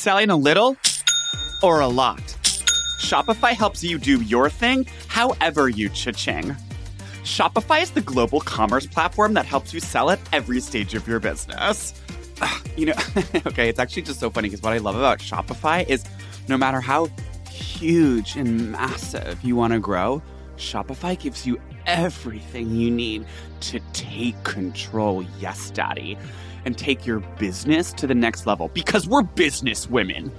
Selling 0.00 0.30
a 0.30 0.36
little 0.36 0.78
or 1.62 1.80
a 1.80 1.86
lot? 1.86 2.22
Shopify 3.02 3.52
helps 3.52 3.84
you 3.84 3.98
do 3.98 4.22
your 4.22 4.48
thing 4.48 4.86
however 5.08 5.68
you 5.68 5.90
cha-ching. 5.90 6.56
Shopify 7.22 7.82
is 7.82 7.90
the 7.90 8.00
global 8.00 8.40
commerce 8.40 8.86
platform 8.86 9.34
that 9.34 9.44
helps 9.44 9.74
you 9.74 9.80
sell 9.80 10.08
at 10.08 10.18
every 10.32 10.58
stage 10.58 10.94
of 10.94 11.06
your 11.06 11.20
business. 11.20 11.92
You 12.78 12.86
know, 12.86 12.94
okay, 13.46 13.68
it's 13.68 13.78
actually 13.78 14.00
just 14.00 14.20
so 14.20 14.30
funny 14.30 14.48
because 14.48 14.62
what 14.62 14.72
I 14.72 14.78
love 14.78 14.96
about 14.96 15.18
Shopify 15.18 15.86
is 15.86 16.02
no 16.48 16.56
matter 16.56 16.80
how 16.80 17.10
huge 17.50 18.36
and 18.36 18.72
massive 18.72 19.44
you 19.44 19.54
want 19.54 19.74
to 19.74 19.80
grow, 19.80 20.22
Shopify 20.56 21.18
gives 21.18 21.46
you 21.46 21.60
everything 21.84 22.74
you 22.74 22.90
need 22.90 23.26
to 23.60 23.80
take 23.92 24.42
control, 24.44 25.22
yes, 25.38 25.70
daddy, 25.72 26.16
and 26.64 26.76
take 26.76 27.06
your 27.06 27.20
business 27.38 27.92
to 27.94 28.06
the 28.06 28.14
next 28.14 28.46
level 28.46 28.68
because 28.68 29.08
we're 29.08 29.22
business 29.22 29.88
women. 29.88 30.30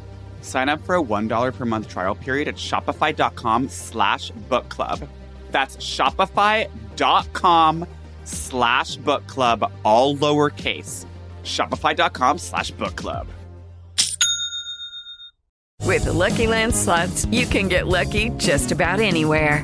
Sign 0.41 0.69
up 0.69 0.81
for 0.85 0.95
a 0.95 1.01
$1 1.01 1.53
per 1.53 1.65
month 1.65 1.87
trial 1.87 2.15
period 2.15 2.47
at 2.47 2.55
shopify.com 2.55 3.69
slash 3.69 4.31
book 4.49 4.69
club. 4.69 5.07
That's 5.51 5.77
shopify.com 5.77 6.67
slash 8.25 8.95
book 8.97 9.27
club, 9.27 9.71
all 9.83 10.15
lowercase. 10.15 11.05
Shopify.com 11.43 12.37
slash 12.37 12.71
book 12.71 12.95
club. 12.95 13.27
With 15.83 16.05
the 16.05 16.13
Lucky 16.13 16.47
Land 16.47 16.75
slots, 16.75 17.25
you 17.25 17.45
can 17.45 17.67
get 17.67 17.87
lucky 17.87 18.29
just 18.37 18.71
about 18.71 18.99
anywhere. 18.99 19.63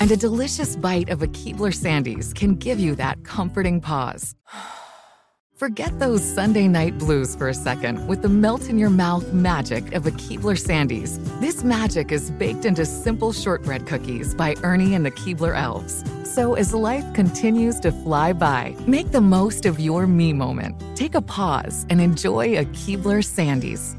And 0.00 0.12
a 0.12 0.16
delicious 0.16 0.76
bite 0.76 1.08
of 1.08 1.22
a 1.22 1.26
Keebler 1.26 1.74
Sandys 1.74 2.32
can 2.32 2.54
give 2.54 2.78
you 2.78 2.94
that 2.94 3.24
comforting 3.24 3.80
pause. 3.80 4.36
Forget 5.56 5.98
those 5.98 6.22
Sunday 6.22 6.68
night 6.68 6.96
blues 6.98 7.34
for 7.34 7.48
a 7.48 7.54
second 7.54 8.06
with 8.06 8.22
the 8.22 8.28
melt 8.28 8.68
in 8.68 8.78
your 8.78 8.90
mouth 8.90 9.32
magic 9.32 9.92
of 9.92 10.06
a 10.06 10.12
Keebler 10.12 10.56
Sandys. 10.56 11.18
This 11.40 11.64
magic 11.64 12.12
is 12.12 12.30
baked 12.30 12.64
into 12.64 12.86
simple 12.86 13.32
shortbread 13.32 13.84
cookies 13.84 14.36
by 14.36 14.54
Ernie 14.62 14.94
and 14.94 15.04
the 15.04 15.10
Keebler 15.10 15.56
Elves. 15.56 16.04
So 16.22 16.54
as 16.54 16.72
life 16.72 17.12
continues 17.12 17.80
to 17.80 17.90
fly 17.90 18.32
by, 18.32 18.76
make 18.86 19.10
the 19.10 19.20
most 19.20 19.66
of 19.66 19.80
your 19.80 20.06
me 20.06 20.32
moment. 20.32 20.80
Take 20.94 21.16
a 21.16 21.22
pause 21.22 21.86
and 21.90 22.00
enjoy 22.00 22.56
a 22.56 22.64
Keebler 22.66 23.24
Sandys. 23.24 23.96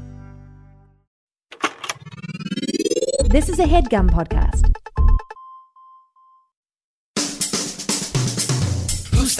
This 3.28 3.50
is 3.50 3.58
a 3.58 3.64
headgum 3.64 4.08
podcast. 4.10 4.79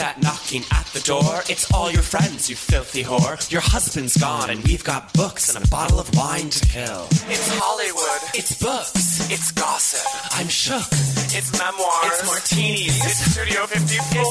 That 0.00 0.22
knocking 0.22 0.64
at 0.72 0.86
the 0.96 1.00
door? 1.00 1.44
It's 1.52 1.70
all 1.74 1.92
your 1.92 2.00
friends, 2.00 2.48
you 2.48 2.56
filthy 2.56 3.04
whore. 3.04 3.36
Your 3.52 3.60
husband's 3.60 4.16
gone, 4.16 4.48
and 4.48 4.64
we've 4.64 4.82
got 4.82 5.12
books 5.12 5.54
and 5.54 5.62
a 5.62 5.68
bottle 5.68 6.00
of 6.00 6.08
wine 6.16 6.48
to 6.48 6.60
kill. 6.66 7.04
It's 7.28 7.48
Hollywood. 7.60 8.22
It's 8.32 8.56
books. 8.56 9.28
It's 9.30 9.52
gossip. 9.52 10.00
I'm 10.32 10.48
shook. 10.48 10.88
It's 11.36 11.52
memoirs. 11.52 12.16
It's 12.16 12.24
martinis. 12.24 12.96
It's 13.04 13.20
Studio 13.28 13.66
54. 13.66 14.24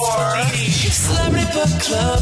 It's 0.58 1.06
Celebrity 1.06 1.46
Book 1.54 1.74
Club. 1.86 2.20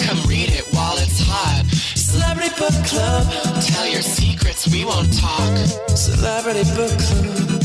Come 0.00 0.20
read 0.24 0.48
it 0.48 0.64
while 0.72 0.96
it's 0.96 1.20
hot. 1.20 1.68
Celebrity 2.00 2.48
Book 2.56 2.78
Club. 2.88 3.28
Tell 3.60 3.86
your 3.92 4.00
secrets, 4.00 4.72
we 4.72 4.86
won't 4.88 5.12
talk. 5.20 5.52
Celebrity 5.92 6.64
Book 6.72 6.96
Club. 6.96 7.60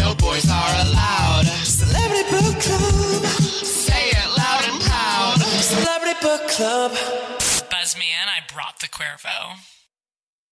No 0.00 0.14
boys 0.16 0.48
are 0.48 0.72
allowed. 0.88 1.44
Celebrity 1.68 2.24
Book 2.32 2.56
Club. 2.64 3.43
Book 6.24 6.48
Club. 6.48 6.92
Buzz 7.70 7.98
me 7.98 8.06
in. 8.06 8.28
I 8.30 8.40
brought 8.50 8.80
the 8.80 8.86
Cuervo. 8.86 9.58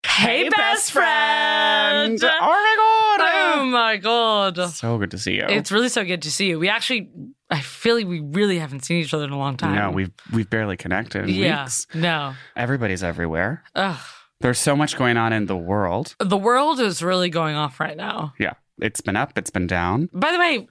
Hey, 0.06 0.50
best 0.50 0.92
friend. 0.92 2.22
Oh 2.22 2.28
my 2.28 2.76
god! 2.76 3.58
Oh 3.58 3.64
my 3.64 3.96
god. 3.96 4.70
So 4.70 4.98
good 4.98 5.12
to 5.12 5.18
see 5.18 5.36
you. 5.36 5.46
It's 5.48 5.72
really 5.72 5.88
so 5.88 6.04
good 6.04 6.20
to 6.22 6.30
see 6.30 6.50
you. 6.50 6.58
We 6.58 6.68
actually, 6.68 7.08
I 7.48 7.60
feel 7.60 7.96
like 7.96 8.06
we 8.06 8.20
really 8.20 8.58
haven't 8.58 8.84
seen 8.84 8.98
each 8.98 9.14
other 9.14 9.24
in 9.24 9.30
a 9.30 9.38
long 9.38 9.56
time. 9.56 9.74
no, 9.74 9.90
we've 9.90 10.10
we've 10.30 10.50
barely 10.50 10.76
connected 10.76 11.24
in 11.24 11.30
yeah, 11.30 11.64
weeks. 11.64 11.86
no. 11.94 12.34
Everybody's 12.54 13.02
everywhere. 13.02 13.62
Ugh. 13.74 13.98
There's 14.42 14.58
so 14.58 14.76
much 14.76 14.98
going 14.98 15.16
on 15.16 15.32
in 15.32 15.46
the 15.46 15.56
world. 15.56 16.16
The 16.18 16.36
world 16.36 16.80
is 16.80 17.02
really 17.02 17.30
going 17.30 17.56
off 17.56 17.80
right 17.80 17.96
now. 17.96 18.34
Yeah, 18.38 18.52
it's 18.78 19.00
been 19.00 19.16
up, 19.16 19.38
it's 19.38 19.50
been 19.50 19.68
down. 19.68 20.10
By 20.12 20.32
the 20.32 20.38
way, 20.38 20.68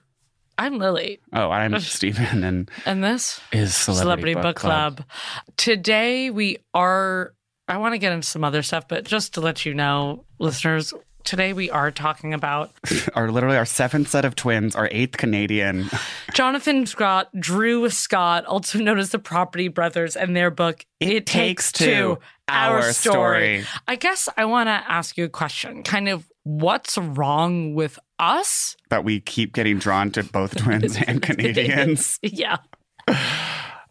I'm 0.62 0.78
Lily, 0.78 1.18
Oh, 1.32 1.50
I'm 1.50 1.80
Stephen, 1.80 2.44
and 2.44 2.70
and 2.86 3.02
this 3.02 3.40
is 3.50 3.74
Celebrity, 3.74 4.34
Book, 4.34 4.54
Club. 4.54 5.02
Today 5.56 6.30
we 6.30 6.58
are. 6.72 7.34
I 7.66 7.78
want 7.78 7.94
to 7.94 7.98
get 7.98 8.12
into 8.12 8.28
some 8.28 8.44
other 8.44 8.62
stuff, 8.62 8.86
but 8.86 9.04
just 9.04 9.34
to 9.34 9.40
let 9.40 9.66
you 9.66 9.74
know, 9.74 10.24
listeners, 10.38 10.94
today 11.24 11.52
we 11.52 11.68
are 11.68 11.90
talking 11.90 12.32
about 12.32 12.70
Our 13.16 13.32
literally 13.32 13.56
our 13.56 13.64
seventh 13.64 14.08
set 14.10 14.24
of 14.24 14.36
twins, 14.36 14.76
our 14.76 14.88
eighth 14.92 15.16
Canadian. 15.16 15.90
Jonathan 16.32 16.86
Scott, 16.86 17.28
Drew 17.36 17.90
Scott, 17.90 18.44
also 18.44 18.78
known 18.78 19.00
as 19.00 19.10
the 19.10 19.18
Property 19.18 19.66
Brothers, 19.66 20.14
and 20.14 20.36
their 20.36 20.52
book 20.52 20.86
It 21.00 21.26
Takes 21.26 21.72
Two, 21.72 22.20
Our 22.46 22.92
Story. 22.92 23.64
I 23.88 23.96
guess 23.96 24.28
I 24.36 24.44
want 24.44 24.68
to 24.68 24.72
ask 24.88 25.16
you 25.18 25.24
a 25.24 25.28
question. 25.28 25.82
Kind 25.82 26.08
of, 26.08 26.24
what's 26.44 26.98
wrong 26.98 27.74
with 27.74 27.98
us? 28.18 28.76
that 28.90 29.04
we 29.04 29.20
keep 29.20 29.52
getting 29.52 29.78
drawn 29.78 30.10
to 30.12 30.22
both 30.22 30.56
twins 30.62 30.96
and 31.06 31.22
Canadians. 31.22 32.18
yeah. 32.22 32.58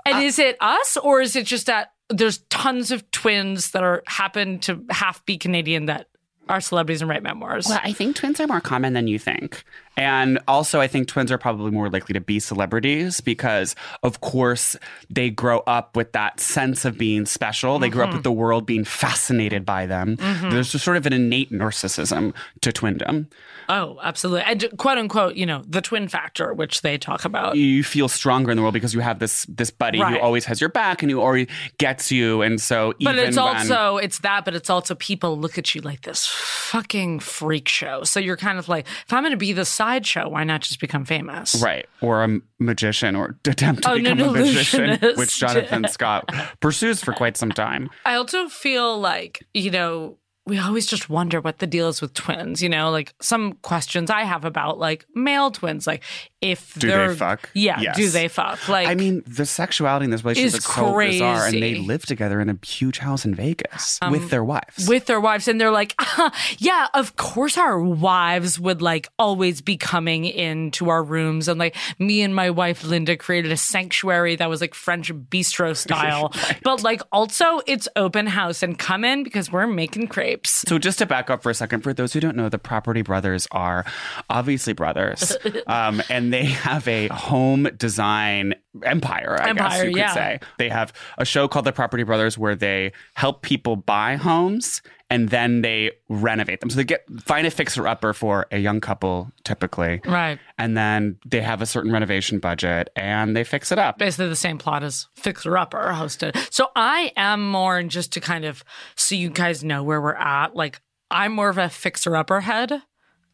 And 0.03 0.16
uh, 0.16 0.22
is 0.22 0.39
it 0.39 0.57
us, 0.59 0.97
or 0.97 1.22
is 1.22 1.35
it 1.35 1.45
just 1.45 1.67
that 1.67 1.91
there's 2.09 2.40
tons 2.50 2.90
of 2.90 3.11
twins 3.11 3.69
that 3.69 3.84
are 3.84 4.01
happen 4.07 4.57
to 4.61 4.84
half 4.90 5.23
be 5.28 5.38
Canadian 5.38 5.85
that 5.85 6.07
are 6.50 6.59
celebrities 6.59 7.01
and 7.01 7.09
write 7.09 7.22
memoirs? 7.22 7.67
Well, 7.67 7.79
I 7.84 7.94
think 7.94 8.16
twins 8.16 8.40
are 8.40 8.47
more 8.47 8.61
common 8.61 8.94
than 8.94 9.06
you 9.07 9.19
think. 9.19 9.63
And 10.01 10.39
also, 10.47 10.81
I 10.81 10.88
think 10.88 11.07
twins 11.07 11.31
are 11.31 11.38
probably 11.38 11.69
more 11.69 11.88
likely 11.88 12.13
to 12.13 12.19
be 12.19 12.39
celebrities 12.39 13.22
because, 13.22 13.75
of 14.01 14.19
course, 14.22 14.75
they 15.12 15.29
grow 15.29 15.59
up 15.67 15.95
with 15.95 16.13
that 16.13 16.39
sense 16.39 16.85
of 16.85 16.97
being 16.97 17.28
special. 17.28 17.78
They 17.78 17.89
grow 17.89 18.06
up 18.06 18.09
with 18.09 18.16
mm-hmm. 18.16 18.23
the 18.23 18.31
world 18.31 18.66
being 18.66 18.84
fascinated 18.84 19.63
by 19.63 19.85
them. 19.85 20.17
Mm-hmm. 20.17 20.50
There's 20.50 20.72
just 20.72 20.84
sort 20.84 20.97
of 20.97 21.06
an 21.06 21.13
innate 21.13 21.51
narcissism 21.51 22.34
to 22.61 22.72
twindom. 22.72 23.28
oh, 23.69 24.00
absolutely. 24.01 24.41
And 24.41 24.75
quote 24.78 24.97
unquote, 24.97 25.35
you 25.35 25.45
know, 25.45 25.61
the 25.67 25.81
twin 25.81 26.07
factor, 26.07 26.51
which 26.51 26.81
they 26.81 26.97
talk 26.97 27.23
about. 27.23 27.56
You 27.56 27.84
feel 27.84 28.07
stronger 28.07 28.50
in 28.50 28.57
the 28.57 28.63
world 28.63 28.73
because 28.73 28.95
you 28.95 29.01
have 29.01 29.19
this 29.19 29.45
this 29.47 29.69
buddy 29.69 30.00
who 30.00 30.19
always 30.19 30.45
has 30.45 30.59
your 30.59 30.72
back 30.72 31.03
and 31.03 31.11
who 31.11 31.22
always 31.22 31.47
gets 31.78 32.11
you. 32.11 32.41
And 32.41 32.59
so, 32.59 32.95
But 33.00 33.19
it's 33.19 33.38
when, 33.38 33.56
also 33.56 33.97
it's 33.97 34.17
that, 34.19 34.45
but 34.45 34.56
it's 34.56 34.72
also 34.72 34.95
people 34.95 35.38
look 35.38 35.59
at 35.59 35.75
you 35.75 35.81
like 35.81 36.01
this 36.01 36.25
fucking 36.25 37.19
freak 37.19 37.67
show. 37.67 38.03
So 38.03 38.19
you're 38.19 38.38
kind 38.38 38.57
of 38.57 38.67
like, 38.67 38.88
if 38.88 39.13
I'm 39.13 39.22
going 39.22 39.31
to 39.31 39.38
be 39.38 39.53
the 39.53 39.66
sideshow, 39.91 40.29
why 40.29 40.44
not 40.44 40.62
just 40.62 40.79
become 40.79 41.06
famous? 41.06 41.62
Right. 41.62 41.85
Or 42.02 42.24
a 42.24 42.40
magician 42.59 43.16
or 43.16 43.35
attempt 43.47 43.84
to 43.84 43.91
Oh, 43.91 43.96
become 43.96 44.19
a 44.22 44.31
magician, 44.31 44.97
which 45.16 45.38
Jonathan 45.40 45.88
Scott 45.90 46.29
pursues 46.59 47.03
for 47.03 47.13
quite 47.13 47.35
some 47.38 47.52
time. 47.52 47.90
I 48.06 48.16
also 48.16 48.47
feel 48.47 49.00
like 49.00 49.46
you 49.53 49.72
know 49.72 50.18
we 50.47 50.58
always 50.58 50.85
just 50.88 51.09
wonder 51.09 51.40
what 51.40 51.59
the 51.59 51.67
deal 51.67 51.88
is 51.88 52.02
with 52.02 52.14
twins. 52.14 52.61
You 52.64 52.70
know, 52.70 52.90
like 52.90 53.14
some 53.22 53.53
questions 53.61 54.09
I 54.09 54.23
have 54.23 54.43
about 54.46 54.79
like 54.79 55.05
male 55.14 55.52
twins, 55.52 55.85
like 55.88 56.03
if 56.41 56.73
Do 56.79 56.88
they 56.90 57.16
fuck? 57.16 57.49
yeah, 57.53 57.79
Yes. 57.79 57.96
do 57.96 58.09
they 58.09 58.28
fuck? 58.28 58.67
Like 58.67 58.88
I 58.88 58.96
mean, 58.96 59.22
the 59.28 59.46
sexuality 59.46 60.05
in 60.05 60.11
this 60.11 60.23
relationship 60.23 60.47
is 60.47 60.55
is 60.55 60.64
so 60.66 60.97
bizarre, 60.97 61.46
and 61.46 61.61
they 61.61 61.76
live 61.76 62.05
together 62.05 62.41
in 62.41 62.49
a 62.49 62.58
huge 62.66 62.97
house 62.97 63.23
in 63.26 63.35
Vegas 63.35 63.99
with 64.09 64.29
their 64.32 64.43
wives. 64.43 64.88
with 64.88 65.05
their 65.05 65.20
wives 65.22 65.47
and 65.47 65.61
they're 65.61 65.70
like 65.72 65.93
"Ah, 65.99 66.32
yeah 66.58 66.88
of 66.96 67.16
course 67.16 67.58
our 67.58 67.79
wives 67.79 68.59
would 68.59 68.82
like 68.82 69.09
always 69.20 69.61
be 69.61 69.78
coming 69.78 70.26
into 70.26 70.90
our 70.90 71.03
rooms 71.03 71.47
and 71.47 71.59
like 71.59 71.76
me 71.99 72.22
and 72.23 72.34
my 72.35 72.49
wife 72.49 72.84
linda 72.84 73.16
created 73.16 73.52
a 73.52 73.58
sanctuary 73.58 74.35
that 74.35 74.49
was 74.49 74.61
like 74.61 74.73
french 74.73 75.14
bistro 75.14 75.76
style 75.78 76.34
but 76.64 76.82
like 76.82 77.02
also 77.11 77.61
it's 77.67 77.88
open 77.96 78.26
house 78.26 78.64
and 78.64 78.79
come 78.79 79.03
in 79.03 79.23
because 79.23 79.52
we're 79.52 79.67
making 79.67 80.08
crepes 80.31 80.61
so, 80.67 80.78
just 80.78 80.99
to 80.99 81.05
back 81.05 81.29
up 81.29 81.43
for 81.43 81.49
a 81.49 81.53
second, 81.53 81.81
for 81.81 81.93
those 81.93 82.13
who 82.13 82.19
don't 82.19 82.35
know, 82.35 82.49
the 82.49 82.59
Property 82.59 83.01
Brothers 83.01 83.47
are 83.51 83.85
obviously 84.29 84.73
brothers, 84.73 85.35
um, 85.67 86.01
and 86.09 86.33
they 86.33 86.45
have 86.45 86.87
a 86.87 87.07
home 87.07 87.67
design 87.78 88.55
empire, 88.84 89.38
I 89.40 89.46
guess 89.46 89.50
Empire, 89.50 89.84
you 89.85 89.91
could 89.91 90.00
yeah. 90.00 90.14
say. 90.14 90.40
They 90.58 90.70
have 90.70 90.94
a 91.18 91.26
show 91.26 91.47
called 91.47 91.66
The 91.66 91.72
Property 91.72 92.03
Brothers 92.03 92.38
where 92.38 92.56
they 92.56 92.94
help 93.16 93.41
people 93.41 93.76
buy 93.76 94.16
homes 94.16 94.82
and 95.09 95.28
then 95.29 95.62
they 95.62 95.91
renovate 96.08 96.62
them. 96.62 96.70
So 96.70 96.78
they 96.78 96.85
get 96.85 97.06
find 97.22 97.46
a 97.46 97.52
fixer 97.52 97.85
upper 97.85 98.14
for 98.14 98.47
a 98.50 98.58
young 98.58 98.79
couple 98.79 99.29
typically. 99.44 100.00
Right. 100.06 100.40
And 100.58 100.78
then 100.78 101.18
they 101.26 101.41
have 101.41 101.62
a 101.62 101.66
certain 101.66 101.91
renovation 101.91 102.40
budget 102.40 102.90
and 102.96 103.35
they 103.35 103.44
fix 103.44 103.72
it 103.72 103.78
up. 103.78 103.97
basically 103.97 104.29
the 104.29 104.35
same 104.38 104.58
plot 104.58 104.84
as 104.84 105.08
Fixer 105.16 105.58
Upper 105.58 105.91
hosted. 105.94 106.38
So 106.52 106.67
I 106.76 107.12
am 107.17 107.50
more, 107.50 107.84
just 107.84 108.14
to 108.14 108.22
kind 108.22 108.46
of 108.46 108.64
so 108.96 109.16
you 109.16 109.29
guys 109.29 109.64
know 109.64 109.84
where 109.84 110.02
we're 110.02 110.14
at, 110.16 110.56
like 110.56 110.82
I'm 111.09 111.34
more 111.34 111.50
of 111.50 111.58
a 111.58 111.67
Fixer 111.70 112.16
Upper 112.16 112.40
head, 112.40 112.72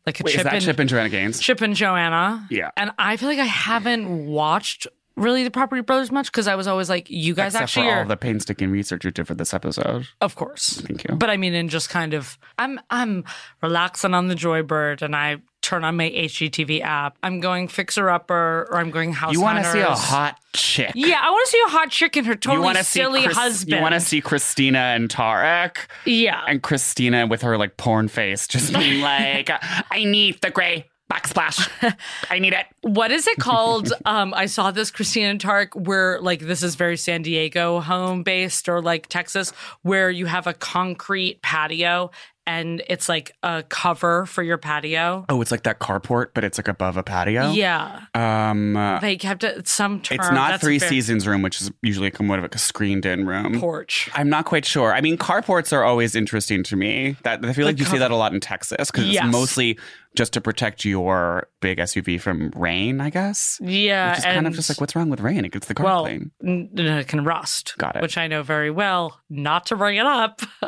like 0.07 0.19
a 0.19 0.23
Wait, 0.23 0.31
Chip 0.31 0.39
is 0.39 0.43
that 0.45 0.53
and 0.53 0.63
Chip 0.63 0.79
and 0.79 0.89
Joanna 0.89 1.09
Gaines? 1.09 1.39
Chip 1.39 1.61
and 1.61 1.75
Joanna. 1.75 2.47
Yeah. 2.49 2.71
and 2.75 2.91
I 2.97 3.17
feel 3.17 3.29
like 3.29 3.39
I 3.39 3.45
haven't 3.45 4.25
watched 4.25 4.87
really 5.17 5.43
the 5.43 5.51
Property 5.51 5.81
Brothers 5.81 6.11
much 6.11 6.31
because 6.31 6.47
I 6.47 6.55
was 6.55 6.67
always 6.67 6.89
like, 6.89 7.09
you 7.09 7.33
guys 7.33 7.53
Except 7.55 7.63
actually 7.63 7.87
for 7.87 7.93
all 7.95 7.99
are, 8.03 8.05
the 8.05 8.15
painstaking 8.17 8.69
research 8.71 9.03
you 9.03 9.11
did 9.11 9.27
for 9.27 9.35
this 9.35 9.53
episode. 9.53 10.07
of 10.21 10.35
course. 10.35 10.79
Thank 10.85 11.03
you. 11.09 11.15
But 11.15 11.29
I 11.29 11.37
mean, 11.37 11.53
in 11.53 11.67
just 11.69 11.89
kind 11.89 12.13
of, 12.13 12.37
I'm 12.57 12.79
I'm 12.89 13.25
relaxing 13.61 14.13
on 14.13 14.27
the 14.27 14.35
Joybird, 14.35 15.01
and 15.01 15.15
I 15.15 15.37
turn 15.61 15.83
on 15.83 15.97
my 15.97 16.09
HGTV 16.09 16.81
app. 16.81 17.17
I'm 17.23 17.39
going 17.41 17.67
Fixer 17.67 18.09
Upper, 18.09 18.67
or 18.71 18.77
I'm 18.77 18.89
going 18.91 19.11
House. 19.11 19.33
you 19.33 19.41
want 19.41 19.63
to 19.63 19.69
see 19.71 19.79
a 19.81 19.87
hot 19.95 20.37
chick. 20.53 20.91
Yeah, 20.95 21.19
I 21.21 21.29
want 21.29 21.45
to 21.47 21.51
see 21.51 21.61
a 21.65 21.69
hot 21.69 21.89
chick 21.91 22.15
and 22.15 22.25
her 22.27 22.33
you 22.33 22.37
totally 22.37 22.63
want 22.63 22.77
to 22.77 22.83
see 22.83 22.99
silly 23.01 23.23
Chris- 23.23 23.35
husband. 23.37 23.75
You 23.75 23.81
want 23.81 23.93
to 23.95 23.99
see 23.99 24.21
Christina 24.21 24.79
and 24.79 25.09
Tarek. 25.09 25.77
Yeah. 26.05 26.41
and 26.47 26.61
Christina 26.63 27.27
with 27.27 27.41
her 27.41 27.57
like 27.57 27.75
porn 27.75 28.07
face, 28.07 28.47
just 28.47 28.71
being 28.73 29.01
like, 29.01 29.49
"I 29.91 30.03
need 30.05 30.41
the 30.41 30.51
gray 30.51 30.85
backsplash. 31.11 31.67
I 32.29 32.39
need 32.39 32.53
it." 32.53 32.65
what 32.81 33.11
is 33.11 33.27
it 33.27 33.37
called? 33.37 33.91
um, 34.05 34.33
I 34.33 34.45
saw 34.45 34.71
this 34.71 34.91
Christina 34.91 35.37
Tarek 35.37 35.75
where 35.75 36.19
like 36.21 36.39
this 36.41 36.63
is 36.63 36.75
very 36.75 36.97
San 36.97 37.21
Diego 37.21 37.79
home 37.79 38.23
based 38.23 38.69
or 38.69 38.81
like 38.81 39.07
Texas, 39.07 39.51
where 39.81 40.09
you 40.09 40.25
have 40.25 40.47
a 40.47 40.53
concrete 40.53 41.41
patio 41.41 42.11
and 42.45 42.81
it's 42.87 43.09
like 43.09 43.33
a 43.43 43.61
cover 43.67 44.25
for 44.25 44.41
your 44.41 44.57
patio. 44.57 45.25
Oh, 45.27 45.41
it's 45.41 45.51
like 45.51 45.63
that 45.63 45.79
carport, 45.79 46.27
but 46.33 46.45
it's 46.45 46.57
like 46.57 46.69
above 46.69 46.95
a 46.95 47.03
patio. 47.03 47.51
Yeah. 47.51 48.03
Um, 48.15 48.77
uh, 48.77 48.99
They 49.01 49.17
kept 49.17 49.43
it 49.43 49.67
some 49.67 49.99
term. 49.99 50.17
it's 50.21 50.31
not 50.31 50.61
three 50.61 50.79
very- 50.79 50.89
seasons 50.89 51.27
room, 51.27 51.41
which 51.41 51.59
is 51.61 51.71
usually 51.81 52.09
somewhat 52.15 52.39
of 52.39 52.43
like 52.43 52.55
a 52.55 52.57
screened-in 52.59 53.27
room. 53.27 53.59
porch. 53.59 54.09
I'm 54.15 54.29
not 54.29 54.45
quite 54.45 54.63
sure. 54.63 54.93
I 54.93 55.01
mean, 55.01 55.17
carports 55.17 55.73
are 55.73 55.83
always 55.83 56.15
interesting 56.15 56.63
to 56.63 56.77
me. 56.77 57.17
That 57.23 57.43
I 57.43 57.51
feel 57.51 57.65
like 57.65 57.79
you 57.79 57.85
see 57.85 57.97
that 57.97 58.11
a 58.11 58.15
lot 58.15 58.33
in 58.33 58.39
Texas 58.39 58.89
because 58.91 59.09
Yes. 59.09 59.25
it's 59.25 59.31
mostly 59.33 59.77
just 60.15 60.33
to 60.33 60.41
protect 60.41 60.85
your 60.85 61.47
big 61.59 61.77
SUV 61.79 62.19
from 62.19 62.51
rain, 62.55 63.01
I 63.01 63.09
guess. 63.09 63.59
Yeah. 63.61 64.09
Which 64.11 64.19
is 64.19 64.25
kind 64.25 64.47
of 64.47 64.53
just 64.53 64.69
like, 64.69 64.79
what's 64.81 64.95
wrong 64.95 65.09
with 65.09 65.19
rain? 65.19 65.45
It 65.45 65.51
gets 65.51 65.67
the 65.67 65.73
car 65.73 65.85
well, 65.85 66.03
clean. 66.05 66.31
n- 66.43 66.69
it 66.75 67.07
can 67.07 67.23
rust. 67.23 67.73
Got 67.77 67.95
it. 67.95 68.01
Which 68.01 68.17
I 68.17 68.27
know 68.27 68.43
very 68.43 68.71
well. 68.71 69.19
Not 69.29 69.67
to 69.67 69.75
bring 69.75 69.97
it 69.97 70.05
up. 70.05 70.41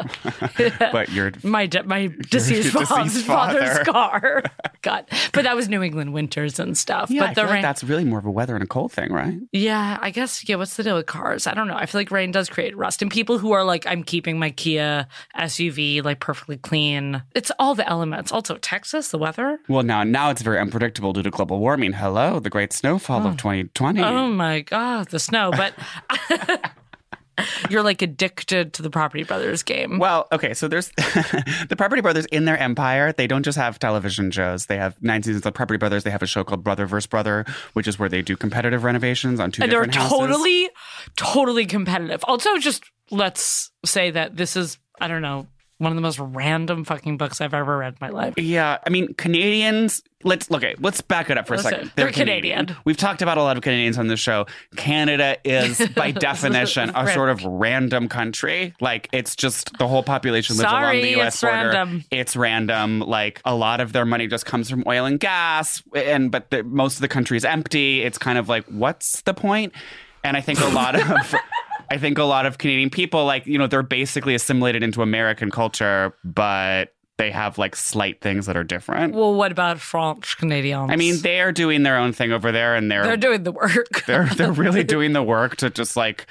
But 0.91 1.09
you're 1.12 1.31
my 1.44 1.65
de- 1.65 1.83
my 1.83 2.07
deceased, 2.30 2.74
deceased 2.74 2.89
father's, 2.89 3.24
father's 3.24 3.80
car. 3.88 4.44
God, 4.81 5.06
but 5.33 5.44
that 5.44 5.56
was 5.56 5.69
New 5.69 5.81
England 5.83 6.13
winters 6.13 6.59
and 6.59 6.77
stuff. 6.77 7.09
yeah, 7.09 7.21
but 7.21 7.30
I 7.30 7.33
the 7.33 7.41
feel 7.41 7.50
like 7.51 7.62
that's 7.62 7.83
really 7.83 8.06
more 8.06 8.19
of 8.19 8.25
a 8.25 8.31
weather 8.31 8.56
and 8.56 8.63
a 8.63 8.68
cold 8.68 8.91
thing, 8.91 9.12
right? 9.12 9.38
yeah, 9.51 9.97
I 10.01 10.12
guess 10.12 10.47
yeah. 10.47 10.56
What's 10.56 10.75
the 10.77 10.83
deal 10.83 10.95
with 10.95 11.06
cars? 11.06 11.47
I 11.47 11.53
don't 11.53 11.68
know. 11.68 11.75
I 11.75 11.86
feel 11.86 12.00
like 12.01 12.12
rain 12.12 12.31
does 12.31 12.50
create 12.50 12.75
rust, 12.77 13.01
and 13.01 13.09
people 13.12 13.38
who 13.38 13.51
are 13.51 13.63
like, 13.63 13.86
I'm 13.88 14.03
keeping 14.03 14.39
my 14.39 14.51
Kia 14.51 15.07
SUV 15.38 16.03
like 16.03 16.19
perfectly 16.19 16.57
clean. 16.57 17.21
It's 17.36 17.51
all 17.59 17.75
the 17.75 17.88
elements. 17.88 18.31
Also, 18.31 18.57
Texas, 18.57 19.09
the 19.09 19.18
weather. 19.18 19.28
Well, 19.67 19.83
now 19.83 20.03
now 20.03 20.29
it's 20.29 20.41
very 20.41 20.59
unpredictable 20.59 21.13
due 21.13 21.23
to 21.23 21.29
global 21.29 21.59
warming. 21.59 21.93
Hello, 21.93 22.39
the 22.39 22.49
great 22.49 22.73
snowfall 22.73 23.25
of 23.27 23.37
2020. 23.37 24.01
Oh 24.01 24.27
my 24.27 24.61
god, 24.61 25.09
the 25.09 25.19
snow. 25.19 25.51
But 25.51 25.73
you're 27.69 27.83
like 27.83 28.01
addicted 28.01 28.73
to 28.73 28.81
the 28.81 28.89
Property 28.89 29.23
Brothers 29.23 29.63
game. 29.63 29.99
Well, 29.99 30.27
okay, 30.31 30.53
so 30.53 30.67
there's 30.67 30.89
the 31.69 31.75
Property 31.77 32.01
Brothers 32.01 32.25
in 32.27 32.45
their 32.45 32.57
empire. 32.57 33.11
They 33.13 33.27
don't 33.27 33.43
just 33.43 33.57
have 33.57 33.79
television 33.79 34.31
shows. 34.31 34.65
They 34.65 34.77
have 34.77 35.01
nine 35.01 35.23
seasons 35.23 35.45
of 35.45 35.53
Property 35.53 35.77
Brothers. 35.77 36.03
They 36.03 36.11
have 36.11 36.23
a 36.23 36.27
show 36.27 36.43
called 36.43 36.63
Brother 36.63 36.85
vs. 36.85 37.07
Brother, 37.07 37.45
which 37.73 37.87
is 37.87 37.99
where 37.99 38.09
they 38.09 38.21
do 38.21 38.35
competitive 38.35 38.83
renovations 38.83 39.39
on 39.39 39.51
two 39.51 39.63
and 39.63 39.71
they're 39.71 39.85
totally, 39.85 40.69
totally 41.15 41.65
competitive. 41.65 42.23
Also, 42.27 42.57
just 42.57 42.83
let's 43.11 43.71
say 43.85 44.11
that 44.11 44.37
this 44.37 44.55
is, 44.55 44.77
I 44.99 45.07
don't 45.07 45.21
know, 45.21 45.47
one 45.79 45.93
of 45.93 45.95
the 45.95 46.01
most 46.01 46.19
random 46.19 46.83
fucking 46.83 47.17
books 47.17 47.39
I've 47.39 47.53
ever 47.53 47.77
read 47.77 47.93
in 47.93 47.97
my 48.01 48.09
life. 48.09 48.33
Yeah, 48.37 48.77
I 48.85 48.89
mean 48.89 49.13
Canadians. 49.15 50.03
Let's 50.25 50.51
look. 50.51 50.61
Okay, 50.61 50.75
let's 50.79 50.99
back 50.99 51.29
it 51.29 51.37
up 51.37 51.47
for 51.47 51.53
a 51.53 51.59
second. 51.59 51.93
they're 51.95 52.11
Canadian. 52.11 52.75
We've 52.83 52.97
talked 52.97 53.21
about 53.21 53.37
a 53.37 53.41
lot 53.41 53.55
of 53.55 53.63
Canadians 53.63 53.97
on 53.97 54.07
this 54.07 54.19
show. 54.19 54.45
Canada 54.75 55.37
is, 55.45 55.81
by 55.95 56.11
definition, 56.11 56.91
a 56.93 57.07
sort 57.13 57.29
of 57.29 57.41
random 57.45 58.09
country. 58.09 58.73
Like 58.81 59.07
it's 59.13 59.37
just 59.37 59.77
the 59.77 59.87
whole 59.87 60.03
population 60.03 60.57
lives 60.57 60.69
along 60.69 61.01
the 61.01 61.11
U.S. 61.11 61.35
it's 61.35 61.41
border. 61.41 61.55
random. 61.55 62.03
It's 62.11 62.35
random. 62.35 62.99
Like 62.99 63.41
a 63.45 63.55
lot 63.55 63.79
of 63.79 63.93
their 63.93 64.05
money 64.05 64.27
just 64.27 64.45
comes 64.45 64.69
from 64.69 64.83
oil 64.85 65.05
and 65.05 65.17
gas, 65.17 65.81
and 65.95 66.29
but 66.29 66.49
the, 66.49 66.63
most 66.63 66.95
of 66.95 67.01
the 67.01 67.07
country 67.07 67.37
is 67.37 67.45
empty. 67.45 68.03
It's 68.03 68.17
kind 68.17 68.37
of 68.37 68.49
like, 68.49 68.65
what's 68.65 69.21
the 69.21 69.33
point? 69.33 69.71
And 70.25 70.35
I 70.35 70.41
think 70.41 70.59
a 70.59 70.67
lot 70.67 70.99
of. 70.99 71.35
I 71.91 71.97
think 71.97 72.18
a 72.18 72.24
lot 72.24 72.45
of 72.45 72.57
Canadian 72.57 72.89
people, 72.89 73.25
like, 73.25 73.45
you 73.45 73.57
know, 73.57 73.68
they're 73.68 73.83
basically 73.83 74.36
assimilated 74.36 74.83
into 74.83 75.01
American 75.01 75.50
culture, 75.51 76.13
but 76.24 76.94
they 77.19 77.31
have 77.31 77.57
like 77.57 77.75
slight 77.75 78.21
things 78.21 78.45
that 78.45 78.56
are 78.56 78.63
different. 78.63 79.13
Well, 79.13 79.36
what 79.36 79.51
about 79.51 79.80
French 79.80 80.38
Canadians? 80.38 80.89
I 80.89 80.95
mean, 80.95 81.19
they're 81.19 81.51
doing 81.51 81.83
their 81.83 81.97
own 81.97 82.13
thing 82.13 82.31
over 82.31 82.51
there 82.51 82.75
and 82.75 82.89
they're 82.89 83.03
they're 83.03 83.18
doing 83.18 83.44
the 83.44 83.51
work. 83.51 84.03
they're 84.07 84.25
they're 84.27 84.53
really 84.53 84.83
doing 84.95 85.12
the 85.12 85.21
work 85.21 85.57
to 85.57 85.69
just 85.69 85.97
like 85.97 86.27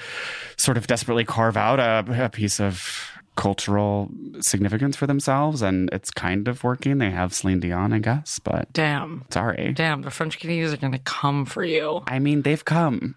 sort 0.56 0.78
of 0.78 0.86
desperately 0.86 1.24
carve 1.24 1.58
out 1.58 1.78
a, 1.78 2.24
a 2.24 2.28
piece 2.30 2.58
of 2.58 3.10
cultural 3.36 4.10
significance 4.40 4.96
for 4.96 5.06
themselves 5.06 5.60
and 5.60 5.90
it's 5.92 6.10
kind 6.10 6.48
of 6.48 6.64
working. 6.64 6.98
They 6.98 7.10
have 7.10 7.34
Celine 7.34 7.60
Dion, 7.60 7.92
I 7.92 7.98
guess, 7.98 8.38
but 8.38 8.72
Damn. 8.72 9.26
sorry. 9.30 9.72
Damn, 9.74 10.02
the 10.02 10.10
French 10.10 10.40
Canadians 10.40 10.72
are 10.72 10.78
going 10.78 10.92
to 10.94 10.98
come 11.00 11.44
for 11.44 11.62
you. 11.62 12.02
I 12.06 12.18
mean, 12.18 12.42
they've 12.42 12.64
come 12.64 13.14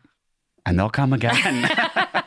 and 0.65 0.77
they'll 0.77 0.89
come 0.89 1.13
again. 1.13 1.69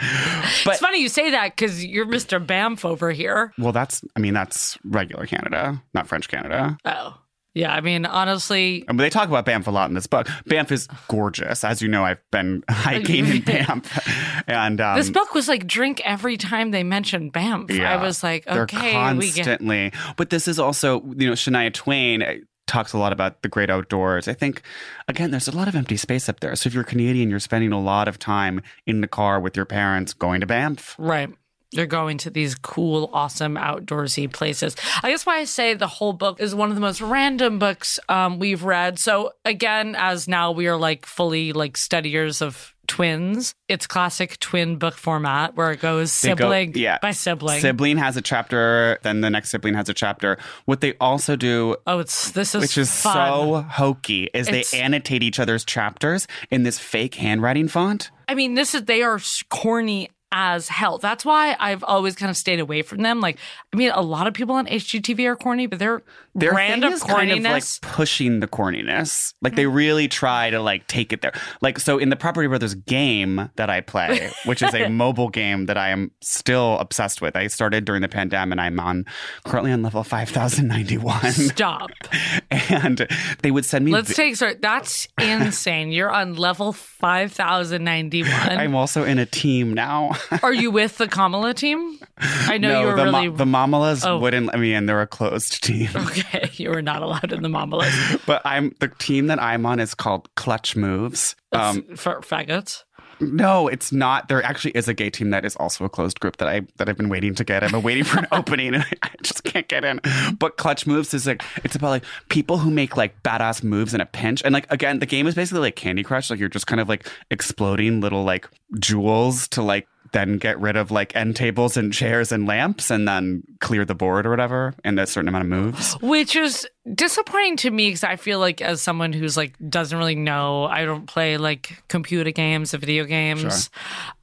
it's 0.66 0.80
funny 0.80 1.00
you 1.00 1.08
say 1.08 1.30
that 1.30 1.56
because 1.56 1.84
you're 1.84 2.06
Mr. 2.06 2.44
Banff 2.44 2.84
over 2.84 3.10
here. 3.10 3.52
well, 3.58 3.72
that's 3.72 4.02
I 4.16 4.20
mean, 4.20 4.34
that's 4.34 4.78
regular 4.84 5.26
Canada, 5.26 5.82
not 5.94 6.06
French 6.06 6.28
Canada. 6.28 6.78
Oh. 6.84 7.16
Yeah, 7.52 7.74
I 7.74 7.80
mean, 7.80 8.06
honestly, 8.06 8.84
I 8.86 8.92
mean, 8.92 8.98
they 8.98 9.10
talk 9.10 9.28
about 9.28 9.44
Banff 9.44 9.66
a 9.66 9.72
lot 9.72 9.88
in 9.88 9.94
this 9.94 10.06
book. 10.06 10.28
Banff 10.46 10.70
is 10.70 10.86
gorgeous. 11.08 11.64
As 11.64 11.82
you 11.82 11.88
know, 11.88 12.04
I've 12.04 12.22
been 12.30 12.62
hiking 12.70 13.26
in 13.26 13.40
Banff. 13.44 14.08
And 14.46 14.80
um, 14.80 14.96
this 14.96 15.10
book 15.10 15.34
was 15.34 15.48
like 15.48 15.66
drink 15.66 16.00
every 16.04 16.36
time 16.36 16.70
they 16.70 16.84
mentioned 16.84 17.32
Banff. 17.32 17.72
Yeah, 17.72 17.92
I 17.92 18.00
was 18.00 18.22
like, 18.22 18.44
they're 18.44 18.62
okay, 18.62 19.14
we 19.14 19.32
get 19.32 19.46
constantly. 19.46 19.92
But 20.16 20.30
this 20.30 20.46
is 20.46 20.60
also, 20.60 21.02
you 21.16 21.26
know, 21.26 21.32
Shania 21.32 21.74
Twain 21.74 22.22
uh, 22.22 22.34
talks 22.70 22.92
a 22.92 22.98
lot 22.98 23.12
about 23.12 23.42
the 23.42 23.48
great 23.48 23.68
outdoors. 23.68 24.28
I 24.28 24.32
think, 24.32 24.62
again, 25.08 25.30
there's 25.30 25.48
a 25.48 25.56
lot 25.56 25.68
of 25.68 25.74
empty 25.74 25.96
space 25.96 26.28
up 26.28 26.40
there. 26.40 26.54
So 26.56 26.68
if 26.68 26.74
you're 26.74 26.84
Canadian, 26.84 27.28
you're 27.28 27.40
spending 27.40 27.72
a 27.72 27.80
lot 27.80 28.08
of 28.08 28.18
time 28.18 28.62
in 28.86 29.00
the 29.00 29.08
car 29.08 29.40
with 29.40 29.56
your 29.56 29.66
parents 29.66 30.14
going 30.14 30.40
to 30.40 30.46
Banff. 30.46 30.94
Right. 30.96 31.30
You're 31.72 31.86
going 31.86 32.18
to 32.18 32.30
these 32.30 32.56
cool, 32.56 33.10
awesome, 33.12 33.54
outdoorsy 33.54 34.32
places. 34.32 34.74
I 35.02 35.10
guess 35.10 35.24
why 35.24 35.38
I 35.38 35.44
say 35.44 35.74
the 35.74 35.86
whole 35.86 36.12
book 36.12 36.40
is 36.40 36.54
one 36.54 36.68
of 36.68 36.74
the 36.74 36.80
most 36.80 37.00
random 37.00 37.58
books 37.58 38.00
um, 38.08 38.38
we've 38.38 38.64
read. 38.64 38.98
So 38.98 39.32
again, 39.44 39.94
as 39.96 40.26
now 40.26 40.50
we 40.50 40.66
are 40.66 40.76
like 40.76 41.06
fully 41.06 41.52
like 41.52 41.76
studiers 41.76 42.42
of 42.42 42.74
twins, 42.90 43.54
it's 43.68 43.86
classic 43.86 44.36
twin 44.40 44.76
book 44.76 44.94
format 44.94 45.54
where 45.54 45.70
it 45.70 45.80
goes 45.80 46.20
They 46.20 46.30
go- 46.30 46.34
sibling 46.34 46.72
yeah. 46.74 46.98
by 47.00 47.12
sibling. 47.12 47.60
Sibling 47.60 47.98
has 47.98 48.16
a 48.16 48.20
chapter, 48.20 48.98
then 49.02 49.20
the 49.20 49.30
next 49.30 49.50
sibling 49.50 49.74
has 49.74 49.88
a 49.88 49.94
chapter. 49.94 50.38
What 50.64 50.80
they 50.80 50.94
also 51.00 51.36
do 51.36 51.76
oh, 51.86 52.00
it's 52.00 52.32
this 52.32 52.54
is 52.54 52.60
which 52.60 52.76
is 52.76 52.90
fun. 52.92 53.14
so 53.14 53.62
hokey 53.62 54.28
is 54.34 54.48
It's- 54.48 54.72
they 54.72 54.80
annotate 54.80 55.22
each 55.22 55.38
other's 55.38 55.64
chapters 55.64 56.26
in 56.50 56.64
this 56.64 56.78
fake 56.80 57.14
handwriting 57.14 57.68
font. 57.68 58.10
I 58.28 58.34
mean, 58.34 58.54
this 58.54 58.74
is 58.74 58.84
they 58.84 59.02
are 59.02 59.20
corny 59.50 60.10
as 60.32 60.68
hell. 60.68 60.98
That's 60.98 61.24
why 61.24 61.56
I've 61.58 61.82
always 61.84 62.14
kind 62.16 62.30
of 62.30 62.36
stayed 62.36 62.60
away 62.60 62.82
from 62.82 63.02
them. 63.02 63.20
Like, 63.20 63.38
I 63.72 63.76
mean, 63.76 63.90
a 63.92 64.00
lot 64.02 64.26
of 64.26 64.34
people 64.34 64.54
on 64.54 64.66
HGTV 64.66 65.26
are 65.26 65.36
corny, 65.36 65.66
but 65.66 65.78
their 65.78 66.02
Their 66.34 66.52
brand 66.52 66.84
of 66.84 66.92
is 66.92 67.02
kind 67.02 67.30
of 67.30 67.40
like 67.40 67.64
pushing 67.82 68.40
the 68.40 68.46
corniness. 68.46 69.34
Like 69.42 69.56
they 69.56 69.64
mm. 69.64 69.74
really 69.74 70.08
try 70.08 70.50
to 70.50 70.60
like 70.60 70.86
take 70.86 71.12
it 71.12 71.22
there. 71.22 71.32
Like 71.60 71.80
so 71.80 71.98
in 71.98 72.10
the 72.10 72.16
Property 72.16 72.46
Brothers 72.46 72.74
game 72.74 73.50
that 73.56 73.68
I 73.68 73.80
play, 73.80 74.30
which 74.44 74.62
is 74.62 74.74
a 74.74 74.88
mobile 74.90 75.28
game 75.28 75.66
that 75.66 75.76
I 75.76 75.88
am 75.88 76.12
still 76.20 76.78
obsessed 76.78 77.20
with. 77.20 77.36
I 77.36 77.48
started 77.48 77.84
during 77.84 78.02
the 78.02 78.08
pandemic 78.08 78.52
and 78.52 78.60
I'm 78.60 78.78
on 78.78 79.06
currently 79.44 79.72
on 79.72 79.82
level 79.82 80.04
5091. 80.04 81.32
Stop. 81.32 81.90
and 82.50 83.06
they 83.42 83.50
would 83.50 83.64
send 83.64 83.84
me. 83.84 83.92
Let's 83.92 84.08
vi- 84.08 84.14
take 84.14 84.36
sorry. 84.36 84.56
That's 84.60 85.08
insane. 85.20 85.90
You're 85.92 86.12
on 86.12 86.34
level 86.34 86.72
five 86.72 87.32
thousand 87.32 87.84
ninety 87.84 88.22
one. 88.22 88.32
I'm 88.32 88.74
also 88.74 89.04
in 89.04 89.18
a 89.18 89.26
team 89.26 89.74
now. 89.74 90.12
Are 90.42 90.54
you 90.54 90.70
with 90.70 90.98
the 90.98 91.08
Kamala 91.08 91.54
team? 91.54 91.98
I 92.18 92.58
know 92.58 92.68
no, 92.68 92.80
you 92.80 92.86
were 92.86 92.96
the, 92.96 93.04
really 93.04 93.28
ma- 93.28 93.36
the 93.36 93.44
Mamalas 93.44 94.06
Oh. 94.06 94.18
wouldn't 94.18 94.46
let 94.46 94.58
me 94.58 94.72
in. 94.74 94.86
They're 94.86 95.02
a 95.02 95.06
closed 95.06 95.62
team. 95.62 95.88
okay. 95.94 96.19
You 96.54 96.70
were 96.70 96.82
not 96.82 97.02
allowed 97.02 97.32
in 97.32 97.42
the 97.42 97.48
Mama 97.48 97.76
list. 97.76 98.18
but 98.26 98.42
I'm 98.44 98.74
the 98.80 98.88
team 98.88 99.28
that 99.28 99.40
I'm 99.42 99.64
on 99.66 99.80
is 99.80 99.94
called 99.94 100.28
Clutch 100.34 100.76
Moves. 100.76 101.36
Um, 101.52 101.82
for 101.96 102.20
faggots. 102.20 102.84
no, 103.20 103.68
it's 103.68 103.92
not. 103.92 104.28
There 104.28 104.42
actually 104.42 104.72
is 104.72 104.88
a 104.88 104.94
gay 104.94 105.10
team 105.10 105.30
that 105.30 105.44
is 105.44 105.56
also 105.56 105.84
a 105.84 105.88
closed 105.88 106.20
group 106.20 106.36
that 106.38 106.48
I 106.48 106.62
that 106.76 106.88
I've 106.88 106.96
been 106.96 107.08
waiting 107.08 107.34
to 107.36 107.44
get. 107.44 107.62
I've 107.62 107.70
been 107.72 107.82
waiting 107.82 108.04
for 108.04 108.18
an 108.18 108.26
opening 108.32 108.74
and 108.74 108.84
I 109.02 109.10
just 109.22 109.44
can't 109.44 109.68
get 109.68 109.84
in. 109.84 110.00
But 110.38 110.56
Clutch 110.56 110.86
Moves 110.86 111.12
is 111.14 111.26
like 111.26 111.42
it's 111.64 111.74
about 111.74 111.90
like 111.90 112.04
people 112.28 112.58
who 112.58 112.70
make 112.70 112.96
like 112.96 113.22
badass 113.22 113.62
moves 113.62 113.94
in 113.94 114.00
a 114.00 114.06
pinch. 114.06 114.42
And 114.44 114.52
like 114.52 114.70
again, 114.70 114.98
the 114.98 115.06
game 115.06 115.26
is 115.26 115.34
basically 115.34 115.60
like 115.60 115.76
Candy 115.76 116.02
Crush. 116.02 116.30
Like 116.30 116.38
you're 116.38 116.48
just 116.48 116.66
kind 116.66 116.80
of 116.80 116.88
like 116.88 117.10
exploding 117.30 118.00
little 118.00 118.24
like 118.24 118.48
jewels 118.78 119.48
to 119.48 119.62
like 119.62 119.86
then 120.12 120.38
get 120.38 120.58
rid 120.60 120.76
of 120.76 120.90
like 120.90 121.14
end 121.14 121.36
tables 121.36 121.76
and 121.76 121.92
chairs 121.92 122.32
and 122.32 122.46
lamps 122.46 122.90
and 122.90 123.06
then 123.06 123.42
clear 123.60 123.84
the 123.84 123.94
board 123.94 124.26
or 124.26 124.30
whatever 124.30 124.74
in 124.84 124.98
a 124.98 125.06
certain 125.06 125.28
amount 125.28 125.44
of 125.44 125.50
moves. 125.50 125.94
Which 126.00 126.34
is 126.36 126.66
disappointing 126.94 127.56
to 127.58 127.70
me 127.70 127.88
because 127.88 128.04
I 128.04 128.16
feel 128.16 128.38
like 128.38 128.60
as 128.60 128.82
someone 128.82 129.12
who's 129.12 129.36
like 129.36 129.54
doesn't 129.68 129.96
really 129.96 130.14
know, 130.16 130.64
I 130.64 130.84
don't 130.84 131.06
play 131.06 131.36
like 131.36 131.82
computer 131.88 132.30
games 132.30 132.74
or 132.74 132.78
video 132.78 133.04
games. 133.04 133.70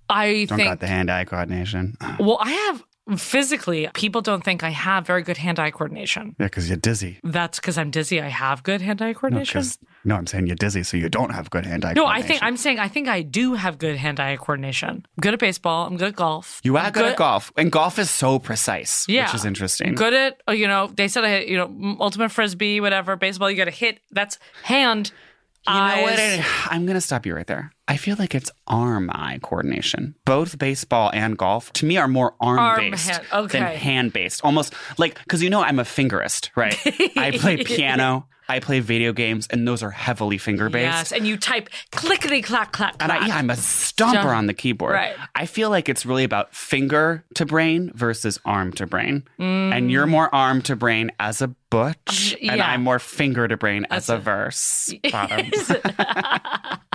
I 0.10 0.46
Don't 0.48 0.58
think 0.58 0.70
got 0.70 0.80
the 0.80 0.88
hand 0.88 1.12
eye 1.12 1.26
coordination. 1.26 1.98
well, 2.20 2.38
I 2.42 2.52
have 2.52 2.84
physically 3.16 3.90
people 3.94 4.22
don't 4.22 4.44
think 4.44 4.64
I 4.64 4.70
have 4.70 5.06
very 5.08 5.22
good 5.24 5.38
hand-eye 5.38 5.72
coordination. 5.72 6.36
Yeah, 6.40 6.48
because 6.48 6.68
you're 6.68 6.78
dizzy. 6.78 7.20
That's 7.24 7.60
because 7.60 7.78
I'm 7.78 7.92
dizzy. 7.92 8.22
I 8.22 8.28
have 8.28 8.64
good 8.64 8.82
hand-eye 8.82 9.16
No, 9.30 9.44
no, 10.04 10.16
I'm 10.16 10.28
saying 10.28 10.48
you're 10.48 10.56
dizzy, 10.56 10.84
so 10.84 10.98
you 10.98 11.10
don't 11.10 11.32
have 11.32 11.50
good 11.50 11.66
hand-eye 11.66 11.94
No, 11.94 12.06
I 12.06 12.22
coordination. 12.22 12.28
think 12.28 12.44
I'm 12.44 12.58
saying 12.58 12.80
I 12.80 12.88
think 12.88 13.08
I 13.08 13.22
do 13.22 13.54
have 13.54 13.78
good 13.78 13.96
hand-eye 13.98 14.38
coordination. 14.38 14.90
I'm 14.90 15.22
good 15.22 15.34
at 15.34 15.40
baseball. 15.40 15.88
I'm 15.88 15.98
good 15.98 16.10
at 16.10 16.16
golf. 16.16 16.60
You 16.64 16.76
are 16.78 16.86
I'm 16.86 16.92
good, 16.92 17.06
at 17.12 17.18
golf, 17.18 17.52
and 17.58 17.72
golf 17.72 18.00
is 18.00 18.10
so 18.10 18.40
precise, 18.40 19.06
Yeah, 19.08 19.26
which 19.26 19.36
is 19.36 19.46
interesting. 19.46 19.96
Good 19.96 20.14
at 20.14 20.42
uh, 20.48 20.52
you 20.52 20.68
know 20.68 20.88
they 20.88 21.08
said 21.08 21.24
I 21.24 21.30
hit, 21.30 21.48
you 21.48 21.58
know 21.58 21.98
ultimate 22.00 22.30
frisbee 22.30 22.82
whatever 22.82 23.16
baseball 23.16 23.50
you 23.50 23.58
got 23.58 23.66
to 23.66 23.72
hit 23.72 24.00
that's 24.12 24.38
hand. 24.64 25.12
You 25.68 25.74
know 25.74 26.02
what? 26.04 26.20
I- 26.20 26.46
I'm 26.72 26.86
going 26.86 26.96
to 26.96 27.02
stop 27.02 27.26
you 27.26 27.34
right 27.36 27.48
there. 27.48 27.72
I 27.88 27.98
feel 27.98 28.16
like 28.20 28.36
it's 28.36 28.52
arm-eye 28.68 29.40
coordination. 29.42 30.16
Both 30.26 30.58
baseball 30.58 31.10
and 31.14 31.38
golf, 31.38 31.72
to 31.74 31.86
me, 31.86 31.98
are 31.98 32.08
more 32.08 32.36
arm-based 32.42 33.10
hand- 33.10 33.24
okay. 33.34 33.60
than 33.60 33.76
hand-based. 33.76 34.44
Almost 34.44 34.74
like 34.98 35.18
because 35.20 35.42
you 35.42 35.50
know 35.50 35.62
I'm 35.62 35.80
a 35.80 35.84
fingerist, 35.86 36.52
right? 36.56 36.78
I 37.18 37.32
play 37.38 37.58
piano, 37.64 38.28
I 38.50 38.60
play 38.60 38.80
video 38.80 39.14
games, 39.14 39.48
and 39.50 39.68
those 39.68 39.84
are 39.84 39.92
heavily 39.92 40.38
finger-based. 40.38 40.84
Yes, 40.84 41.12
and 41.12 41.28
you 41.28 41.38
type 41.38 41.70
clickety 41.92 42.42
clack 42.42 42.72
clack. 42.72 42.96
And 43.00 43.12
I, 43.12 43.18
clack. 43.18 43.28
yeah, 43.30 43.38
I'm 43.38 43.50
a 43.50 43.54
stomper 43.54 44.10
Stomp. 44.12 44.26
on 44.30 44.48
the 44.48 44.54
keyboard. 44.54 44.94
Right. 44.94 45.16
I 45.36 45.46
feel 45.46 45.70
like 45.70 45.90
it's 45.90 46.06
really 46.06 46.24
about 46.24 46.54
finger 46.56 47.24
to 47.36 47.46
brain 47.46 47.92
versus 47.94 48.40
arm 48.46 48.72
to 48.74 48.86
brain. 48.88 49.24
And 49.40 49.92
you're 49.92 50.08
more 50.08 50.34
arm 50.34 50.62
to 50.64 50.76
brain 50.76 51.12
as 51.20 51.42
a 51.42 51.50
butch, 51.70 52.34
and 52.42 52.52
Mm. 52.52 52.58
yeah. 52.58 52.68
I'm 52.72 52.82
more 52.84 53.00
finger 53.00 53.48
to 53.48 53.58
brain 53.58 53.86
as 53.90 54.10
a 54.10 54.18
verse. 54.18 54.94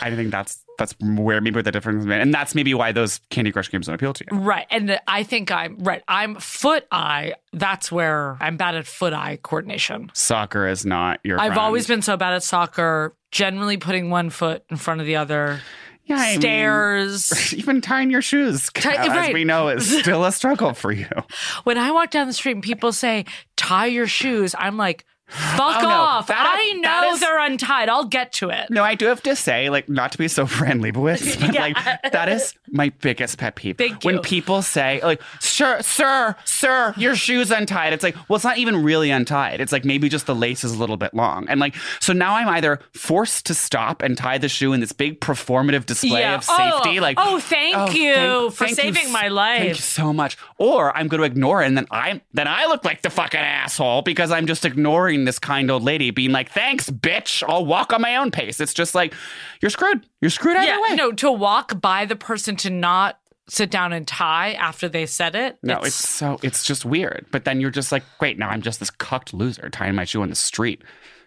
I 0.00 0.14
think 0.14 0.30
that's 0.30 0.64
that's 0.78 0.94
where 1.00 1.40
maybe 1.40 1.62
the 1.62 1.70
difference 1.70 2.00
is. 2.00 2.06
Made. 2.06 2.20
And 2.20 2.34
that's 2.34 2.54
maybe 2.54 2.74
why 2.74 2.92
those 2.92 3.20
Candy 3.30 3.52
Crush 3.52 3.70
games 3.70 3.86
don't 3.86 3.94
appeal 3.94 4.12
to 4.12 4.24
you. 4.30 4.38
Right. 4.38 4.66
And 4.70 4.98
I 5.06 5.22
think 5.22 5.50
I'm 5.50 5.78
right. 5.78 6.02
I'm 6.08 6.36
foot 6.36 6.86
eye. 6.90 7.34
That's 7.52 7.92
where 7.92 8.36
I'm 8.40 8.56
bad 8.56 8.74
at 8.74 8.86
foot 8.86 9.12
eye 9.12 9.38
coordination. 9.42 10.10
Soccer 10.14 10.66
is 10.66 10.84
not 10.84 11.20
your 11.24 11.38
I've 11.40 11.48
friend. 11.48 11.60
always 11.60 11.86
been 11.86 12.02
so 12.02 12.16
bad 12.16 12.34
at 12.34 12.42
soccer, 12.42 13.14
generally 13.30 13.76
putting 13.76 14.10
one 14.10 14.30
foot 14.30 14.64
in 14.70 14.76
front 14.76 15.00
of 15.00 15.06
the 15.06 15.16
other. 15.16 15.60
Yeah, 16.06 16.16
I 16.16 16.30
mean, 16.32 16.40
Stairs. 16.40 17.54
even 17.56 17.80
tying 17.80 18.10
your 18.10 18.20
shoes, 18.20 18.68
Tie- 18.74 18.94
as 18.94 19.08
right. 19.08 19.32
we 19.32 19.44
know, 19.44 19.68
is 19.68 20.00
still 20.00 20.24
a 20.24 20.32
struggle 20.32 20.74
for 20.74 20.92
you. 20.92 21.08
when 21.64 21.78
I 21.78 21.92
walk 21.92 22.10
down 22.10 22.26
the 22.26 22.34
street 22.34 22.52
and 22.52 22.62
people 22.62 22.92
say, 22.92 23.24
tie 23.56 23.86
your 23.86 24.06
shoes, 24.06 24.54
I'm 24.58 24.76
like, 24.76 25.06
fuck 25.34 25.76
Oh, 25.78 25.82
no. 25.82 25.88
off. 25.88 26.26
That- 26.28 26.46
I 26.60 26.72
know 26.74 27.12
is- 27.12 27.20
they're 27.20 27.38
untied. 27.38 27.88
I'll 27.88 28.04
get 28.04 28.32
to 28.34 28.50
it. 28.50 28.70
No, 28.70 28.82
I 28.84 28.94
do 28.94 29.06
have 29.06 29.22
to 29.24 29.34
say, 29.36 29.68
like, 29.70 29.88
not 29.88 30.12
to 30.12 30.18
be 30.18 30.28
so 30.28 30.46
friendly 30.46 30.90
with, 30.92 31.40
but 31.40 31.54
Yeah. 31.54 31.60
like 31.62 31.76
that 32.12 32.28
is 32.28 32.54
my 32.70 32.90
biggest 33.00 33.38
pet 33.38 33.54
peeve. 33.56 33.76
Thank 33.78 34.04
When 34.04 34.16
you. 34.16 34.20
people 34.20 34.62
say, 34.62 35.00
like, 35.02 35.20
sir, 35.40 35.80
sir, 35.82 36.34
sir, 36.44 36.94
your 36.96 37.14
shoe's 37.14 37.50
untied. 37.50 37.92
It's 37.92 38.02
like, 38.02 38.16
well, 38.28 38.36
it's 38.36 38.44
not 38.44 38.58
even 38.58 38.82
really 38.82 39.10
untied. 39.10 39.60
It's 39.60 39.72
like 39.72 39.84
maybe 39.84 40.08
just 40.08 40.26
the 40.26 40.34
lace 40.34 40.64
is 40.64 40.72
a 40.72 40.78
little 40.78 40.96
bit 40.96 41.14
long. 41.14 41.48
And 41.48 41.60
like, 41.60 41.74
so 42.00 42.12
now 42.12 42.36
I'm 42.36 42.48
either 42.48 42.80
forced 42.92 43.46
to 43.46 43.54
stop 43.54 44.02
and 44.02 44.16
tie 44.16 44.38
the 44.38 44.48
shoe 44.48 44.72
in 44.72 44.80
this 44.80 44.92
big 44.92 45.20
performative 45.20 45.86
display 45.86 46.20
Yeah. 46.20 46.36
of 46.36 46.44
safety. 46.44 46.98
Oh, 46.98 47.02
like, 47.02 47.18
oh, 47.20 47.38
thank 47.40 47.76
oh, 47.76 47.90
you 47.90 48.50
for 48.50 48.66
you 48.66 48.74
saving 48.74 49.06
s- 49.06 49.12
my 49.12 49.28
life. 49.28 49.58
Thank 49.58 49.68
you 49.70 49.74
so 49.74 50.12
much. 50.12 50.36
Or 50.58 50.96
I'm 50.96 51.08
going 51.08 51.20
to 51.20 51.24
ignore 51.26 51.62
it, 51.62 51.66
and 51.66 51.76
then 51.76 51.86
I 51.90 52.20
then 52.32 52.48
I 52.48 52.66
look 52.66 52.84
like 52.84 53.02
the 53.02 53.10
fucking 53.10 53.38
asshole 53.40 54.02
because 54.02 54.30
I'm 54.30 54.46
just 54.46 54.64
ignoring 54.64 55.23
this 55.24 55.38
kind 55.38 55.70
old 55.70 55.82
lady, 55.82 56.10
being 56.10 56.32
like, 56.32 56.50
"Thanks, 56.50 56.90
bitch. 56.90 57.42
I'll 57.48 57.64
walk 57.64 57.92
on 57.92 58.00
my 58.00 58.16
own 58.16 58.30
pace." 58.30 58.60
It's 58.60 58.74
just 58.74 58.94
like 58.94 59.14
you're 59.60 59.70
screwed. 59.70 60.06
You're 60.20 60.30
screwed 60.30 60.56
either 60.56 60.66
yeah, 60.66 60.80
way. 60.80 60.96
no, 60.96 61.12
to 61.12 61.30
walk 61.30 61.80
by 61.80 62.04
the 62.04 62.16
person 62.16 62.56
to 62.56 62.70
not 62.70 63.18
sit 63.48 63.70
down 63.70 63.92
and 63.92 64.06
tie 64.06 64.52
after 64.54 64.88
they 64.88 65.06
said 65.06 65.34
it. 65.34 65.58
No, 65.62 65.80
it's, 65.80 65.94
so 65.94 66.38
it's 66.42 66.64
just 66.64 66.84
weird. 66.84 67.26
But 67.30 67.44
then 67.44 67.60
you're 67.60 67.70
just 67.70 67.92
like, 67.92 68.02
great, 68.18 68.38
now 68.38 68.48
I'm 68.48 68.62
just 68.62 68.80
this 68.80 68.90
cucked 68.90 69.34
loser 69.34 69.68
tying 69.68 69.94
my 69.94 70.04
shoe 70.04 70.22
on 70.22 70.30
the 70.30 70.34
street 70.34 70.82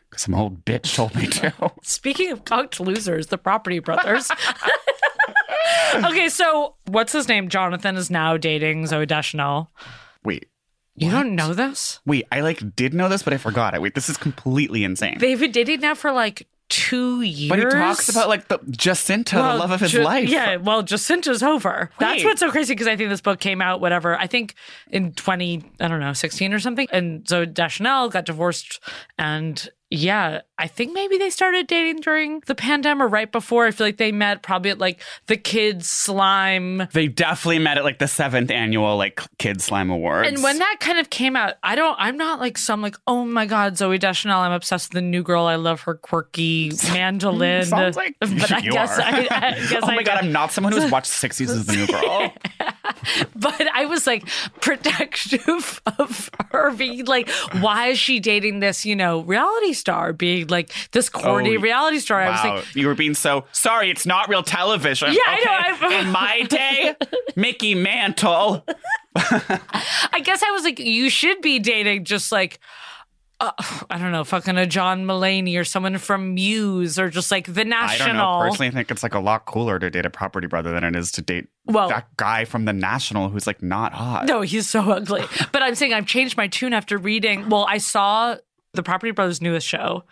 because 0.10 0.24
some 0.24 0.34
old 0.34 0.66
bitch 0.66 0.96
told 0.96 1.16
me 1.16 1.28
to. 1.28 1.54
Speaking 1.84 2.32
of 2.32 2.46
cucked 2.46 2.80
losers, 2.80 3.28
the 3.28 3.38
Property 3.38 3.80
Brothers. 3.80 4.32
okay, 5.96 6.30
so 6.30 6.76
what's 6.86 7.14
his 7.14 7.28
name? 7.28 7.50
Jonathan 7.50 7.96
is 7.96 8.10
now 8.10 8.38
dating 8.38 8.84
Zooey 8.84 9.08
Deschanel. 9.08 9.72
wait, 10.24 10.48
You 10.98 11.12
don't 11.12 11.36
know 11.36 11.54
this? 11.54 12.00
wait, 12.06 12.26
I 12.32 12.42
like 12.42 12.76
did 12.76 12.94
know 12.94 13.08
this, 13.08 13.24
but 13.24 13.34
I 13.34 13.38
forgot 13.38 13.74
it. 13.76 13.82
Wait, 13.82 13.96
this 13.96 14.10
is 14.10 14.18
completely 14.18 14.84
insane. 14.84 15.18
They've 15.20 15.40
been 15.40 15.52
dating 15.52 15.82
now 15.82 15.94
for 15.96 16.12
like 16.12 16.48
two 16.70 17.22
years. 17.22 17.50
but 17.50 17.60
he 17.60 17.66
talks 17.66 18.10
about 18.10 18.28
like 18.28 18.48
the 18.50 18.60
Jacinta, 18.70 19.38
Well, 19.38 19.54
the 19.54 19.60
love 19.60 19.72
of 19.72 19.80
his 19.80 19.94
life. 19.94 20.28
Yeah, 20.28 20.58
well, 20.58 20.84
Jacinta's 20.84 21.42
over. 21.42 21.92
That's 22.00 22.18
Wait. 22.18 22.26
what's 22.26 22.40
so 22.42 22.52
crazy 22.52 22.74
because 22.74 22.88
I 22.88 22.96
think 22.98 23.10
this 23.10 23.22
book 23.22 23.40
came 23.40 23.62
out, 23.62 23.80
whatever, 23.80 24.18
I 24.18 24.28
think 24.28 24.56
in 24.90 25.14
20, 25.14 25.64
I 25.80 25.88
don't 25.88 26.00
know, 26.02 26.12
16 26.14 26.54
or 26.54 26.60
something. 26.60 26.88
And 26.92 27.28
so 27.30 27.46
Deschanel 27.46 28.10
got 28.10 28.26
divorced. 28.26 28.82
And 29.18 29.70
yeah, 29.90 30.42
I 30.58 30.68
think 30.68 30.94
maybe 30.94 31.18
they 31.18 31.30
started 31.30 31.68
dating 31.68 32.02
during 32.02 32.42
the 32.46 32.56
pandemic 32.56 33.06
or 33.06 33.08
right 33.08 33.32
before. 33.32 33.68
I 33.68 33.72
feel 33.72 33.88
like 33.88 33.98
they 33.98 34.12
met 34.12 34.42
probably 34.42 34.72
at 34.72 34.80
like 34.80 35.00
the 35.28 35.38
kids' 35.38 35.88
slime. 35.88 36.88
They 36.92 37.08
definitely 37.08 37.60
met 37.60 37.78
at 37.78 37.86
like 37.86 38.00
the 38.00 38.08
seventh 38.08 38.52
annual 38.52 38.98
like 38.98 39.22
Kids 39.38 39.64
Slime 39.64 39.90
Awards. 39.90 40.28
And 40.28 40.44
when 40.44 40.60
that 40.60 40.78
kind 40.82 40.98
of 41.00 41.10
came 41.10 41.38
out, 41.38 41.54
I 41.64 41.76
don't, 41.76 41.96
I'm 42.00 42.18
not 42.18 42.40
like 42.40 42.58
some 42.58 42.82
like, 42.82 42.98
oh 43.08 43.24
my 43.24 43.46
God, 43.46 43.76
Zooey 43.76 44.00
Deschanel, 44.00 44.40
I'm 44.42 44.52
obsessed 44.52 44.90
with 44.90 44.96
the 44.96 45.08
new 45.08 45.24
girl. 45.24 45.46
I 45.46 45.56
love 45.56 45.82
her 45.82 45.96
quirky 45.96 46.72
mandolin. 46.92 47.66
Sounds 47.66 47.96
like 47.96 48.16
but 48.20 48.52
I 48.52 48.62
guess. 48.62 49.00
I, 49.00 49.10
I 49.10 49.52
guess 49.70 49.84
oh 49.84 49.88
I 49.88 49.96
my 49.96 50.04
god, 50.04 50.16
don't. 50.16 50.26
I'm 50.26 50.32
not 50.34 50.52
someone 50.52 50.74
who's 50.74 50.92
watched 50.92 51.08
six 51.08 51.38
seasons 51.38 51.62
of 51.62 51.68
The 51.68 51.74
New 51.74 51.88
Girl. 51.88 52.34
but 53.36 53.68
I 53.74 53.86
was 53.86 54.06
like 54.06 54.28
protective 54.60 55.82
of 55.98 56.30
her 56.52 56.72
being 56.72 57.06
like, 57.06 57.30
why 57.62 57.88
is 57.88 58.00
she 58.00 58.20
dating 58.20 58.60
this, 58.60 58.86
you 58.86 58.96
know, 58.96 59.22
reality 59.22 59.74
star 59.78 60.14
being 60.14 60.48
like 60.48 60.72
this 60.92 61.10
corny 61.10 61.58
Oh, 61.58 61.62
reality 61.62 62.00
star? 62.00 62.22
I 62.22 62.30
was 62.32 62.40
wow, 62.44 62.56
like, 62.58 62.76
you 62.76 62.88
were 62.88 62.96
being 62.96 63.14
so 63.14 63.46
sorry. 63.52 63.90
It's 63.90 64.06
not 64.06 64.30
real 64.30 64.44
television. 64.44 65.14
Yeah, 65.14 65.20
I 65.26 65.78
know, 65.80 65.88
I- 65.88 66.00
In 66.02 66.12
my 66.12 66.42
day, 66.50 66.96
Mickey 67.36 67.76
Mantle. 67.76 68.66
I 69.16 70.22
guess 70.24 70.44
I 70.44 70.52
was 70.52 70.64
like, 70.64 70.80
you 70.80 71.10
should 71.10 71.42
be 71.42 71.60
dating 71.60 72.06
just 72.06 72.32
like, 72.32 72.60
uh, 73.40 73.52
I 73.90 74.00
don't 74.00 74.12
know, 74.12 74.24
fucking 74.24 74.58
a 74.58 74.66
John 74.66 75.06
Mulaney 75.06 75.60
or 75.60 75.64
someone 75.64 75.98
from 76.00 76.34
Muse 76.34 76.98
or 76.98 77.10
just 77.10 77.30
like 77.30 77.52
the 77.54 77.64
National. 77.64 78.04
I 78.04 78.08
don't 78.08 78.18
know. 78.18 78.40
Personally, 78.50 78.68
I 78.70 78.72
think 78.72 78.90
it's 78.90 79.04
like 79.04 79.14
a 79.14 79.20
lot 79.20 79.46
cooler 79.46 79.78
to 79.78 79.90
date 79.92 80.08
a 80.08 80.10
property 80.10 80.48
brother 80.48 80.72
than 80.72 80.84
it 80.84 80.96
is 80.96 81.12
to 81.14 81.22
date 81.22 81.48
Well- 81.66 81.90
that 81.90 82.08
guy 82.18 82.46
from 82.46 82.66
the 82.66 82.74
National 82.74 83.30
who's 83.30 83.46
like 83.46 83.62
not 83.62 83.94
hot. 83.94 84.26
No, 84.26 84.42
he's 84.42 84.68
so 84.70 84.82
ugly. 84.92 85.24
But 85.52 85.62
I'm 85.62 85.76
saying 85.76 85.94
I've 85.94 86.08
changed 86.08 86.36
my 86.36 86.48
tune 86.48 86.74
after 86.74 86.98
reading. 86.98 87.48
Well, 87.50 87.66
I 87.70 87.78
saw 87.78 88.38
the 88.78 88.84
Property 88.84 89.12
Brothers' 89.12 89.42
newest 89.42 89.68
show 89.68 90.06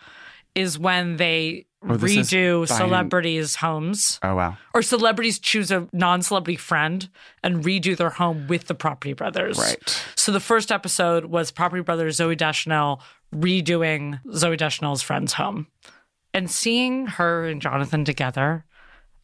is 0.54 0.78
when 0.78 1.16
they 1.16 1.64
Oh, 1.88 1.96
redo 1.98 2.66
celebrities' 2.66 3.54
homes. 3.56 4.18
Oh 4.22 4.34
wow. 4.34 4.56
or 4.74 4.82
celebrities 4.82 5.38
choose 5.38 5.70
a 5.70 5.86
non-celebrity 5.92 6.56
friend 6.56 7.08
and 7.44 7.62
redo 7.62 7.96
their 7.96 8.10
home 8.10 8.48
with 8.48 8.66
the 8.66 8.74
Property 8.74 9.12
Brothers. 9.12 9.56
Right. 9.58 10.04
So 10.16 10.32
the 10.32 10.40
first 10.40 10.72
episode 10.72 11.26
was 11.26 11.52
Property 11.52 11.82
Brothers 11.82 12.18
Zooey 12.18 12.36
Deschanel 12.36 13.00
redoing 13.32 14.20
Zooey 14.26 14.56
Deschanel's 14.56 15.02
friend's 15.02 15.34
home, 15.34 15.68
and 16.34 16.50
seeing 16.50 17.06
her 17.06 17.44
and 17.46 17.62
Jonathan 17.62 18.04
together. 18.04 18.64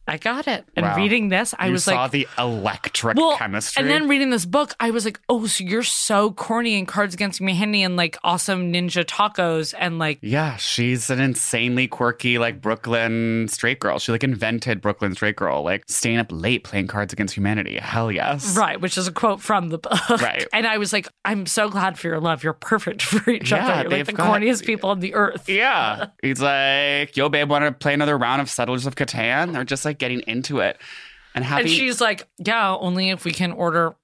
I 0.07 0.17
got 0.17 0.47
it. 0.47 0.65
And 0.75 0.85
Wow. 0.85 0.97
reading 0.97 1.29
this, 1.29 1.53
I 1.57 1.67
you 1.67 1.73
was 1.73 1.85
saw 1.85 1.91
like, 1.91 1.97
saw 1.97 2.07
the 2.07 2.27
electric 2.37 3.15
well, 3.17 3.37
chemistry. 3.37 3.79
and 3.81 3.89
then 3.89 4.07
reading 4.09 4.31
this 4.31 4.45
book, 4.45 4.73
I 4.79 4.91
was 4.91 5.05
like, 5.05 5.19
oh, 5.29 5.45
so 5.47 5.63
you're 5.63 5.81
so 5.83 6.31
corny 6.31 6.77
in 6.77 6.85
Cards 6.85 7.13
Against 7.15 7.39
Humanity 7.39 7.83
and 7.83 7.95
like 7.95 8.17
awesome 8.23 8.73
ninja 8.73 9.05
tacos 9.05 9.73
and 9.77 9.99
like 9.99 10.19
yeah, 10.21 10.57
she's 10.57 11.09
an 11.09 11.19
insanely 11.21 11.87
quirky, 11.87 12.37
like 12.37 12.59
Brooklyn 12.61 13.47
straight 13.49 13.79
girl. 13.79 13.97
She 13.99 14.11
like 14.11 14.23
invented 14.25 14.81
Brooklyn 14.81 15.15
straight 15.15 15.35
girl, 15.37 15.63
like 15.63 15.83
staying 15.87 16.17
up 16.17 16.27
late 16.31 16.63
playing 16.65 16.87
Cards 16.87 17.13
Against 17.13 17.35
Humanity. 17.35 17.77
Hell 17.77 18.11
yes. 18.11 18.57
Right, 18.57 18.79
which 18.81 18.97
is 18.97 19.07
a 19.07 19.11
quote 19.11 19.41
from 19.41 19.69
the 19.69 19.77
book. 19.77 20.09
Right. 20.09 20.45
And 20.51 20.67
I 20.67 20.77
was 20.79 20.91
like, 20.91 21.07
I'm 21.23 21.45
so 21.45 21.69
glad 21.69 21.97
for 21.97 22.07
your 22.07 22.19
love. 22.19 22.43
You're 22.43 22.53
perfect 22.53 23.01
for 23.03 23.29
each 23.31 23.51
Yeah, 23.51 23.67
other. 23.67 23.81
You're 23.83 23.91
like 23.99 24.05
the 24.07 24.13
got- 24.13 24.41
corniest 24.41 24.65
people 24.65 24.89
on 24.89 24.99
the 24.99 25.13
earth. 25.13 25.47
Yeah. 25.47 26.07
He's 26.21 26.41
like, 26.41 27.15
yo, 27.15 27.29
babe, 27.29 27.49
want 27.49 27.63
to 27.65 27.71
play 27.71 27.93
another 27.93 28.17
round 28.17 28.41
of 28.41 28.49
Settlers 28.49 28.85
of 28.85 28.95
Catan? 28.95 29.53
They're 29.53 29.63
just 29.63 29.85
like 29.85 29.92
getting 29.97 30.21
into 30.21 30.59
it. 30.59 30.77
And 31.35 31.43
having 31.43 31.65
And 31.65 31.73
she's 31.73 31.99
like, 31.99 32.27
yeah, 32.37 32.75
only 32.75 33.09
if 33.09 33.25
we 33.25 33.31
can 33.31 33.51
order 33.51 33.95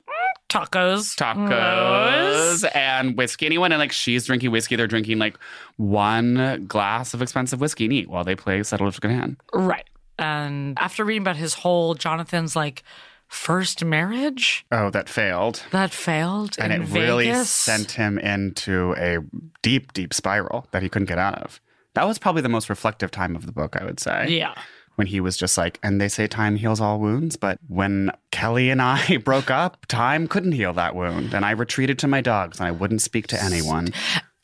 tacos. 0.50 1.16
tacos 1.16 2.68
and 2.76 3.16
whiskey. 3.18 3.46
Anyone 3.46 3.72
and 3.72 3.80
like 3.80 3.92
she's 3.92 4.26
drinking 4.26 4.52
whiskey, 4.52 4.76
they're 4.76 4.88
drinking 4.88 5.20
like 5.20 5.38
one 5.78 6.66
glass 6.68 7.14
of 7.14 7.22
expensive 7.22 7.62
whiskey 7.62 7.88
neat 7.88 8.10
while 8.10 8.24
they 8.24 8.36
play 8.36 8.64
Settlers 8.64 8.96
of 8.98 9.02
Catan. 9.02 9.38
Right. 9.54 9.88
And 10.18 10.78
after 10.80 11.06
reading 11.06 11.22
about 11.22 11.38
his 11.38 11.54
whole 11.54 11.94
Jonathan's 11.96 12.56
like 12.56 12.84
first 13.28 13.86
marriage 13.86 14.66
Oh, 14.72 14.90
that 14.90 15.08
failed. 15.08 15.64
that 15.72 15.92
failed 15.92 16.56
And 16.60 16.74
in 16.74 16.82
it 16.82 16.90
really 16.90 17.32
sent 17.46 17.92
him 17.92 18.18
into 18.18 18.96
a 18.98 19.20
deep, 19.62 19.94
deep 19.94 20.14
spiral 20.14 20.68
that 20.72 20.82
he 20.82 20.90
couldn't 20.90 21.08
get 21.08 21.20
out 21.20 21.36
of. 21.36 21.62
That 21.94 22.08
was 22.08 22.18
probably 22.18 22.42
the 22.42 22.50
most 22.50 22.70
reflective 22.70 23.12
time 23.12 23.36
of 23.36 23.46
the 23.46 23.52
book, 23.52 23.76
I 23.80 23.86
would 23.86 24.00
say. 24.00 24.28
Yeah. 24.30 24.56
When 25.00 25.08
he 25.08 25.22
was 25.22 25.38
just 25.38 25.58
like, 25.58 25.80
and 25.82 26.02
they 26.02 26.10
say 26.10 26.28
time 26.28 26.58
heals 26.58 26.82
all 26.82 27.00
wounds, 27.00 27.38
but 27.38 27.58
when 27.70 28.12
Kelly 28.32 28.70
and 28.70 28.82
I 28.82 29.16
broke 29.24 29.50
up, 29.50 29.86
time 29.86 30.28
couldn't 30.28 30.52
heal 30.52 30.74
that 30.74 30.94
wound. 30.94 31.34
And 31.34 31.46
I 31.46 31.52
retreated 31.52 31.98
to 32.00 32.08
my 32.10 32.20
dogs 32.20 32.60
and 32.60 32.68
I 32.68 32.72
wouldn't 32.72 33.02
speak 33.02 33.28
to 33.28 33.42
anyone. 33.42 33.94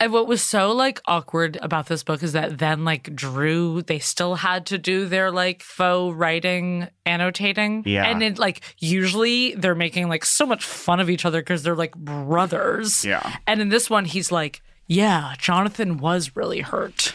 And 0.00 0.14
what 0.14 0.26
was 0.26 0.42
so 0.42 0.72
like 0.72 1.02
awkward 1.04 1.58
about 1.60 1.88
this 1.88 2.02
book 2.02 2.22
is 2.22 2.32
that 2.32 2.56
then 2.56 2.86
like 2.86 3.14
Drew, 3.14 3.82
they 3.82 3.98
still 3.98 4.34
had 4.34 4.64
to 4.66 4.78
do 4.78 5.04
their 5.04 5.30
like 5.30 5.62
faux 5.62 6.16
writing, 6.16 6.88
annotating. 7.04 7.82
Yeah. 7.84 8.04
And 8.04 8.22
it 8.22 8.38
like 8.38 8.62
usually 8.78 9.54
they're 9.56 9.74
making 9.74 10.08
like 10.08 10.24
so 10.24 10.46
much 10.46 10.64
fun 10.64 11.00
of 11.00 11.10
each 11.10 11.26
other 11.26 11.42
because 11.42 11.64
they're 11.64 11.76
like 11.76 11.94
brothers. 11.94 13.04
Yeah. 13.04 13.36
And 13.46 13.60
in 13.60 13.68
this 13.68 13.90
one, 13.90 14.06
he's 14.06 14.32
like, 14.32 14.62
yeah, 14.86 15.34
Jonathan 15.36 15.98
was 15.98 16.34
really 16.34 16.62
hurt. 16.62 17.12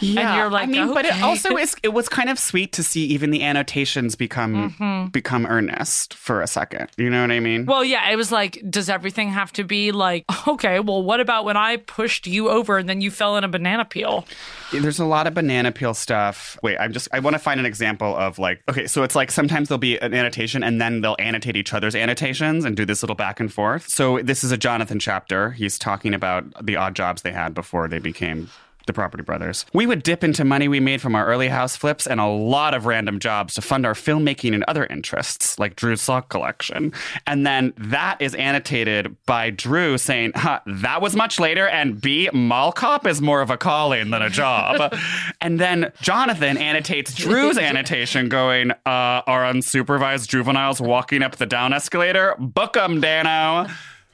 Yeah, 0.00 0.20
And 0.30 0.36
you're 0.38 0.50
like, 0.50 0.62
I 0.64 0.66
mean, 0.66 0.94
but 0.94 1.04
it 1.04 1.20
also 1.22 1.56
is. 1.56 1.74
It 1.82 1.92
was 1.92 2.08
kind 2.08 2.28
of 2.30 2.38
sweet 2.38 2.72
to 2.72 2.82
see 2.82 3.04
even 3.06 3.30
the 3.30 3.42
annotations 3.42 4.14
become 4.16 4.70
Mm-hmm. 4.70 5.08
become 5.10 5.46
earnest 5.46 6.14
for 6.14 6.40
a 6.42 6.46
second. 6.46 6.88
You 6.96 7.10
know 7.10 7.20
what 7.22 7.30
I 7.30 7.40
mean? 7.40 7.66
Well, 7.66 7.84
yeah, 7.84 8.08
it 8.10 8.16
was 8.16 8.32
like, 8.32 8.62
does 8.68 8.88
everything 8.88 9.28
have 9.30 9.52
to 9.54 9.64
be 9.64 9.92
like, 9.92 10.24
okay, 10.48 10.80
well, 10.80 11.02
what 11.02 11.20
about 11.20 11.44
when 11.44 11.56
I 11.56 11.76
pushed 11.76 12.26
you 12.26 12.48
over 12.50 12.78
and 12.78 12.88
then 12.88 13.00
you 13.00 13.10
fell 13.10 13.36
in 13.36 13.44
a 13.44 13.48
banana 13.48 13.84
peel? 13.84 14.24
There's 14.72 14.98
a 14.98 15.04
lot 15.04 15.26
of 15.26 15.34
banana 15.34 15.72
peel 15.72 15.94
stuff. 15.94 16.58
Wait, 16.62 16.76
I'm 16.78 16.92
just, 16.92 17.08
I 17.12 17.18
want 17.20 17.34
to 17.34 17.38
find 17.38 17.60
an 17.60 17.66
example 17.66 18.14
of 18.16 18.38
like, 18.38 18.62
okay, 18.68 18.86
so 18.86 19.02
it's 19.02 19.14
like 19.14 19.30
sometimes 19.30 19.68
there'll 19.68 19.78
be 19.78 19.98
an 19.98 20.14
annotation 20.14 20.62
and 20.62 20.80
then 20.80 21.00
they'll 21.00 21.16
annotate 21.18 21.56
each 21.56 21.72
other's 21.74 21.94
annotations 21.94 22.64
and 22.64 22.76
do 22.76 22.84
this 22.84 23.02
little 23.02 23.16
back 23.16 23.40
and 23.40 23.52
forth. 23.52 23.88
So 23.88 24.20
this 24.22 24.42
is 24.44 24.52
a 24.52 24.56
Jonathan 24.56 24.98
chapter. 24.98 25.50
He's 25.50 25.78
talking 25.78 26.14
about 26.14 26.44
the 26.64 26.76
odd 26.76 26.94
jobs 26.96 27.22
they 27.22 27.32
had 27.32 27.54
before 27.54 27.88
they 27.88 27.98
became 27.98 28.48
the 28.90 28.94
Property 28.94 29.22
Brothers. 29.22 29.64
We 29.72 29.86
would 29.86 30.02
dip 30.02 30.24
into 30.24 30.44
money 30.44 30.68
we 30.68 30.80
made 30.80 31.00
from 31.00 31.14
our 31.14 31.26
early 31.26 31.48
house 31.48 31.76
flips 31.76 32.06
and 32.06 32.20
a 32.20 32.26
lot 32.26 32.74
of 32.74 32.86
random 32.86 33.18
jobs 33.18 33.54
to 33.54 33.62
fund 33.62 33.86
our 33.86 33.94
filmmaking 33.94 34.52
and 34.52 34.64
other 34.64 34.84
interests, 34.86 35.58
like 35.58 35.76
Drew's 35.76 36.02
sock 36.02 36.28
collection. 36.28 36.92
And 37.26 37.46
then 37.46 37.72
that 37.78 38.20
is 38.20 38.34
annotated 38.34 39.16
by 39.26 39.50
Drew 39.50 39.96
saying, 39.96 40.32
huh, 40.34 40.60
that 40.66 41.00
was 41.00 41.14
much 41.14 41.38
later, 41.38 41.68
and 41.68 42.00
B, 42.00 42.28
mall 42.32 42.72
cop 42.72 43.06
is 43.06 43.22
more 43.22 43.40
of 43.40 43.50
a 43.50 43.56
calling 43.56 44.10
than 44.10 44.22
a 44.22 44.30
job. 44.30 44.94
and 45.40 45.60
then 45.60 45.92
Jonathan 46.00 46.58
annotates 46.58 47.14
Drew's 47.14 47.58
annotation 47.58 48.28
going, 48.28 48.70
uh, 48.70 49.22
our 49.26 49.44
unsupervised 49.44 50.28
juveniles 50.28 50.80
walking 50.80 51.22
up 51.22 51.36
the 51.36 51.46
down 51.46 51.72
escalator. 51.72 52.34
Book 52.38 52.76
'em, 52.76 53.00
Danno. 53.00 53.70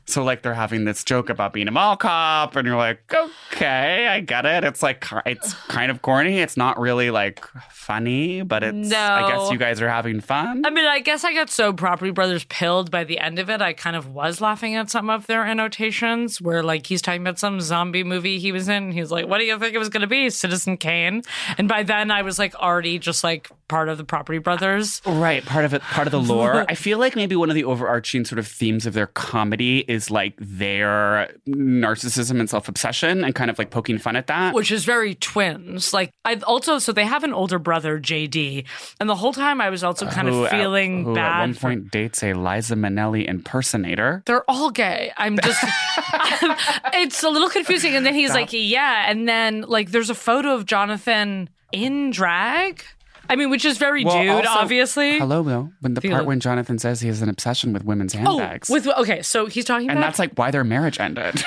So 0.08 0.22
like 0.22 0.42
they're 0.42 0.54
having 0.54 0.84
this 0.84 1.02
joke 1.02 1.28
about 1.30 1.52
being 1.52 1.66
a 1.66 1.72
mall 1.72 1.96
cop, 1.96 2.54
and 2.54 2.66
you're 2.66 2.76
like, 2.76 3.12
okay, 3.52 4.06
I 4.06 4.20
get 4.20 4.46
it. 4.46 4.62
It's 4.62 4.82
like 4.82 5.04
it's 5.26 5.52
kind 5.68 5.90
of 5.90 6.02
corny. 6.02 6.38
It's 6.38 6.56
not 6.56 6.78
really 6.78 7.10
like 7.10 7.44
funny, 7.70 8.42
but 8.42 8.62
it's. 8.62 8.88
No. 8.88 8.98
I 8.98 9.30
guess 9.30 9.50
you 9.50 9.58
guys 9.58 9.80
are 9.82 9.88
having 9.88 10.20
fun. 10.20 10.64
I 10.64 10.70
mean, 10.70 10.86
I 10.86 11.00
guess 11.00 11.24
I 11.24 11.34
got 11.34 11.50
so 11.50 11.72
Property 11.72 12.12
Brothers 12.12 12.44
pilled 12.44 12.90
by 12.90 13.04
the 13.04 13.18
end 13.18 13.38
of 13.38 13.50
it. 13.50 13.60
I 13.60 13.72
kind 13.72 13.96
of 13.96 14.08
was 14.08 14.40
laughing 14.40 14.76
at 14.76 14.90
some 14.90 15.10
of 15.10 15.26
their 15.26 15.44
annotations 15.44 16.40
where, 16.40 16.62
like, 16.62 16.86
he's 16.86 17.02
talking 17.02 17.22
about 17.22 17.38
some 17.38 17.60
zombie 17.60 18.04
movie 18.04 18.38
he 18.38 18.52
was 18.52 18.68
in. 18.68 18.84
And 18.84 18.92
he's 18.94 19.10
like, 19.10 19.26
What 19.26 19.38
do 19.38 19.44
you 19.44 19.58
think 19.58 19.74
it 19.74 19.78
was 19.78 19.88
going 19.88 20.02
to 20.02 20.06
be? 20.06 20.30
Citizen 20.30 20.76
Kane. 20.76 21.22
And 21.58 21.68
by 21.68 21.82
then, 21.82 22.10
I 22.10 22.22
was 22.22 22.38
like 22.38 22.54
already 22.54 22.98
just 22.98 23.24
like 23.24 23.50
part 23.68 23.88
of 23.88 23.98
the 23.98 24.04
Property 24.04 24.38
Brothers. 24.38 25.00
Right, 25.04 25.44
part 25.44 25.64
of 25.64 25.74
it, 25.74 25.82
part 25.82 26.06
of 26.06 26.10
the 26.12 26.20
lore. 26.20 26.64
I 26.68 26.74
feel 26.74 26.98
like 26.98 27.16
maybe 27.16 27.36
one 27.36 27.48
of 27.50 27.54
the 27.54 27.64
overarching 27.64 28.24
sort 28.24 28.38
of 28.38 28.46
themes 28.46 28.86
of 28.86 28.94
their 28.94 29.06
comedy 29.08 29.84
is 29.88 30.10
like 30.10 30.34
their 30.38 31.32
narcissism 31.48 32.40
and 32.40 32.48
self 32.48 32.68
obsession, 32.68 33.24
and 33.24 33.34
kind 33.34 33.50
of 33.50 33.58
like 33.58 33.70
poking 33.70 33.98
fun 33.98 34.16
at 34.16 34.26
that. 34.28 34.54
Which 34.54 34.70
is 34.70 34.84
very 34.84 35.14
twins. 35.14 35.92
Like, 35.92 36.10
I've 36.24 36.42
also, 36.44 36.78
so 36.78 36.92
they 36.92 37.04
have 37.04 37.24
an 37.24 37.32
older 37.32 37.58
brother, 37.58 37.98
JD. 38.00 38.64
And 39.00 39.08
the 39.08 39.16
whole 39.16 39.32
time 39.32 39.60
I 39.60 39.70
was 39.70 39.82
also 39.84 40.06
kind 40.06 40.28
Who 40.28 40.40
of 40.44 40.52
at- 40.52 40.58
feeling 40.58 41.04
who 41.04 41.14
bad. 41.14 41.36
At 41.36 41.40
one 41.40 41.54
for- 41.54 41.60
point 41.60 41.90
dates 41.90 42.22
a 42.22 42.32
Liza 42.34 42.74
Minnelli 42.76 43.26
impersonator. 43.28 44.22
They're 44.26 44.48
all 44.50 44.70
gay. 44.70 45.12
I'm 45.16 45.38
just, 45.42 45.62
it's 46.94 47.22
a 47.22 47.28
little 47.28 47.48
confusing. 47.48 47.94
And 47.94 48.04
then 48.06 48.14
he's 48.14 48.30
like, 48.30 48.48
yeah. 48.52 49.10
And 49.10 49.28
then, 49.28 49.62
like, 49.62 49.90
there's 49.90 50.10
a 50.10 50.14
photo 50.14 50.54
of 50.54 50.66
Jonathan 50.66 51.48
in 51.72 52.10
drag. 52.10 52.82
I 53.28 53.36
mean, 53.36 53.50
which 53.50 53.64
is 53.64 53.78
very 53.78 54.04
Well, 54.04 54.20
dude, 54.22 54.30
also- 54.46 54.60
obviously. 54.60 55.18
Hello, 55.18 55.42
though. 55.42 55.70
When 55.80 55.94
the 55.94 56.00
part 56.00 56.26
when 56.26 56.40
Jonathan 56.40 56.78
says 56.78 57.00
he 57.00 57.08
has 57.08 57.22
an 57.22 57.28
obsession 57.28 57.72
with 57.72 57.84
women's 57.84 58.14
Oh, 58.14 58.18
handbags. 58.18 58.68
with 58.68 58.86
okay, 58.86 59.22
so 59.22 59.46
he's 59.46 59.64
talking 59.64 59.86
about 59.88 59.92
and 59.92 59.98
about. 59.98 60.06
that's 60.08 60.18
like 60.18 60.32
why 60.36 60.50
their 60.50 60.64
marriage 60.64 61.00
ended. 61.00 61.42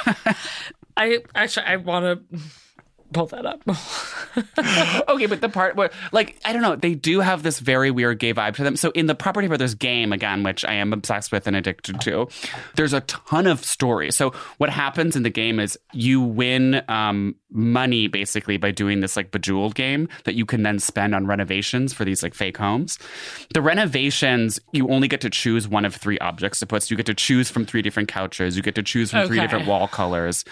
I 0.97 1.19
actually 1.35 1.65
I 1.65 1.77
want 1.77 2.29
to 2.31 2.39
pull 3.13 3.27
that 3.27 3.45
up. 3.45 3.61
okay, 5.09 5.25
but 5.25 5.41
the 5.41 5.49
part 5.49 5.75
where, 5.75 5.91
like, 6.11 6.39
I 6.45 6.53
don't 6.53 6.61
know, 6.61 6.75
they 6.75 6.95
do 6.95 7.19
have 7.19 7.43
this 7.43 7.59
very 7.59 7.91
weird 7.91 8.19
gay 8.19 8.33
vibe 8.33 8.55
to 8.55 8.63
them. 8.63 8.75
So 8.75 8.91
in 8.91 9.07
the 9.07 9.15
Property 9.15 9.47
Brothers 9.47 9.75
game, 9.75 10.13
again, 10.13 10.43
which 10.43 10.63
I 10.65 10.73
am 10.73 10.93
obsessed 10.93 11.31
with 11.31 11.47
and 11.47 11.55
addicted 11.55 12.01
to, 12.01 12.27
there's 12.75 12.93
a 12.93 13.01
ton 13.01 13.47
of 13.47 13.63
stories. 13.63 14.15
So 14.15 14.31
what 14.57 14.69
happens 14.69 15.15
in 15.15 15.23
the 15.23 15.29
game 15.29 15.59
is 15.59 15.77
you 15.93 16.21
win 16.21 16.83
um, 16.87 17.35
money 17.51 18.07
basically 18.07 18.57
by 18.57 18.71
doing 18.71 18.99
this 18.99 19.15
like 19.15 19.31
bejeweled 19.31 19.75
game 19.75 20.07
that 20.25 20.35
you 20.35 20.45
can 20.45 20.63
then 20.63 20.79
spend 20.79 21.15
on 21.15 21.25
renovations 21.25 21.93
for 21.93 22.05
these 22.05 22.21
like 22.21 22.33
fake 22.33 22.57
homes. 22.57 22.99
The 23.53 23.61
renovations, 23.61 24.59
you 24.71 24.87
only 24.89 25.07
get 25.07 25.21
to 25.21 25.29
choose 25.29 25.67
one 25.67 25.85
of 25.85 25.95
three 25.95 26.19
objects 26.19 26.59
to 26.59 26.65
put. 26.65 26.83
So 26.83 26.93
you 26.93 26.97
get 26.97 27.05
to 27.07 27.13
choose 27.13 27.49
from 27.49 27.65
three 27.65 27.81
different 27.81 28.09
couches. 28.09 28.55
You 28.55 28.63
get 28.63 28.75
to 28.75 28.83
choose 28.83 29.11
from 29.11 29.27
three 29.27 29.39
different 29.39 29.67
wall 29.67 29.87
colors. 29.87 30.45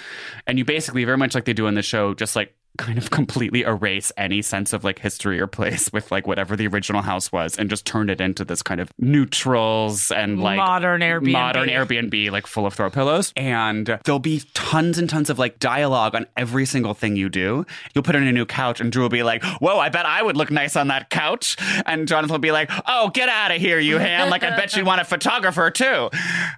And 0.46 0.58
you 0.58 0.65
basically, 0.65 1.06
very 1.06 1.17
much 1.17 1.36
like 1.36 1.46
they 1.46 1.54
do 1.54 1.67
in 1.67 1.76
the 1.76 1.82
show, 1.82 2.13
just 2.13 2.36
like 2.36 2.47
kind 2.78 2.98
of 2.98 3.10
completely 3.12 3.62
erase 3.63 4.12
any 4.18 4.42
sense 4.42 4.74
of 4.74 4.84
like 4.84 5.00
history 5.00 5.40
or 5.40 5.48
place 5.48 5.90
with 5.94 6.12
like 6.12 6.28
whatever 6.28 6.56
the 6.56 6.68
original 6.68 7.02
house 7.02 7.32
was 7.32 7.58
and 7.58 7.70
just 7.70 7.86
turn 7.86 8.10
it 8.10 8.22
into 8.22 8.46
this 8.46 8.62
kind 8.62 8.80
of 8.80 8.92
neutrals 8.98 10.12
and 10.12 10.42
like 10.42 10.58
Modern 10.58 11.02
Airbnb. 11.02 11.32
modern 11.32 11.70
Airbnb 11.70 12.32
like 12.32 12.48
full 12.48 12.66
of 12.66 12.74
throw 12.74 12.90
pillows. 12.90 13.34
And 13.36 14.00
there'll 14.06 14.20
be 14.20 14.44
tons 14.54 14.98
and 14.98 15.10
tons 15.10 15.30
of 15.30 15.40
like 15.40 15.60
dialogue 15.60 16.16
on 16.16 16.28
every 16.38 16.66
single 16.66 16.94
thing 16.94 17.16
you 17.16 17.30
do. 17.30 17.66
You'll 17.94 18.04
put 18.04 18.16
in 18.16 18.24
a 18.24 18.32
new 18.32 18.46
couch 18.46 18.80
and 18.80 18.92
Drew 18.92 19.04
will 19.04 19.10
be 19.10 19.24
like 19.24 19.44
whoa 19.44 19.80
I 19.80 19.90
bet 19.90 20.06
I 20.06 20.22
would 20.22 20.38
look 20.38 20.52
nice 20.52 20.76
on 20.76 20.88
that 20.90 21.10
couch. 21.10 21.58
And 21.86 22.08
Jonathan 22.08 22.34
will 22.34 22.40
be 22.40 22.52
like 22.52 22.72
oh 22.88 23.10
get 23.13 23.30
out 23.30 23.52
of 23.52 23.60
here 23.60 23.80
you 23.80 23.98
ham. 23.98 24.30
Like 24.30 24.44
I 24.44 24.52
bet 24.56 24.76
you'd 24.76 24.86
want 24.86 25.02
a 25.02 25.06
photographer 25.06 25.70
too. 25.72 26.10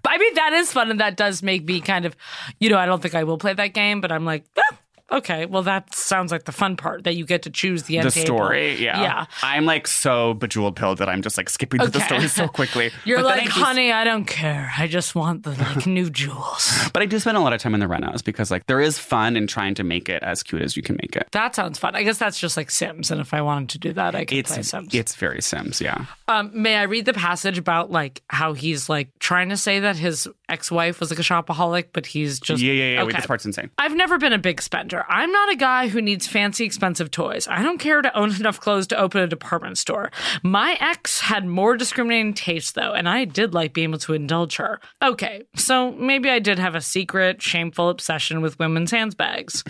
But 0.04 0.14
I 0.14 0.18
mean, 0.18 0.34
that 0.36 0.54
is 0.54 0.72
fun, 0.72 0.92
and 0.92 1.00
that 1.00 1.18
does 1.18 1.42
make 1.44 1.66
me 1.66 1.82
kind 1.82 2.06
of, 2.06 2.16
you 2.60 2.70
know, 2.70 2.78
I 2.78 2.86
don't 2.86 3.02
think 3.02 3.16
I 3.16 3.24
will 3.24 3.38
play 3.38 3.54
that 3.54 3.74
game, 3.74 4.02
but 4.02 4.12
I'm 4.12 4.26
like, 4.26 4.46
"Ah, 4.58 4.78
okay, 5.12 5.46
well, 5.46 5.64
that 5.64 5.94
sounds 5.94 6.32
like 6.32 6.46
the 6.46 6.52
fun 6.52 6.76
part 6.76 7.04
that 7.04 7.16
you 7.16 7.26
get 7.26 7.44
to 7.44 7.50
choose 7.50 7.84
the 7.84 7.98
end 7.98 8.08
the 8.08 8.12
table. 8.12 8.26
story 8.38 8.76
yeah 8.82 9.02
yeah. 9.02 9.26
I'm 9.44 9.66
like 9.66 9.88
so 9.88 10.34
bejeweled 10.36 10.76
pilled 10.76 11.00
that 11.00 11.10
I'm 11.10 11.22
just 11.22 11.38
like 11.38 11.50
skipping 11.50 11.80
through 11.80 11.90
the 11.90 12.02
story 12.02 12.28
so 12.28 12.48
quickly 12.60 12.92
You're 13.06 13.20
But 13.20 13.26
like, 13.26 13.42
I 13.42 13.46
just- 13.46 13.58
honey, 13.58 13.92
I 13.92 14.04
don't 14.04 14.26
care. 14.26 14.72
I 14.78 14.88
just 14.88 15.16
want 15.16 15.44
the 15.44 15.52
like 15.52 15.86
new 15.88 16.10
jewels. 16.10 16.72
But 16.94 17.04
I 17.04 17.06
do 17.06 17.20
spend 17.20 17.38
a 17.38 17.40
lot 17.42 17.54
of 17.54 17.62
time 17.62 17.74
in 17.74 17.80
the 17.80 17.86
renos 17.86 18.24
because 18.24 18.50
like 18.52 18.66
there 18.68 18.82
is 18.82 18.98
fun 18.98 19.36
in 19.38 19.48
trying 19.48 19.76
to 19.76 19.84
make 19.84 20.10
it 20.10 20.24
as 20.24 20.44
cute 20.44 20.62
as 20.62 20.76
you 20.76 20.84
can 20.84 20.96
make 21.02 21.16
it. 21.16 21.28
That 21.32 21.56
sounds 21.56 21.78
fun. 21.78 21.96
I 21.96 22.04
guess 22.04 22.18
that's 22.18 22.40
just 22.40 22.58
like 22.58 22.72
Sims, 22.72 23.12
and 23.12 23.22
if 23.22 23.34
I 23.34 23.42
wanted 23.42 23.70
to 23.70 23.78
do 23.80 23.94
that, 23.94 24.16
I 24.16 24.20
could 24.26 24.46
play 24.46 24.60
It's 24.60 24.70
Sims. 24.70 24.94
it's 24.94 25.16
very 25.16 25.42
Sims, 25.42 25.82
yeah. 25.82 26.06
Um, 26.28 26.52
may 26.54 26.76
I 26.76 26.84
read 26.84 27.06
the 27.06 27.14
passage 27.14 27.58
about 27.58 27.92
like 27.92 28.22
how 28.30 28.54
he's 28.54 28.90
like 28.90 29.10
trying 29.20 29.50
to 29.50 29.58
say 29.58 29.80
that 29.82 29.96
his 29.98 30.28
ex-wife 30.50 31.00
was 31.00 31.10
like 31.10 31.20
a 31.20 31.24
shopaholic, 31.24 31.88
but 31.94 32.06
he's 32.06 32.40
just 32.40 32.62
yeah, 32.62 32.74
yeah, 32.74 32.94
yeah. 32.94 33.04
Wait, 33.04 33.16
this 33.16 33.26
part's 33.26 33.46
insane. 33.46 33.70
I've 33.78 33.96
never 33.96 34.18
been 34.18 34.34
a 34.34 34.38
big 34.38 34.62
spender. 34.62 35.06
I'm 35.10 35.32
not 35.32 35.52
a 35.52 35.56
guy 35.56 35.88
who 35.88 36.02
needs 36.02 36.28
fancy, 36.28 36.66
expensive 36.66 37.12
toys. 37.12 37.48
I 37.48 37.62
don't 37.62 37.78
care 37.80 38.02
to 38.02 38.18
own 38.18 38.36
enough 38.40 38.60
clothes 38.60 38.88
to 38.88 39.00
open 39.00 39.22
a 39.22 39.28
department 39.28 39.78
store. 39.78 40.12
My 40.44 40.78
ex 40.80 41.20
had 41.22 41.46
more 41.46 41.78
discriminating 41.78 42.34
taste, 42.34 42.76
though, 42.76 42.94
and 42.94 43.08
I 43.08 43.26
did 43.26 43.54
like 43.54 43.74
being 43.74 43.90
able 43.90 44.00
to 44.00 44.14
indulge 44.14 44.58
her. 44.58 44.80
Okay, 45.02 45.44
so 45.56 45.92
maybe 45.92 46.30
I 46.30 46.40
did 46.40 46.60
have 46.60 46.76
a 46.76 46.82
secret, 46.82 47.42
shameful 47.42 47.90
obsession 47.90 48.42
with 48.42 48.60
women's 48.60 48.92
handbags. 48.92 49.64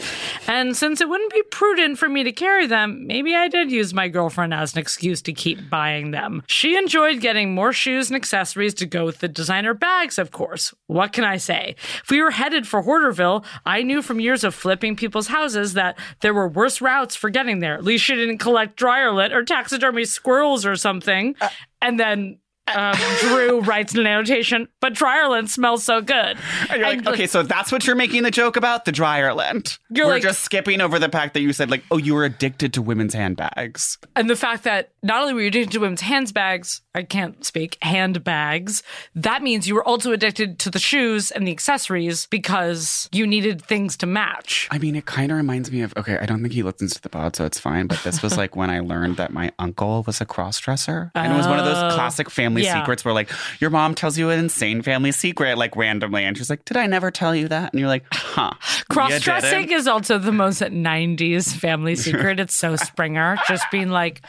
And 0.47 0.75
since 0.75 1.01
it 1.01 1.09
wouldn't 1.09 1.33
be 1.33 1.43
prudent 1.51 1.97
for 1.97 2.09
me 2.09 2.23
to 2.23 2.31
carry 2.31 2.67
them, 2.67 3.05
maybe 3.07 3.35
I 3.35 3.47
did 3.47 3.71
use 3.71 3.93
my 3.93 4.07
girlfriend 4.07 4.53
as 4.53 4.73
an 4.73 4.79
excuse 4.79 5.21
to 5.23 5.33
keep 5.33 5.69
buying 5.69 6.11
them. 6.11 6.43
She 6.47 6.77
enjoyed 6.77 7.21
getting 7.21 7.53
more 7.53 7.73
shoes 7.73 8.09
and 8.09 8.15
accessories 8.15 8.73
to 8.75 8.85
go 8.85 9.05
with 9.05 9.19
the 9.19 9.27
designer 9.27 9.73
bags, 9.73 10.17
of 10.17 10.31
course. 10.31 10.68
What 10.87 11.13
can 11.13 11.23
I 11.23 11.37
say? 11.37 11.75
If 12.03 12.09
we 12.09 12.21
were 12.21 12.31
headed 12.31 12.67
for 12.67 12.83
Hoarderville, 12.83 13.45
I 13.65 13.81
knew 13.83 14.01
from 14.01 14.19
years 14.19 14.43
of 14.43 14.53
flipping 14.55 14.95
people's 14.95 15.27
houses 15.27 15.73
that 15.73 15.97
there 16.21 16.33
were 16.33 16.47
worse 16.47 16.81
routes 16.81 17.15
for 17.15 17.29
getting 17.29 17.59
there. 17.59 17.75
At 17.75 17.83
least 17.83 18.03
she 18.03 18.15
didn't 18.15 18.39
collect 18.39 18.75
dryer 18.75 19.11
lit 19.11 19.31
or 19.33 19.43
taxidermy 19.43 20.05
squirrels 20.05 20.65
or 20.65 20.75
something. 20.75 21.35
and 21.81 21.99
then 21.99 22.39
um, 22.67 22.95
Drew 23.21 23.61
writes 23.61 23.95
an 23.95 24.05
annotation, 24.05 24.67
but 24.79 24.93
Dryerland 24.93 25.49
smells 25.49 25.83
so 25.83 26.01
good. 26.01 26.37
And 26.69 26.79
you're 26.79 26.81
like, 26.87 26.97
And, 26.99 27.07
okay, 27.07 27.25
so 27.25 27.41
that's 27.41 27.71
what 27.71 27.87
you're 27.87 27.95
making 27.95 28.21
the 28.21 28.29
joke 28.29 28.57
about? 28.57 28.85
The 28.85 28.91
dryer 28.91 29.33
lint. 29.33 29.79
You're 29.89 30.05
We're 30.05 30.11
like- 30.13 30.21
just 30.21 30.41
skipping 30.41 30.79
over 30.79 30.99
the 30.99 31.09
fact 31.09 31.33
that 31.33 31.41
you 31.41 31.51
said, 31.51 31.71
like, 31.71 31.83
oh, 31.89 31.97
you 31.97 32.13
were 32.13 32.25
addicted 32.25 32.73
to 32.73 32.83
women's 32.83 33.15
handbags. 33.15 33.97
and 34.15 34.29
the 34.29 34.35
fact 34.35 34.65
that 34.65 34.91
not 35.01 35.21
only 35.23 35.33
were 35.33 35.41
you 35.41 35.47
addicted 35.47 35.71
to 35.71 35.79
women's 35.79 36.01
handbags, 36.01 36.81
I 36.99 37.03
can't 37.03 37.43
speak, 37.45 37.77
handbags, 37.81 38.83
that 39.15 39.41
means 39.41 39.67
you 39.67 39.75
were 39.75 39.87
also 39.87 40.11
addicted 40.11 40.59
to 40.59 40.69
the 40.69 40.79
shoes 40.79 41.31
and 41.31 41.47
the 41.47 41.51
accessories 41.51 42.25
because 42.27 43.09
you 43.11 43.25
needed 43.25 43.61
things 43.61 43.95
to 43.97 44.05
match. 44.05 44.67
I 44.71 44.77
mean, 44.77 44.95
it 44.95 45.05
kind 45.05 45.31
of 45.31 45.37
reminds 45.37 45.71
me 45.71 45.81
of, 45.81 45.93
okay, 45.97 46.17
I 46.17 46.25
don't 46.25 46.41
think 46.41 46.53
he 46.53 46.63
listens 46.63 46.93
to 46.95 47.01
the 47.01 47.09
pod, 47.09 47.35
so 47.35 47.45
it's 47.45 47.59
fine, 47.59 47.87
but 47.87 48.03
this 48.03 48.21
was 48.21 48.37
like 48.37 48.55
when 48.55 48.69
I 48.69 48.81
learned 48.81 49.17
that 49.17 49.31
my 49.31 49.51
uncle 49.57 50.03
was 50.05 50.19
a 50.21 50.25
cross 50.25 50.59
dresser. 50.59 51.11
And 51.15 51.33
it 51.33 51.37
was 51.37 51.47
one 51.47 51.59
of 51.59 51.65
those 51.65 51.77
oh, 51.77 51.95
classic 51.95 52.29
family 52.29 52.63
yeah. 52.63 52.79
secrets 52.79 53.05
where, 53.05 53.13
like, 53.13 53.29
your 53.59 53.69
mom 53.69 53.95
tells 53.95 54.17
you 54.17 54.29
an 54.29 54.39
insane 54.39 54.81
family 54.81 55.11
secret, 55.11 55.57
like, 55.57 55.75
randomly. 55.75 56.25
And 56.25 56.37
she's 56.37 56.49
like, 56.49 56.65
did 56.65 56.77
I 56.77 56.85
never 56.85 57.11
tell 57.11 57.35
you 57.35 57.47
that? 57.47 57.71
And 57.71 57.79
you're 57.79 57.89
like, 57.89 58.05
huh. 58.11 58.51
Cross 58.89 59.21
dressing 59.21 59.71
is 59.71 59.87
also 59.87 60.17
the 60.17 60.31
most 60.31 60.61
90s 60.61 61.53
family 61.53 61.95
secret. 61.95 62.39
It's 62.39 62.55
so 62.55 62.75
Springer. 62.75 63.37
Just 63.47 63.65
being 63.71 63.89
like, 63.89 64.21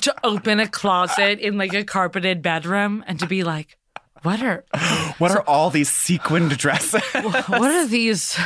to 0.00 0.14
open 0.24 0.60
a 0.60 0.68
closet 0.68 1.38
in 1.38 1.56
like 1.56 1.74
a 1.74 1.84
carpeted 2.18 2.42
bedroom 2.42 3.04
and 3.06 3.18
to 3.20 3.26
be 3.26 3.44
like, 3.44 3.76
what 4.22 4.42
are 4.42 4.64
What 5.18 5.30
are 5.32 5.42
all 5.42 5.70
these 5.70 5.88
sequined 5.88 6.56
dresses? 6.58 7.02
what 7.12 7.70
are 7.70 7.86
these 7.86 8.36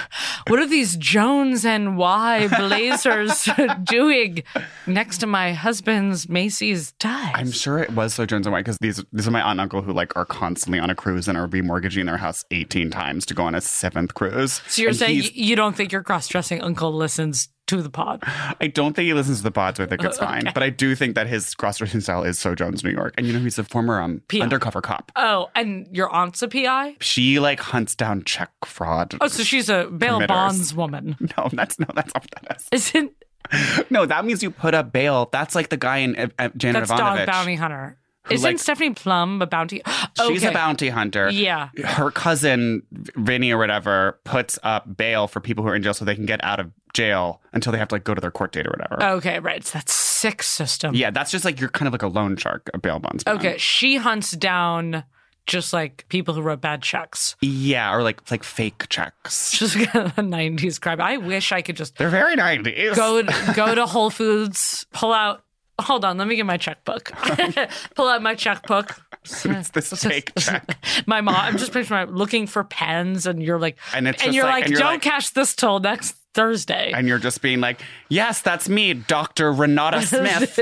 what 0.49 0.59
are 0.59 0.67
these 0.67 0.97
Jones 0.99 1.65
NY 1.65 2.49
blazers 2.59 3.49
doing 3.85 4.43
next 4.87 5.19
to 5.19 5.27
my 5.27 5.53
husband's 5.55 6.29
Macy's 6.29 6.93
tie? 6.99 7.33
I'm 7.35 7.51
sure 7.51 7.79
it 7.79 7.91
was 7.93 8.13
so 8.15 8.27
Jones 8.27 8.47
NY 8.47 8.61
because 8.61 8.77
these 8.83 9.03
these 9.15 9.27
are 9.27 9.31
my 9.31 9.41
aunt 9.41 9.53
and 9.53 9.61
uncle 9.63 9.81
who 9.81 9.93
like 9.95 10.15
are 10.15 10.27
constantly 10.27 10.79
on 10.79 10.91
a 10.91 10.95
cruise 10.95 11.27
and 11.27 11.39
are 11.39 11.49
remortgaging 11.49 12.05
their 12.05 12.19
house 12.19 12.45
18 12.51 12.91
times 12.91 13.25
to 13.27 13.35
go 13.35 13.45
on 13.45 13.55
a 13.55 13.61
seventh 13.63 14.13
cruise. 14.13 14.61
so 14.69 14.83
you're 14.83 14.91
And 14.91 14.99
saying 14.99 15.15
he's- 15.23 15.35
you 15.35 15.57
don't 15.57 15.75
think 15.75 15.91
your 15.93 16.03
cross-dressing 16.03 16.61
uncle 16.61 16.93
listens 16.93 17.49
to 17.69 17.81
the 17.83 17.91
pod? 17.91 18.23
I 18.61 18.67
don't 18.67 18.95
think 18.95 19.07
he 19.07 19.15
listens 19.15 19.39
to 19.39 19.45
the 19.45 19.51
pods. 19.51 19.77
so 19.79 19.85
I 19.85 19.87
think 19.87 20.03
it's 20.05 20.19
fine, 20.31 20.51
but 20.53 20.63
I 20.63 20.71
do 20.71 20.95
think 20.95 21.15
that 21.15 21.27
his 21.27 21.55
cross 21.55 21.79
dressing 21.79 22.01
style 22.01 22.23
is 22.25 22.39
so 22.39 22.55
Jones 22.55 22.83
New 22.85 22.91
York. 22.91 23.15
And 23.17 23.27
you 23.27 23.33
know 23.33 23.39
he's 23.41 23.59
a 23.59 23.65
former 23.65 24.01
um, 24.01 24.23
undercover 24.41 24.81
cop. 24.81 25.13
Oh, 25.17 25.49
and 25.55 25.87
your 25.93 26.09
aunt's 26.15 26.43
a 26.43 26.49
PI? 26.49 26.97
She 27.01 27.39
like 27.39 27.61
hunts 27.61 27.95
down 27.95 28.25
check 28.25 28.51
fraud. 28.65 29.15
Oh, 29.21 29.29
so 29.29 29.43
she's 29.43 29.69
a 29.69 29.85
bail 29.87 30.15
Committers. 30.15 30.29
bonds 30.29 30.75
woman. 30.75 31.17
no, 31.39 31.49
that's 31.53 31.79
no, 31.79 31.87
that's 31.95 32.13
not 32.15 32.23
what 32.25 32.49
that 32.49 32.57
is. 32.57 32.69
Isn't 32.73 33.13
No, 33.91 34.07
that 34.07 34.25
means 34.25 34.43
you 34.43 34.51
put 34.51 34.75
up 34.75 34.93
bail. 34.93 35.29
That's 35.33 35.55
like 35.55 35.69
the 35.69 35.77
guy 35.77 35.99
in 35.99 36.17
uh, 36.17 36.29
uh, 36.39 36.49
Janet 36.57 36.83
that's 36.87 36.91
Evanovich. 36.93 37.27
dog 37.27 37.35
bounty 37.35 37.55
hunter? 37.57 37.99
Isn't 38.31 38.45
like- 38.51 38.59
Stephanie 38.59 38.91
Plum 38.95 39.43
a 39.43 39.47
bounty? 39.47 39.83
Hunter? 39.85 40.25
She's 40.33 40.45
a 40.45 40.53
bounty 40.53 40.89
hunter. 40.89 41.31
Yeah. 41.31 41.71
Her 41.85 42.11
cousin, 42.11 42.83
Vinny 43.17 43.51
or 43.53 43.59
whatever, 43.59 44.19
puts 44.25 44.59
up 44.63 44.97
bail 44.97 45.27
for 45.29 45.41
people 45.41 45.65
who 45.65 45.71
are 45.71 45.75
in 45.77 45.83
jail 45.83 45.95
so 45.95 46.05
they 46.05 46.15
can 46.15 46.27
get 46.27 46.43
out 46.45 46.61
of 46.61 46.71
jail 46.95 47.41
until 47.53 47.73
they 47.73 47.79
have 47.79 47.89
to 47.89 47.95
like 47.97 48.05
go 48.05 48.15
to 48.15 48.21
their 48.21 48.31
court 48.31 48.53
date 48.53 48.67
or 48.67 48.71
whatever. 48.71 49.03
Okay, 49.17 49.39
right. 49.41 49.57
It's 49.57 49.73
that 49.73 49.89
sick 49.89 50.43
system. 50.43 50.95
Yeah, 50.95 51.11
that's 51.11 51.31
just 51.31 51.45
like 51.45 51.59
you're 51.59 51.69
kind 51.71 51.87
of 51.89 51.93
like 51.93 52.03
a 52.03 52.09
loan 52.09 52.37
shark, 52.37 52.71
a 52.75 52.79
bail 52.79 52.99
bondsman. 53.01 53.37
Okay, 53.39 53.57
she 53.59 53.97
hunts 53.97 54.31
down 54.33 55.03
just 55.47 55.73
like 55.73 56.05
people 56.09 56.35
who 56.35 56.43
wrote 56.43 56.61
bad 56.61 56.83
checks. 56.83 57.35
Yeah, 57.41 57.93
or 57.93 58.05
like 58.05 58.31
like 58.31 58.45
fake 58.45 58.89
checks. 58.89 59.51
Just 59.59 59.75
a 59.77 59.79
90s 60.23 60.81
crime. 60.81 61.01
I 61.01 61.17
wish 61.17 61.51
I 61.51 61.63
could 61.63 61.77
just 61.77 61.97
They're 61.97 62.09
very 62.11 62.37
90s. 62.37 62.95
go 62.95 63.23
go 63.55 63.75
to 63.75 63.87
Whole 63.87 64.11
Foods, 64.11 64.87
pull 64.93 65.13
out. 65.13 65.43
Hold 65.81 66.05
on, 66.05 66.19
let 66.19 66.29
me 66.29 66.37
get 66.37 66.47
my 66.47 66.59
checkbook. 66.59 67.11
pull 67.95 68.07
out 68.09 68.23
my 68.23 68.35
checkbook. 68.35 68.95
it's 69.25 69.71
this 69.71 69.91
fake 70.03 70.31
check. 70.39 70.77
My 71.07 71.21
mom. 71.21 71.35
I'm 71.37 71.57
just 71.59 71.73
picturing 71.73 72.07
my- 72.07 72.13
looking 72.13 72.47
for 72.47 72.63
pens, 72.63 73.27
and 73.27 73.43
you're 73.43 73.59
like, 73.59 73.79
And 73.95 74.07
it's 74.07 74.23
just 74.23 74.35
you're 74.35 74.45
like- 74.45 74.53
like, 74.55 74.65
and 74.65 74.73
you're 74.73 74.81
don't 74.81 74.93
like- 74.95 75.03
cash 75.03 75.31
this 75.31 75.55
till 75.57 75.81
next 75.81 76.15
Thursday. 76.35 76.93
And 76.95 77.09
you're 77.09 77.19
just 77.19 77.43
being 77.43 77.61
like, 77.61 77.81
yes, 78.09 78.43
that's 78.43 78.69
me, 78.69 78.95
Dr. 78.95 79.53
Renata 79.53 80.03
Smith. 80.03 80.59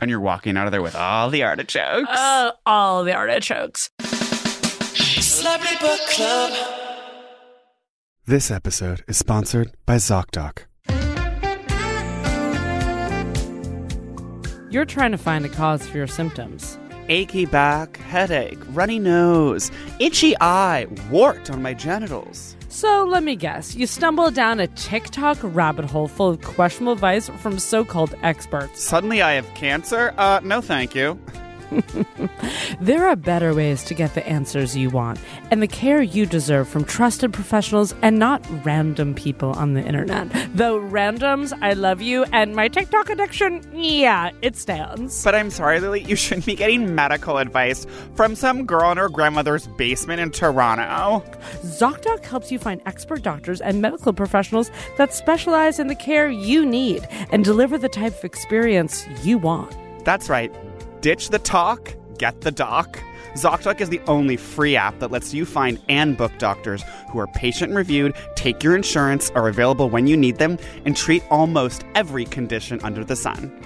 and 0.00 0.10
you're 0.10 0.20
walking 0.20 0.56
out 0.56 0.66
of 0.66 0.72
there 0.72 0.82
with 0.82 0.94
all 0.94 1.30
the 1.30 1.42
artichokes. 1.42 2.08
Uh, 2.08 2.52
all 2.64 3.02
the 3.04 3.12
artichokes. 3.14 3.90
Celebrity 4.02 5.76
Book 5.80 6.00
Club. 6.10 6.52
This 8.26 8.50
episode 8.50 9.04
is 9.08 9.16
sponsored 9.16 9.72
by 9.86 9.96
ZocDoc. 9.96 10.64
You're 14.76 14.84
trying 14.84 15.12
to 15.12 15.16
find 15.16 15.42
a 15.46 15.48
cause 15.48 15.86
for 15.86 15.96
your 15.96 16.06
symptoms. 16.06 16.78
achy 17.08 17.46
back, 17.46 17.96
headache, 17.96 18.58
runny 18.74 18.98
nose, 18.98 19.70
itchy 20.00 20.34
eye, 20.38 20.86
wart 21.10 21.48
on 21.50 21.62
my 21.62 21.72
genitals. 21.72 22.54
So 22.68 23.04
let 23.04 23.22
me 23.22 23.36
guess, 23.36 23.74
you 23.74 23.86
stumbled 23.86 24.34
down 24.34 24.60
a 24.60 24.66
TikTok 24.66 25.38
rabbit 25.42 25.86
hole 25.86 26.08
full 26.08 26.28
of 26.28 26.42
questionable 26.42 26.92
advice 26.92 27.30
from 27.40 27.58
so 27.58 27.86
called 27.86 28.14
experts. 28.22 28.82
Suddenly 28.82 29.22
I 29.22 29.32
have 29.32 29.48
cancer? 29.54 30.12
Uh, 30.18 30.40
no 30.44 30.60
thank 30.60 30.94
you. 30.94 31.18
There 32.80 33.06
are 33.06 33.16
better 33.16 33.54
ways 33.54 33.82
to 33.84 33.94
get 33.94 34.14
the 34.14 34.26
answers 34.26 34.76
you 34.76 34.90
want 34.90 35.18
and 35.50 35.62
the 35.62 35.66
care 35.66 36.02
you 36.02 36.26
deserve 36.26 36.68
from 36.68 36.84
trusted 36.84 37.32
professionals 37.32 37.94
and 38.02 38.18
not 38.18 38.44
random 38.64 39.14
people 39.14 39.50
on 39.52 39.74
the 39.74 39.82
internet. 39.82 40.28
Though 40.54 40.78
randoms, 40.78 41.56
I 41.62 41.72
love 41.72 42.02
you, 42.02 42.24
and 42.32 42.54
my 42.54 42.68
TikTok 42.68 43.10
addiction, 43.10 43.62
yeah, 43.72 44.30
it 44.42 44.56
stands. 44.56 45.24
But 45.24 45.34
I'm 45.34 45.50
sorry, 45.50 45.80
Lily, 45.80 46.02
you 46.02 46.16
shouldn't 46.16 46.46
be 46.46 46.54
getting 46.54 46.94
medical 46.94 47.38
advice 47.38 47.86
from 48.14 48.34
some 48.34 48.66
girl 48.66 48.92
in 48.92 48.98
her 48.98 49.08
grandmother's 49.08 49.66
basement 49.66 50.20
in 50.20 50.30
Toronto. 50.30 51.24
ZocDoc 51.62 52.24
helps 52.24 52.52
you 52.52 52.58
find 52.58 52.80
expert 52.86 53.22
doctors 53.22 53.60
and 53.60 53.80
medical 53.80 54.12
professionals 54.12 54.70
that 54.98 55.14
specialize 55.14 55.78
in 55.78 55.86
the 55.86 55.94
care 55.94 56.28
you 56.28 56.64
need 56.66 57.06
and 57.30 57.44
deliver 57.44 57.78
the 57.78 57.88
type 57.88 58.16
of 58.16 58.24
experience 58.24 59.06
you 59.22 59.38
want. 59.38 59.76
That's 60.04 60.28
right. 60.28 60.54
Ditch 61.06 61.28
the 61.28 61.38
talk, 61.38 61.94
get 62.18 62.40
the 62.40 62.50
doc. 62.50 63.00
ZocDoc 63.34 63.80
is 63.80 63.90
the 63.90 64.00
only 64.08 64.36
free 64.36 64.74
app 64.74 64.98
that 64.98 65.12
lets 65.12 65.32
you 65.32 65.46
find 65.46 65.80
and 65.88 66.16
book 66.16 66.32
doctors 66.38 66.82
who 67.12 67.20
are 67.20 67.28
patient 67.28 67.72
reviewed, 67.72 68.12
take 68.34 68.64
your 68.64 68.74
insurance, 68.74 69.30
are 69.36 69.46
available 69.46 69.88
when 69.88 70.08
you 70.08 70.16
need 70.16 70.38
them, 70.38 70.58
and 70.84 70.96
treat 70.96 71.22
almost 71.30 71.84
every 71.94 72.24
condition 72.24 72.80
under 72.82 73.04
the 73.04 73.14
sun. 73.14 73.56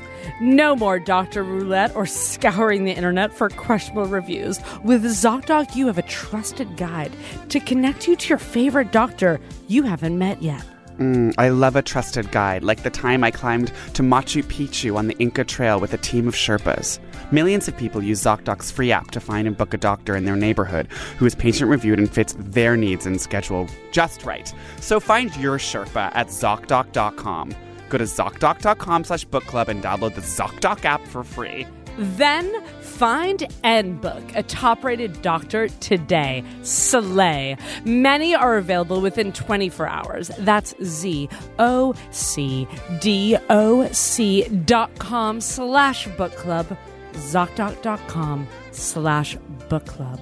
No 0.43 0.77
more 0.77 0.99
doctor 0.99 1.43
roulette 1.43 1.97
or 1.97 2.05
scouring 2.05 2.85
the 2.85 2.93
internet 2.93 3.33
for 3.33 3.49
questionable 3.49 4.05
reviews. 4.05 4.61
With 4.85 5.03
ZocDoc, 5.03 5.75
you 5.75 5.87
have 5.87 5.97
a 5.97 6.03
trusted 6.03 6.77
guide 6.77 7.17
to 7.49 7.59
connect 7.59 8.07
you 8.07 8.17
to 8.17 8.29
your 8.29 8.37
favorite 8.37 8.93
doctor 8.93 9.41
you 9.67 9.85
haven't 9.85 10.19
met 10.19 10.43
yet. 10.43 10.63
Mm, 11.01 11.33
I 11.39 11.49
love 11.49 11.77
a 11.77 11.83
trusted 11.83 12.31
guide, 12.31 12.63
like 12.63 12.83
the 12.83 12.91
time 12.91 13.25
I 13.25 13.31
climbed 13.31 13.73
to 13.95 14.03
Machu 14.03 14.43
Picchu 14.43 14.97
on 14.97 15.07
the 15.07 15.17
Inca 15.17 15.45
Trail 15.45 15.81
with 15.81 15.95
a 15.95 15.97
team 15.97 16.29
of 16.29 16.35
Sherpas. 16.35 16.99
Millions 17.33 17.69
of 17.69 17.77
people 17.77 18.03
use 18.03 18.21
ZocDoc's 18.23 18.73
free 18.73 18.91
app 18.91 19.13
to 19.13 19.21
find 19.21 19.47
and 19.47 19.57
book 19.57 19.73
a 19.73 19.77
doctor 19.77 20.17
in 20.17 20.25
their 20.25 20.35
neighborhood 20.35 20.89
who 21.19 21.27
is 21.27 21.35
patient 21.37 21.71
reviewed 21.71 21.99
and 21.99 22.13
fits 22.13 22.35
their 22.41 22.77
needs 22.77 23.07
and 23.07 23.21
schedule 23.21 23.69
just 23.93 24.25
right. 24.25 24.53
So 24.81 24.99
find 24.99 25.35
your 25.37 25.59
Sherpa 25.59 26.11
at 26.15 26.27
ZocDoc.com. 26.27 27.55
Go 27.89 27.99
to 27.99 28.05
ZocDoc.com 28.05 29.05
slash 29.05 29.25
book 29.25 29.45
club 29.45 29.69
and 29.69 29.83
download 29.83 30.17
the 30.17 30.23
ZocDoc 30.23 30.85
app 30.85 31.07
for 31.07 31.23
free. 31.23 31.67
Then 31.99 32.65
find 32.81 33.47
and 33.63 34.01
book 34.01 34.23
a 34.35 34.43
top 34.43 34.83
rated 34.85 35.23
doctor 35.23 35.69
today. 35.69 36.43
Slay. 36.63 37.57
Many 37.85 38.35
are 38.35 38.57
available 38.57 39.01
within 39.01 39.33
24 39.33 39.89
hours. 39.89 40.31
That's 40.39 40.75
Z 40.83 41.29
O 41.59 41.95
C 42.11 42.67
D 43.01 43.37
O 43.51 43.91
C 43.93 44.49
dot 44.65 44.99
com 44.99 45.41
slash 45.41 46.09
book 46.17 46.35
club. 46.37 46.77
ZocDoc.com 47.13 48.47
slash 48.73 49.37
book 49.69 49.87
club. 49.87 50.21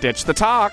Ditch 0.00 0.24
the 0.24 0.34
talk. 0.34 0.72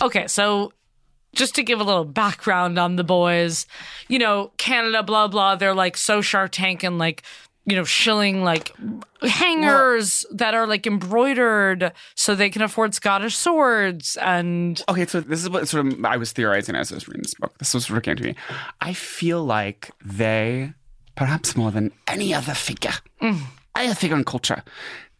Okay, 0.00 0.26
so 0.28 0.72
just 1.34 1.54
to 1.56 1.62
give 1.62 1.80
a 1.80 1.84
little 1.84 2.04
background 2.04 2.78
on 2.78 2.96
the 2.96 3.04
boys, 3.04 3.66
you 4.08 4.18
know, 4.18 4.52
Canada, 4.56 5.02
blah, 5.02 5.28
blah, 5.28 5.56
they're 5.56 5.74
like 5.74 5.96
so 5.96 6.20
Shark 6.20 6.52
Tank 6.52 6.82
and 6.82 6.98
like, 6.98 7.22
you 7.68 7.76
know, 7.76 7.84
shilling 7.84 8.42
like 8.42 8.74
hangers 9.22 10.24
that 10.32 10.54
are 10.54 10.66
like 10.66 10.86
embroidered 10.86 11.92
so 12.14 12.34
they 12.34 12.48
can 12.48 12.62
afford 12.62 12.94
Scottish 12.94 13.36
swords 13.36 14.16
and 14.22 14.82
Okay, 14.88 15.06
so 15.06 15.20
this 15.20 15.42
is 15.42 15.50
what 15.50 15.68
sort 15.68 15.86
of 15.86 16.04
I 16.04 16.16
was 16.16 16.32
theorizing 16.32 16.74
as 16.76 16.90
I 16.90 16.94
was 16.94 17.06
reading 17.08 17.22
this 17.22 17.34
book. 17.34 17.56
This 17.58 17.74
was 17.74 17.90
what 17.90 18.02
came 18.02 18.16
to 18.16 18.22
me. 18.22 18.34
I 18.80 18.94
feel 18.94 19.44
like 19.44 19.90
they, 20.04 20.72
perhaps 21.14 21.56
more 21.56 21.70
than 21.70 21.92
any 22.06 22.32
other 22.32 22.54
figure, 22.54 22.94
mm. 23.20 23.40
any 23.76 23.88
other 23.88 23.94
figure 23.94 24.16
in 24.16 24.24
culture, 24.24 24.62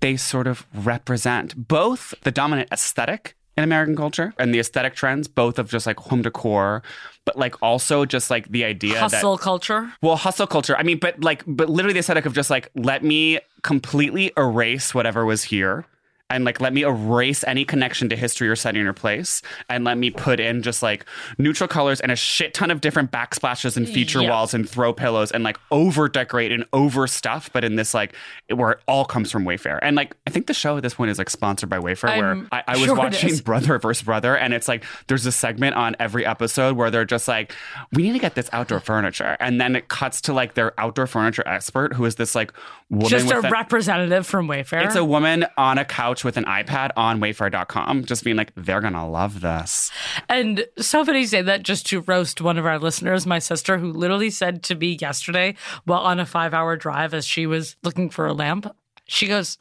they 0.00 0.16
sort 0.16 0.46
of 0.46 0.66
represent 0.72 1.68
both 1.68 2.14
the 2.22 2.30
dominant 2.30 2.70
aesthetic 2.72 3.34
in 3.58 3.64
American 3.64 3.96
culture 3.96 4.32
and 4.38 4.54
the 4.54 4.60
aesthetic 4.60 4.94
trends, 4.94 5.26
both 5.26 5.58
of 5.58 5.68
just 5.68 5.86
like 5.86 5.98
home 5.98 6.22
decor, 6.22 6.82
but 7.24 7.36
like 7.36 7.60
also 7.60 8.04
just 8.04 8.30
like 8.30 8.48
the 8.48 8.64
idea 8.64 8.94
that 8.94 9.00
hustle 9.00 9.36
culture. 9.36 9.92
well, 10.00 10.16
hustle 10.16 10.46
culture. 10.46 10.76
I 10.76 10.84
mean, 10.84 10.98
but 10.98 11.20
like, 11.22 11.42
but 11.46 11.68
literally 11.68 11.92
the 11.92 11.98
aesthetic 11.98 12.24
of 12.24 12.34
just 12.34 12.50
like, 12.50 12.70
let 12.74 13.02
me 13.02 13.40
completely 13.62 14.32
erase 14.36 14.94
whatever 14.94 15.24
was 15.24 15.42
here. 15.42 15.84
And 16.30 16.44
like, 16.44 16.60
let 16.60 16.74
me 16.74 16.82
erase 16.82 17.42
any 17.46 17.64
connection 17.64 18.08
to 18.10 18.16
history 18.16 18.48
or 18.48 18.56
setting 18.56 18.86
or 18.86 18.92
place, 18.92 19.40
and 19.70 19.84
let 19.84 19.96
me 19.96 20.10
put 20.10 20.40
in 20.40 20.62
just 20.62 20.82
like 20.82 21.06
neutral 21.38 21.66
colors 21.68 22.00
and 22.00 22.12
a 22.12 22.16
shit 22.16 22.52
ton 22.52 22.70
of 22.70 22.82
different 22.82 23.10
backsplashes 23.10 23.76
and 23.78 23.88
feature 23.88 24.20
Yeah. 24.22 24.30
walls 24.30 24.52
and 24.52 24.68
throw 24.68 24.92
pillows 24.92 25.32
and 25.32 25.42
like 25.42 25.58
over 25.70 26.06
decorate 26.08 26.52
and 26.52 26.64
over 26.74 27.06
stuff, 27.06 27.48
but 27.52 27.64
in 27.64 27.76
this 27.76 27.94
like 27.94 28.14
where 28.54 28.72
it 28.72 28.80
all 28.86 29.04
comes 29.06 29.30
from 29.32 29.44
Wayfair. 29.44 29.78
And 29.80 29.96
like, 29.96 30.14
I 30.26 30.30
think 30.30 30.48
the 30.48 30.54
show 30.54 30.76
at 30.76 30.82
this 30.82 30.94
point 30.94 31.10
is 31.10 31.16
like 31.18 31.30
sponsored 31.30 31.70
by 31.70 31.78
Wayfair, 31.78 32.18
where 32.18 32.30
I'm 32.32 32.48
I, 32.52 32.62
I 32.68 32.72
was 32.76 32.84
sure 32.84 32.94
watching. 32.94 33.36
Brother 33.44 33.78
versus 33.78 34.02
Brother, 34.04 34.36
and 34.36 34.52
it's 34.52 34.68
like 34.68 34.84
there's 35.06 35.24
a 35.24 35.32
segment 35.32 35.76
on 35.76 35.96
every 35.98 36.26
episode 36.26 36.76
where 36.76 36.90
they're 36.90 37.04
just 37.06 37.26
like, 37.26 37.54
we 37.94 38.02
need 38.02 38.12
to 38.12 38.18
get 38.18 38.34
this 38.34 38.50
outdoor 38.52 38.80
furniture, 38.80 39.36
and 39.40 39.58
then 39.60 39.74
it 39.74 39.88
cuts 39.88 40.20
to 40.22 40.32
like 40.34 40.52
their 40.54 40.78
outdoor 40.78 41.06
furniture 41.06 41.42
expert, 41.46 41.94
who 41.94 42.04
is 42.04 42.16
this 42.16 42.34
like 42.34 42.52
woman 42.90 43.08
Just 43.08 43.30
a 43.30 43.36
with 43.36 43.44
a- 43.44 43.50
representative 43.50 44.26
from 44.26 44.48
Wayfair. 44.48 44.84
it's 44.86 44.96
a 44.96 45.04
woman 45.04 45.44
on 45.56 45.76
a 45.78 45.84
couch 45.84 46.24
with 46.24 46.36
an 46.36 46.44
iPad 46.44 46.90
on 46.96 47.20
Wayfair.com, 47.20 48.04
just 48.06 48.24
being 48.24 48.36
like, 48.36 48.52
they're 48.56 48.80
gonna 48.80 49.08
love 49.08 49.40
this. 49.42 49.90
And 50.28 50.66
somebody 50.78 51.26
say 51.26 51.42
that 51.42 51.62
just 51.62 51.86
to 51.88 52.00
roast 52.00 52.40
one 52.40 52.56
of 52.58 52.64
our 52.66 52.78
listeners, 52.78 53.26
my 53.26 53.38
sister, 53.38 53.78
who 53.78 53.92
literally 53.92 54.30
said 54.30 54.62
to 54.64 54.74
me 54.74 54.96
yesterday 55.00 55.54
while 55.84 56.00
on 56.00 56.18
a 56.18 56.26
five 56.26 56.54
hour 56.54 56.76
drive 56.76 57.12
as 57.14 57.26
she 57.26 57.46
was 57.46 57.76
looking 57.82 58.08
for 58.10 58.26
a 58.26 58.32
lamp, 58.32 58.74
she 59.06 59.26
goes, 59.26 59.58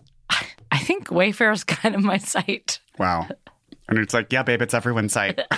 I 0.71 0.77
think 0.79 1.07
Wayfair 1.07 1.53
is 1.53 1.63
kind 1.63 1.95
of 1.95 2.03
my 2.03 2.17
site. 2.17 2.79
Wow. 2.97 3.27
And 3.89 3.97
it's 3.99 4.13
like, 4.13 4.31
yeah, 4.33 4.43
babe, 4.43 4.61
it's 4.61 4.73
everyone's 4.73 5.13
site. 5.13 5.39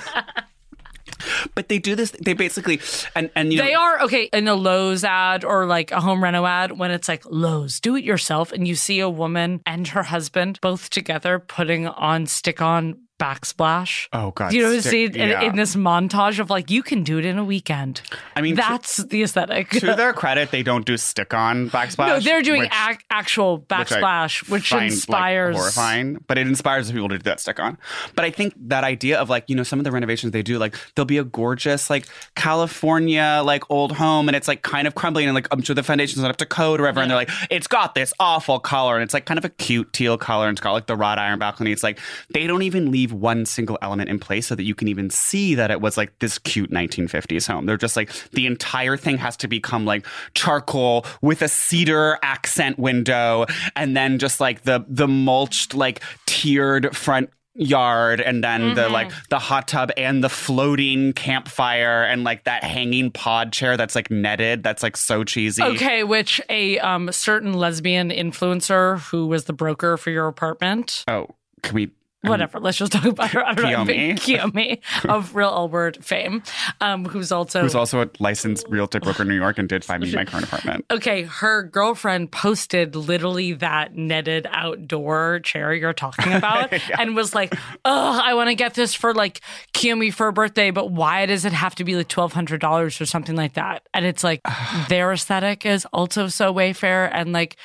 but 1.56 1.70
they 1.70 1.80
do 1.80 1.96
this. 1.96 2.12
They 2.12 2.34
basically, 2.34 2.80
and 3.16 3.30
and 3.36 3.52
you 3.52 3.60
know, 3.60 3.66
They 3.66 3.74
are 3.74 4.02
okay 4.04 4.30
in 4.34 4.48
a 4.48 4.56
Lowe's 4.56 5.04
ad 5.04 5.44
or 5.44 5.66
like 5.66 5.92
a 5.92 6.02
home 6.02 6.24
reno 6.24 6.46
ad 6.46 6.78
when 6.78 6.92
it's 6.92 7.08
like 7.08 7.24
Lowe's, 7.26 7.80
do 7.80 7.96
it 7.96 8.04
yourself, 8.04 8.52
and 8.52 8.68
you 8.68 8.76
see 8.76 9.00
a 9.00 9.10
woman 9.10 9.62
and 9.66 9.88
her 9.90 10.04
husband 10.04 10.60
both 10.62 10.90
together 10.90 11.40
putting 11.40 11.88
on 11.88 12.26
stick 12.28 12.62
on 12.62 13.02
backsplash. 13.20 14.08
Oh, 14.14 14.32
God, 14.32 14.54
You 14.54 14.64
know, 14.64 14.80
stick- 14.80 14.92
see 14.92 15.04
in, 15.06 15.14
yeah. 15.30 15.42
in 15.44 15.56
this 15.56 15.76
montage 15.76 16.40
of 16.40 16.50
like 16.50 16.72
you 16.72 16.82
can 16.82 17.04
do 17.04 17.18
it 17.20 17.26
in 17.26 17.38
a 17.38 17.44
weekend. 17.44 18.02
I 18.36 18.42
mean, 18.42 18.56
to- 18.56 18.62
that's 18.62 18.98
the 18.98 19.22
aesthetic. 19.24 19.70
to 19.72 19.94
their 19.96 20.14
credit, 20.14 20.52
they 20.52 20.64
don't 20.64 20.86
do 20.86 20.98
stick-on 20.98 21.70
backsplash. 21.70 22.08
no, 22.08 22.20
they're 22.20 22.42
doing 22.42 22.62
which- 22.62 22.72
ac- 22.74 23.00
actual 23.12 23.58
which 23.58 23.68
backsplash, 23.68 24.50
which, 24.50 24.70
find, 24.70 24.82
like, 24.84 24.92
inspires. 24.92 25.56
horrifying, 25.58 26.24
but 26.28 26.38
it 26.38 26.48
inspires 26.48 26.92
people 26.92 27.10
to 27.10 27.18
do 27.18 27.24
that 27.24 27.40
stick 27.40 27.60
on. 27.60 27.78
But 28.16 28.26
I 28.26 28.32
think 28.32 28.54
that 28.68 28.84
idea 28.84 29.20
of 29.20 29.30
like 29.30 29.44
you 29.48 29.56
know 29.56 29.64
some 29.64 29.80
of 29.80 29.84
the 29.84 29.92
renovations 29.92 30.32
they 30.32 30.42
do, 30.42 30.58
like 30.58 30.76
there'll 30.96 31.06
be 31.06 31.18
a 31.18 31.24
gorgeous 31.24 31.90
like 31.90 32.06
California 32.36 33.42
like 33.44 33.64
old 33.70 33.94
home, 33.94 34.28
and 34.30 34.36
it's 34.36 34.48
like 34.48 34.62
kind 34.62 34.88
of 34.88 34.96
crumbling, 34.96 35.26
and 35.28 35.36
like 35.36 35.48
I'm 35.52 35.62
sure 35.62 35.74
the 35.76 35.84
foundation's 35.84 36.22
not 36.22 36.30
up 36.32 36.38
to 36.38 36.46
code 36.46 36.80
or 36.80 36.84
whatever, 36.84 37.02
and 37.02 37.10
they're 37.10 37.18
like 37.18 37.30
it's 37.50 37.68
got 37.68 37.96
this 37.96 38.14
awful 38.20 38.60
color, 38.60 38.96
and 38.96 39.04
it's 39.04 39.14
like 39.14 39.26
kind 39.26 39.38
of 39.38 39.46
a 39.46 39.50
cute 39.50 39.92
teal 39.94 40.18
color, 40.18 40.48
and 40.48 40.56
it's 40.58 40.62
got 40.62 40.72
like 40.74 40.88
the 40.88 40.96
wrought 40.96 41.20
iron 41.20 41.40
balcony. 41.40 41.72
It's 41.72 41.84
like 41.84 42.00
they 42.34 42.48
don't 42.48 42.62
even 42.64 42.92
leave 42.92 43.09
one 43.14 43.46
single 43.46 43.78
element 43.82 44.10
in 44.10 44.20
place 44.20 44.48
so 44.48 44.56
that 44.56 44.64
you 44.64 44.76
can 44.76 44.88
even 44.88 45.10
see 45.10 45.56
that 45.56 45.72
it 45.72 45.82
was 45.82 45.98
like 45.98 46.18
this 46.20 46.38
cute 46.40 46.72
1950s 46.72 47.48
home. 47.48 47.66
They're 47.66 47.78
just 47.78 47.96
like 47.96 48.12
the 48.32 48.46
entire 48.46 48.98
thing 48.98 49.18
has 49.18 49.38
to 49.38 49.48
become 49.48 49.86
like 49.86 50.06
charcoal 50.34 51.06
with 51.22 51.42
a 51.42 51.48
cedar 51.48 52.18
accent 52.24 52.80
window 52.80 53.46
and 53.76 53.96
then 53.96 54.20
just 54.20 54.40
like 54.40 54.64
the 54.64 54.86
the 54.88 55.08
mulched 55.08 55.74
like 55.74 56.02
tiered 56.26 56.96
front 56.96 57.30
yard 57.60 58.22
and 58.22 58.44
then 58.44 58.74
the 58.76 58.88
like 58.90 59.12
the 59.30 59.40
hot 59.40 59.68
tub 59.68 59.92
and 59.98 60.24
the 60.24 60.30
floating 60.30 61.14
campfire 61.14 62.04
and 62.04 62.24
like 62.24 62.46
that 62.46 62.64
hanging 62.64 63.12
pod 63.12 63.52
chair 63.52 63.76
that's 63.76 63.96
like 63.96 64.10
netted 64.10 64.64
that's 64.64 64.82
like 64.82 64.96
so 64.96 65.24
cheesy. 65.24 65.62
Okay, 65.62 66.04
which 66.04 66.42
a 66.50 66.80
um, 66.80 67.12
certain 67.12 67.54
lesbian 67.54 68.10
influencer 68.10 69.00
who 69.00 69.28
was 69.28 69.46
the 69.46 69.54
broker 69.54 69.98
for 69.98 70.10
your 70.10 70.28
apartment. 70.28 71.04
Oh, 71.08 71.28
can 71.62 71.76
we 71.76 71.92
Whatever. 72.22 72.60
Let's 72.60 72.78
just 72.78 72.92
talk 72.92 73.06
about 73.06 73.32
her. 73.32 73.46
I 73.46 73.54
don't 73.54 73.88
know. 73.88 73.94
Kiyomi. 73.94 74.16
Kiyomi 74.20 75.10
of 75.10 75.36
Real 75.36 75.50
L 75.50 75.70
Word 75.70 76.04
fame, 76.04 76.44
um, 76.82 77.06
who's 77.06 77.32
also 77.32 77.62
Who's 77.62 77.76
also 77.76 78.02
a 78.02 78.10
licensed 78.20 78.68
realtor 78.68 79.00
broker 79.00 79.22
in 79.22 79.30
New 79.30 79.36
York 79.36 79.58
and 79.58 79.70
did 79.70 79.86
find 79.86 80.04
me 80.04 80.14
my 80.14 80.26
current 80.26 80.46
apartment. 80.46 80.86
Okay, 80.92 81.24
her 81.24 81.64
girlfriend 81.64 82.32
posted 82.32 82.96
literally 82.96 83.54
that 83.54 83.96
netted 83.96 84.48
outdoor 84.52 85.40
chair 85.40 85.74
you're 85.74 85.94
talking 85.94 86.34
about 86.40 86.74
and 87.00 87.16
was 87.16 87.34
like, 87.34 87.54
Ugh, 87.86 88.22
I 88.26 88.34
want 88.34 88.50
to 88.50 88.56
get 88.56 88.74
this 88.74 88.94
for 88.94 89.14
like 89.14 89.40
Kiyomi 89.74 90.14
for 90.14 90.26
her 90.26 90.32
birthday, 90.34 90.72
but 90.72 90.92
why 90.92 91.26
does 91.26 91.46
it 91.46 91.54
have 91.54 91.76
to 91.76 91.86
be 91.86 91.96
like 91.96 92.10
$1,200 92.10 93.02
or 93.02 93.06
something 93.06 93.38
like 93.38 93.54
that? 93.54 93.88
And 93.94 94.06
it's 94.06 94.26
like 94.26 94.42
their 94.90 95.14
aesthetic 95.14 95.66
is 95.66 95.86
also 95.94 96.28
so 96.28 96.54
Wayfair 96.54 97.10
and 97.14 97.32
like 97.32 97.56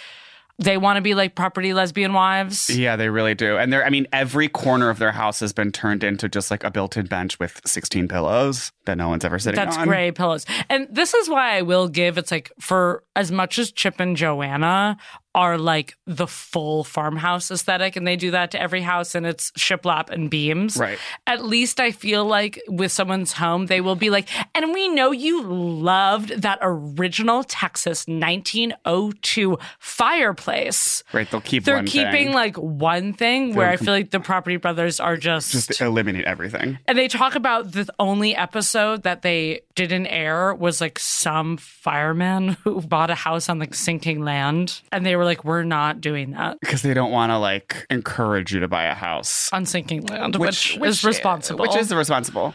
they 0.58 0.76
want 0.76 0.96
to 0.96 1.00
be 1.00 1.14
like 1.14 1.34
property 1.34 1.74
lesbian 1.74 2.12
wives. 2.12 2.70
Yeah, 2.70 2.96
they 2.96 3.08
really 3.08 3.34
do. 3.34 3.56
And 3.58 3.72
they're 3.72 3.84
I 3.84 3.90
mean, 3.90 4.06
every 4.12 4.48
corner 4.48 4.90
of 4.90 4.98
their 4.98 5.12
house 5.12 5.40
has 5.40 5.52
been 5.52 5.72
turned 5.72 6.04
into 6.04 6.28
just 6.28 6.50
like 6.50 6.62
a 6.64 6.70
built-in 6.70 7.06
bench 7.06 7.38
with 7.38 7.60
16 7.64 8.08
pillows 8.08 8.70
that 8.86 8.96
no 8.96 9.08
one's 9.08 9.24
ever 9.24 9.38
sitting 9.38 9.56
That's 9.56 9.76
on. 9.76 9.82
That's 9.82 9.88
gray 9.88 10.12
pillows. 10.12 10.46
And 10.68 10.86
this 10.90 11.14
is 11.14 11.28
why 11.28 11.56
I 11.56 11.62
will 11.62 11.88
give 11.88 12.18
it's 12.18 12.30
like 12.30 12.52
for 12.60 13.02
as 13.16 13.32
much 13.32 13.58
as 13.58 13.72
Chip 13.72 13.98
and 13.98 14.16
Joanna 14.16 14.96
are 15.35 15.59
like 15.59 15.97
the 16.07 16.27
full 16.27 16.85
farmhouse 16.85 17.51
aesthetic 17.51 17.97
and 17.97 18.07
they 18.07 18.16
do 18.16 18.31
that 18.31 18.51
to 18.53 18.61
every 18.61 18.83
house 18.83 19.14
and 19.14 19.27
it's 19.27 19.51
shiplap 19.53 20.09
and 20.11 20.31
beams. 20.31 20.77
Right. 20.77 20.99
At 21.27 21.44
least 21.44 21.81
I 21.81 21.90
feel 21.90 22.25
like 22.25 22.61
with 22.68 22.92
someone's 22.92 23.33
home, 23.33 23.66
they 23.66 23.81
will 23.81 23.97
be 23.97 24.11
like, 24.11 24.29
and 24.55 24.73
we 24.73 24.88
know 24.88 25.11
you 25.11 25.42
loved 25.42 26.42
that 26.42 26.59
original 26.62 27.42
Texas 27.44 28.07
1902 28.07 29.59
fireplace. 29.79 31.03
Right, 31.12 31.31
they'll 31.31 31.40
keep 31.40 31.64
They're 31.64 31.83
keeping 31.83 32.12
thing. 32.29 32.33
like 32.33 32.57
one 32.57 33.12
thing 33.12 33.55
where 33.55 33.66
They'll 33.68 33.75
I 33.75 33.77
feel 33.77 33.94
like 33.94 34.11
the 34.11 34.20
Property 34.20 34.57
Brothers 34.57 35.01
are 35.01 35.16
just. 35.16 35.53
just 35.53 35.81
eliminate 35.81 36.25
everything. 36.25 36.79
and 36.87 36.97
they 36.99 37.09
talk 37.09 37.35
about 37.35 37.73
the 37.73 37.88
only 37.99 38.35
episode 38.37 39.03
that 39.03 39.23
they 39.23 39.62
didn't 39.75 40.07
air 40.07 40.55
was 40.55 40.81
like 40.81 40.99
some 40.99 41.57
fireman 41.57 42.49
who 42.64 42.81
bought 42.83 43.11
a 43.11 43.14
house 43.14 43.49
on 43.49 43.59
like 43.59 43.75
sinking 43.75 44.23
land. 44.25 44.81
And 44.92 45.05
they 45.05 45.16
were 45.16 45.23
like, 45.24 45.44
we're 45.44 45.62
not 45.64 46.00
doing 46.00 46.32
that 46.32 46.58
Because 46.60 46.82
they 46.82 46.94
don't 46.94 47.10
want 47.10 47.30
to 47.30 47.38
like 47.38 47.87
encourage 47.90 48.52
you 48.52 48.60
to 48.60 48.68
buy 48.68 48.84
a 48.84 48.94
house. 48.94 49.50
on 49.52 49.66
sinking 49.66 50.04
land, 50.06 50.37
which, 50.37 50.76
is 50.78 51.02
responsible. 51.04 51.62
Which 51.62 51.76
is 51.76 51.92
responsible. 51.92 52.54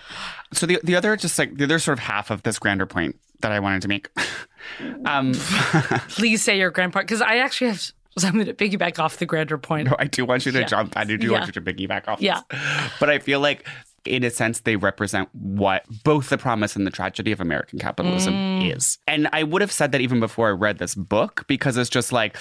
So 0.53 0.65
the 0.65 0.79
the 0.83 0.95
other 0.95 1.15
just 1.15 1.37
like 1.37 1.55
the 1.57 1.65
other 1.65 1.79
sort 1.79 1.97
of 1.97 2.03
half 2.03 2.31
of 2.31 2.43
this 2.43 2.57
grander 2.59 2.85
point 2.85 3.15
that 3.41 3.51
I 3.51 3.59
wanted 3.59 3.81
to 3.83 3.87
make. 3.87 4.09
um 5.05 5.33
Please 6.09 6.43
say 6.43 6.57
your 6.57 6.71
grand 6.71 6.91
grandpa, 6.93 7.01
because 7.05 7.21
I 7.21 7.37
actually 7.37 7.71
have 7.71 7.91
something 8.17 8.45
to 8.45 8.53
piggyback 8.53 8.99
off 8.99 9.17
the 9.17 9.25
grander 9.25 9.57
point. 9.57 9.87
no, 9.89 9.95
I 9.99 10.05
do 10.05 10.25
want 10.25 10.45
you 10.45 10.51
to 10.51 10.59
Yeah. 10.59 10.65
jump. 10.65 10.97
I 10.97 11.03
do, 11.03 11.17
do 11.17 11.27
Yeah. 11.27 11.33
want 11.39 11.47
you 11.47 11.53
to 11.53 11.61
piggyback 11.61 12.07
off. 12.07 12.21
Yeah. 12.21 12.41
this. 12.49 12.59
But 12.99 13.09
I 13.09 13.19
feel 13.19 13.39
like 13.39 13.65
in 14.05 14.23
a 14.23 14.29
sense 14.29 14.61
they 14.61 14.75
represent 14.75 15.29
what 15.33 15.83
both 16.03 16.29
the 16.29 16.37
promise 16.37 16.75
and 16.75 16.85
the 16.87 16.91
tragedy 16.91 17.31
of 17.31 17.39
American 17.41 17.79
capitalism 17.79 18.33
Mm. 18.33 18.75
is. 18.75 18.97
And 19.07 19.27
I 19.33 19.43
would 19.43 19.61
have 19.61 19.71
said 19.71 19.91
that 19.91 20.01
even 20.01 20.19
before 20.19 20.47
I 20.49 20.51
read 20.51 20.77
this 20.77 20.95
book 20.95 21.45
because 21.47 21.77
it's 21.77 21.89
just 21.89 22.11
like 22.11 22.37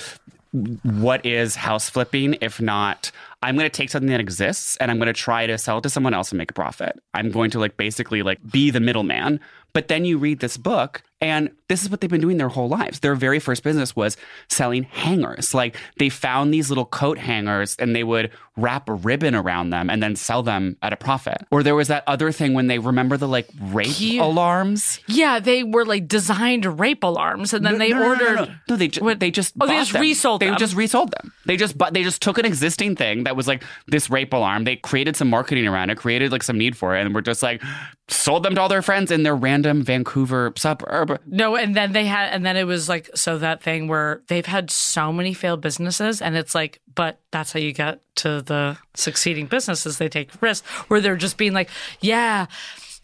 what 0.83 1.25
is 1.27 1.57
house 1.57 1.91
flipping 1.91 2.35
if 2.41 2.59
not 2.61 3.11
I'm 3.43 3.55
going 3.55 3.67
to 3.67 3.71
take 3.71 3.91
something 3.91 4.11
that 4.11 4.19
exists 4.19 4.77
and 4.79 4.91
I'm 4.91 4.97
going 4.99 5.07
to 5.07 5.13
try 5.13 5.47
to 5.47 5.57
sell 5.59 5.79
it 5.79 5.83
to 5.83 5.91
someone 5.91 6.13
else 6.13 6.33
and 6.33 6.39
make 6.39 6.51
a 6.51 6.55
profit. 6.55 6.99
I'm 7.15 7.31
going 7.31 7.51
to 7.53 7.61
like 7.61 7.77
basically 7.77 8.23
like 8.25 8.39
be 8.51 8.71
the 8.71 8.81
middleman. 8.81 9.39
But 9.73 9.87
then 9.87 10.05
you 10.05 10.19
read 10.19 10.41
this 10.41 10.57
book 10.57 11.03
and 11.21 11.51
this 11.69 11.85
is 11.85 11.91
what 11.91 12.01
they've 12.01 12.11
been 12.11 12.21
doing 12.21 12.39
their 12.39 12.49
whole 12.49 12.69
lives. 12.69 12.99
Their 12.99 13.15
very 13.15 13.39
first 13.39 13.63
business 13.63 13.95
was 13.95 14.17
selling 14.49 14.83
hangers. 14.85 15.55
Like 15.55 15.77
they 15.99 16.09
found 16.09 16.53
these 16.53 16.69
little 16.69 16.87
coat 16.87 17.17
hangers 17.19 17.77
and 17.79 17.95
they 17.95 18.03
would 18.03 18.33
wrap 18.59 18.89
a 18.89 18.95
ribbon 18.95 19.35
around 19.35 19.71
them 19.71 19.89
and 19.89 20.03
then 20.03 20.17
sell 20.17 20.43
them 20.43 20.77
at 20.83 20.93
a 20.93 20.97
profit. 20.97 21.39
Or 21.51 21.63
there 21.63 21.75
was 21.75 21.89
that 21.89 22.03
other 22.07 22.33
thing 22.33 22.55
when 22.55 22.67
they 22.67 22.79
remember 22.79 23.17
the 23.17 23.29
like 23.29 23.49
rape 23.61 23.95
Yeah. 23.99 24.25
alarms. 24.25 25.01
Yeah, 25.07 25.39
they 25.39 25.63
were 25.63 25.85
like 25.85 26.09
designed 26.09 26.67
rape 26.79 27.05
alarms, 27.05 27.53
and 27.55 27.65
then 27.65 27.75
No, 27.75 27.79
they 27.79 27.91
no, 27.91 28.03
ordered. 28.09 28.35
No, 28.37 28.49
no, 28.71 28.77
they 28.77 28.89
ju- 28.89 29.15
they 29.15 29.31
just 29.31 29.55
Oh, 29.61 29.67
they 29.67 29.77
just 29.77 29.93
them. 29.93 30.03
resold 30.03 30.41
They 30.43 30.47
them. 30.47 30.59
just 30.59 30.75
resold 30.77 31.13
them. 31.13 31.33
They 31.47 31.57
just 31.57 31.79
but 31.79 31.95
they 31.95 32.03
just 32.03 32.21
took 32.21 32.37
an 32.39 32.45
existing 32.45 32.97
thing 32.97 33.25
that 33.25 33.37
was 33.37 33.47
like 33.47 33.63
this 33.87 34.11
rape 34.11 34.33
alarm. 34.33 34.65
They 34.65 34.77
created 34.77 35.17
some 35.17 35.29
marketing 35.31 35.67
around 35.67 35.91
it, 35.91 35.97
created 35.97 36.33
like 36.33 36.43
some 36.43 36.59
need 36.59 36.77
for 36.77 36.97
it, 36.97 37.07
and 37.07 37.15
we're 37.15 37.21
just 37.21 37.43
like 37.43 37.63
sold 38.11 38.43
them 38.43 38.55
to 38.55 38.61
all 38.61 38.69
their 38.71 38.81
friends 38.83 39.11
in 39.11 39.23
their 39.23 39.37
random 39.37 39.83
Vancouver 39.83 40.53
suburb. 40.57 41.21
No, 41.27 41.57
and 41.57 41.77
then 41.77 41.93
they 41.93 42.07
had, 42.07 42.33
and 42.33 42.45
then 42.45 42.57
it 42.57 42.65
was 42.65 42.89
like, 42.89 43.11
so 43.15 43.37
that 43.37 43.63
thing 43.63 43.87
where 43.87 44.23
they've 44.29 44.47
had 44.47 44.71
so 44.71 45.13
many 45.13 45.35
failed 45.35 45.61
businesses, 45.61 46.23
and 46.23 46.35
it's 46.35 46.55
like, 46.55 46.81
but 46.99 47.21
that's 47.31 47.53
how 47.53 47.61
you 47.61 47.73
get 47.73 48.01
to 48.17 48.43
the 48.43 48.77
succeeding 48.95 49.47
businesses. 49.47 49.99
They 49.99 50.09
take 50.09 50.31
risks 50.43 50.67
where 50.89 51.01
they're 51.01 51.15
just 51.15 51.37
being 51.37 51.53
like, 51.53 51.71
yeah. 52.01 52.47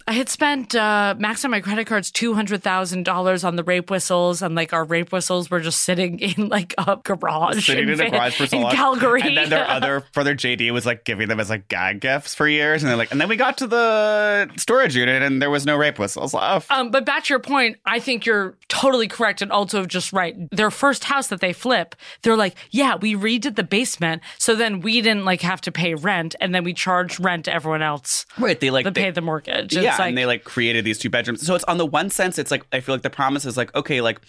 I 0.06 0.12
had 0.12 0.28
spent 0.28 0.74
uh, 0.74 1.14
max 1.18 1.44
on 1.46 1.50
my 1.50 1.60
credit 1.60 1.86
cards 1.86 2.10
two 2.10 2.34
hundred 2.34 2.62
thousand 2.62 3.04
dollars 3.04 3.42
on 3.42 3.56
the 3.56 3.64
rape 3.64 3.90
whistles, 3.90 4.42
and 4.42 4.54
like 4.54 4.72
our 4.74 4.84
rape 4.84 5.12
whistles 5.12 5.50
were 5.50 5.60
just 5.60 5.80
sitting 5.82 6.18
in 6.20 6.48
like 6.48 6.74
a 6.78 6.98
garage, 7.02 7.66
Sitting 7.66 7.88
in 7.88 8.00
a 8.00 8.10
garage 8.10 8.36
for 8.36 8.46
so 8.46 8.56
in 8.58 8.62
long. 8.64 8.72
Calgary. 8.74 9.22
And 9.22 9.36
then 9.36 9.50
their 9.50 9.66
other 9.66 10.04
brother 10.12 10.34
JD 10.34 10.70
was 10.72 10.84
like 10.84 11.04
giving 11.04 11.28
them 11.28 11.40
as 11.40 11.48
like 11.48 11.68
gag 11.68 12.00
gifts 12.00 12.34
for 12.34 12.46
years. 12.46 12.82
And 12.82 12.90
they're 12.90 12.96
like, 12.98 13.12
and 13.12 13.20
then 13.20 13.28
we 13.28 13.36
got 13.36 13.56
to 13.58 13.66
the 13.66 14.50
storage 14.56 14.94
unit 14.94 15.22
and 15.22 15.40
there 15.40 15.50
was 15.50 15.64
no 15.64 15.76
rape 15.76 15.98
whistles 15.98 16.34
left. 16.34 16.70
Um, 16.70 16.90
but 16.90 17.06
back 17.06 17.24
to 17.24 17.32
your 17.32 17.40
point, 17.40 17.78
I 17.86 17.98
think 17.98 18.26
you're 18.26 18.56
totally 18.68 19.08
correct 19.08 19.40
and 19.40 19.50
also 19.50 19.86
just 19.86 20.12
right. 20.12 20.36
Their 20.50 20.70
first 20.70 21.04
house 21.04 21.28
that 21.28 21.40
they 21.40 21.52
flip, 21.54 21.94
they're 22.22 22.36
like, 22.36 22.56
yeah, 22.70 22.96
we 22.96 23.14
redid 23.14 23.56
the 23.56 23.62
basement, 23.62 24.20
so 24.38 24.54
then 24.54 24.80
we 24.80 25.00
didn't 25.00 25.24
like 25.24 25.40
have 25.40 25.60
to 25.62 25.72
pay 25.72 25.94
rent, 25.94 26.34
and 26.40 26.54
then 26.54 26.62
we 26.64 26.74
charged 26.74 27.22
rent 27.24 27.46
to 27.46 27.54
everyone 27.54 27.80
else 27.82 28.26
Right. 28.38 28.58
They 28.60 28.70
like 28.70 28.84
to 28.84 28.90
they- 28.90 29.04
pay 29.04 29.10
the 29.10 29.20
mortgage. 29.22 29.74
yeah, 29.74 29.93
It's 29.94 29.98
like, 30.00 30.08
and 30.08 30.18
they 30.18 30.26
like 30.26 30.44
created 30.44 30.84
these 30.84 30.98
two 30.98 31.10
bedrooms. 31.10 31.46
So 31.46 31.54
it's 31.54 31.64
on 31.64 31.78
the 31.78 31.86
one 31.86 32.10
sense, 32.10 32.38
it's 32.38 32.50
like 32.50 32.66
I 32.72 32.80
feel 32.80 32.94
like 32.94 33.02
the 33.02 33.10
promise 33.10 33.44
is 33.44 33.56
like 33.56 33.74
okay, 33.74 34.00
like 34.00 34.20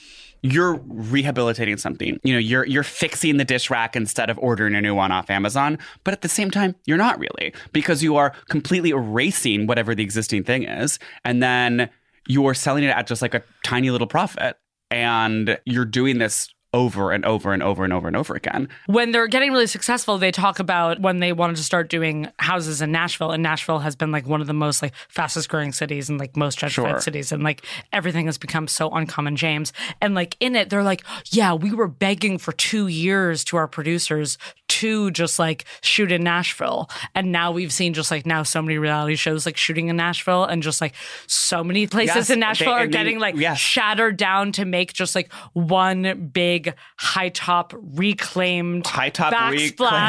you're 0.41 0.75
rehabilitating 0.87 1.77
something. 1.77 2.19
You 2.23 2.33
know, 2.33 2.39
you're 2.39 2.65
you're 2.65 2.83
fixing 2.83 3.37
the 3.37 3.45
dish 3.45 3.69
rack 3.69 3.95
instead 3.95 4.29
of 4.29 4.37
ordering 4.39 4.75
a 4.75 4.81
new 4.81 4.95
one 4.95 5.11
off 5.11 5.29
Amazon. 5.29 5.77
But 6.03 6.13
at 6.13 6.21
the 6.21 6.29
same 6.29 6.51
time, 6.51 6.75
you're 6.85 6.97
not 6.97 7.19
really 7.19 7.53
because 7.73 8.03
you 8.03 8.15
are 8.15 8.33
completely 8.49 8.91
erasing 8.91 9.67
whatever 9.67 9.95
the 9.95 10.03
existing 10.03 10.43
thing 10.43 10.63
is, 10.63 10.99
and 11.23 11.41
then 11.41 11.89
you 12.27 12.45
are 12.47 12.53
selling 12.53 12.83
it 12.83 12.89
at 12.89 13.07
just 13.07 13.21
like 13.21 13.33
a 13.33 13.43
tiny 13.63 13.91
little 13.91 14.07
profit, 14.07 14.57
and 14.91 15.57
you're 15.65 15.85
doing 15.85 16.19
this 16.19 16.49
over 16.75 17.11
and 17.13 17.23
over 17.25 17.53
and 17.53 17.63
over 17.63 17.83
and 17.85 17.93
over 17.93 18.07
and 18.07 18.17
over 18.17 18.35
again. 18.35 18.67
when 18.87 19.11
they're 19.11 19.27
getting 19.27 19.51
really 19.53 19.65
successful, 19.67 20.17
they 20.17 20.31
talk 20.31 20.59
about 20.59 20.99
when 20.99 21.19
they 21.19 21.31
wanted 21.31 21.55
to 21.55 21.63
start 21.63 21.89
doing 21.89 22.27
houses 22.39 22.81
in 22.81 22.91
Nashville, 22.91 23.31
and 23.31 23.41
Nashville 23.41 23.79
has 23.79 23.95
been 23.95 24.11
like 24.11 24.27
one 24.27 24.41
of 24.41 24.47
the 24.47 24.53
most 24.53 24.81
like 24.81 24.93
fastest 25.07 25.47
growing 25.47 25.71
cities 25.71 26.09
and 26.09 26.19
like 26.19 26.35
most 26.35 26.59
gentrified 26.59 26.89
Sure. 26.89 26.99
cities, 26.99 27.31
and 27.31 27.43
like 27.43 27.65
everything 27.93 28.25
has 28.25 28.37
become 28.37 28.67
so 28.67 28.89
uncommon, 28.91 29.35
James. 29.37 29.71
And 30.01 30.13
like 30.15 30.35
in 30.39 30.55
it, 30.55 30.69
they're 30.69 30.83
like, 30.83 31.03
yeah, 31.27 31.53
we 31.53 31.71
were 31.73 31.87
begging 31.87 32.37
for 32.37 32.51
two 32.51 32.87
years 32.87 33.43
to 33.45 33.57
our 33.57 33.67
producers 33.67 34.37
to 34.67 35.11
just 35.11 35.39
like 35.39 35.63
shoot 35.81 36.11
in 36.11 36.23
Nashville, 36.23 36.89
and 37.13 37.31
now 37.31 37.51
we've 37.51 37.71
seen 37.71 37.93
just 37.93 38.11
like 38.11 38.25
now 38.25 38.43
so 38.43 38.61
many 38.61 38.77
reality 38.77 39.15
shows 39.15 39.45
like 39.45 39.55
shooting 39.55 39.87
in 39.87 39.95
Nashville, 39.95 40.43
and 40.43 40.61
just 40.61 40.81
like 40.81 40.93
so 41.27 41.63
many 41.63 41.87
places 41.87 42.15
Yes, 42.15 42.29
in 42.31 42.39
Nashville 42.41 42.73
they- 42.75 42.81
are 42.81 42.87
getting 42.87 43.19
like 43.19 43.35
yes. 43.37 43.57
shattered 43.57 44.17
down 44.17 44.51
to 44.53 44.65
make 44.65 44.91
just 44.91 45.15
like 45.15 45.31
one 45.53 46.29
big 46.33 46.64
high 46.97 47.29
top 47.29 47.73
reclaimed 47.75 48.87
High 48.87 49.09
top 49.09 49.33
backsplash. 49.33 49.51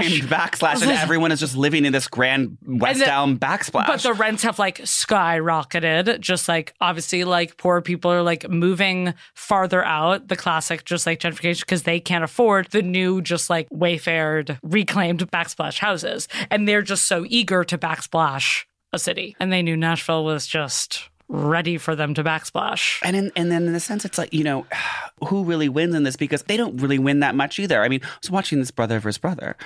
reclaimed 0.01 0.23
backslash, 0.31 0.83
and 0.83 0.91
everyone 0.91 1.33
is 1.33 1.41
just 1.41 1.57
living 1.57 1.85
in 1.85 1.93
this 1.93 2.09
grand 2.09 2.59
West 2.67 3.01
the- 3.01 3.11
Elm 3.13 3.39
backsplash. 3.39 3.87
But 3.87 4.01
the 4.03 4.13
rents 4.15 4.43
have 4.43 4.59
like 4.59 4.79
skyrocketed. 4.79 6.21
Just 6.21 6.49
like 6.49 6.75
obviously, 6.81 7.25
like 7.25 7.57
poor 7.57 7.81
people 7.81 8.11
are 8.13 8.23
like 8.23 8.49
moving 8.49 9.15
farther 9.35 9.85
out. 9.85 10.29
The 10.29 10.37
classic, 10.37 10.85
just 10.85 11.07
like 11.07 11.21
gentrification, 11.21 11.61
because 11.61 11.83
they 11.83 12.01
can't 12.01 12.25
afford 12.25 12.71
the 12.71 12.83
new, 12.83 13.21
just 13.23 13.51
like 13.51 13.69
wayfared, 13.71 14.59
reclaimed 14.63 15.31
backsplash 15.31 15.79
houses, 15.79 16.29
and 16.51 16.67
they're 16.69 16.83
just 16.83 17.05
so 17.05 17.25
eager 17.29 17.65
to 17.65 17.79
backsplash 17.79 18.65
a 18.93 18.99
city. 18.99 19.37
And 19.41 19.53
they 19.53 19.63
knew 19.63 19.77
Nashville 19.77 20.25
was 20.25 20.47
just 20.47 21.09
ready 21.29 21.79
for 21.79 21.97
them 21.97 22.15
to 22.15 22.25
backsplash. 22.25 23.01
And 23.05 23.17
in, 23.17 23.33
and 23.37 23.51
then 23.51 23.67
in 23.67 23.75
a 23.75 23.81
sense, 23.81 24.05
it's 24.05 24.19
like 24.19 24.33
you 24.33 24.45
know, 24.45 24.67
who 25.27 25.45
really 25.45 25.69
wins 25.69 25.95
in 25.95 26.03
this 26.03 26.17
because 26.17 26.43
they 26.45 26.57
don't 26.57 26.81
really 26.81 26.99
win 26.99 27.21
that 27.21 27.35
much 27.35 27.59
either. 27.59 27.83
I 27.83 27.89
mean, 27.89 28.01
I 28.03 28.09
was 28.23 28.31
watching 28.31 28.59
this 28.59 28.71
brother 28.71 29.01
versus 29.01 29.19
brother, 29.19 29.57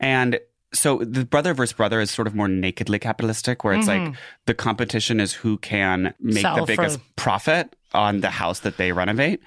and 0.00 0.38
so 0.72 0.98
the 0.98 1.24
brother 1.24 1.54
versus 1.54 1.72
brother 1.72 2.00
is 2.00 2.10
sort 2.10 2.26
of 2.26 2.34
more 2.34 2.48
nakedly 2.48 2.98
capitalistic, 2.98 3.64
where 3.64 3.74
it's 3.74 3.88
like 3.88 4.02
mm-hmm. 4.02 4.14
the 4.46 4.54
competition 4.54 5.20
is 5.20 5.32
who 5.32 5.58
can 5.58 6.14
make 6.20 6.42
Sell 6.42 6.66
the 6.66 6.74
for- 6.74 6.82
biggest 6.82 7.16
profit 7.16 7.74
on 7.94 8.20
the 8.20 8.30
house 8.30 8.60
that 8.60 8.76
they 8.76 8.92
renovate. 8.92 9.40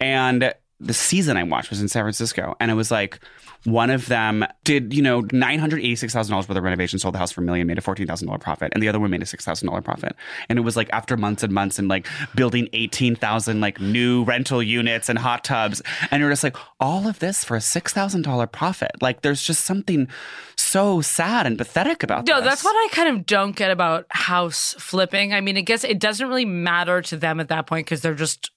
And 0.00 0.52
the 0.84 0.94
season 0.94 1.36
I 1.36 1.42
watched 1.42 1.70
was 1.70 1.80
in 1.80 1.88
San 1.88 2.02
Francisco, 2.04 2.54
and 2.60 2.70
it 2.70 2.74
was 2.74 2.90
like 2.90 3.18
one 3.64 3.88
of 3.88 4.06
them 4.06 4.44
did 4.64 4.92
you 4.92 5.00
know 5.00 5.22
nine 5.32 5.58
hundred 5.58 5.78
eighty 5.80 5.96
six 5.96 6.12
thousand 6.12 6.32
dollars 6.32 6.48
worth 6.48 6.58
of 6.58 6.62
renovation, 6.64 6.98
sold 6.98 7.14
the 7.14 7.18
house 7.18 7.32
for 7.32 7.40
a 7.40 7.44
million, 7.44 7.66
made 7.66 7.78
a 7.78 7.80
fourteen 7.80 8.06
thousand 8.06 8.26
dollar 8.28 8.38
profit, 8.38 8.72
and 8.74 8.82
the 8.82 8.88
other 8.88 9.00
one 9.00 9.10
made 9.10 9.22
a 9.22 9.26
six 9.26 9.44
thousand 9.44 9.68
dollar 9.68 9.80
profit. 9.80 10.14
And 10.48 10.58
it 10.58 10.62
was 10.62 10.76
like 10.76 10.90
after 10.92 11.16
months 11.16 11.42
and 11.42 11.52
months 11.52 11.78
and 11.78 11.88
like 11.88 12.06
building 12.34 12.68
eighteen 12.74 13.16
thousand 13.16 13.60
like 13.60 13.80
new 13.80 14.24
rental 14.24 14.62
units 14.62 15.08
and 15.08 15.18
hot 15.18 15.44
tubs, 15.44 15.80
and 16.10 16.20
you're 16.20 16.30
just 16.30 16.44
like 16.44 16.56
all 16.78 17.08
of 17.08 17.18
this 17.18 17.42
for 17.44 17.56
a 17.56 17.60
six 17.60 17.92
thousand 17.92 18.22
dollar 18.22 18.46
profit. 18.46 18.90
Like 19.00 19.22
there's 19.22 19.42
just 19.42 19.64
something 19.64 20.08
so 20.56 21.00
sad 21.00 21.46
and 21.46 21.56
pathetic 21.58 22.02
about 22.02 22.26
No, 22.26 22.36
this. 22.40 22.44
that's 22.50 22.64
what 22.64 22.74
I 22.76 22.88
kind 22.92 23.16
of 23.16 23.26
don't 23.26 23.56
get 23.56 23.70
about 23.70 24.06
house 24.10 24.74
flipping. 24.78 25.32
I 25.32 25.40
mean, 25.40 25.56
I 25.56 25.62
guess 25.62 25.84
it 25.84 25.98
doesn't 25.98 26.28
really 26.28 26.44
matter 26.44 27.00
to 27.02 27.16
them 27.16 27.40
at 27.40 27.48
that 27.48 27.66
point 27.66 27.86
because 27.86 28.02
they're 28.02 28.14
just 28.14 28.50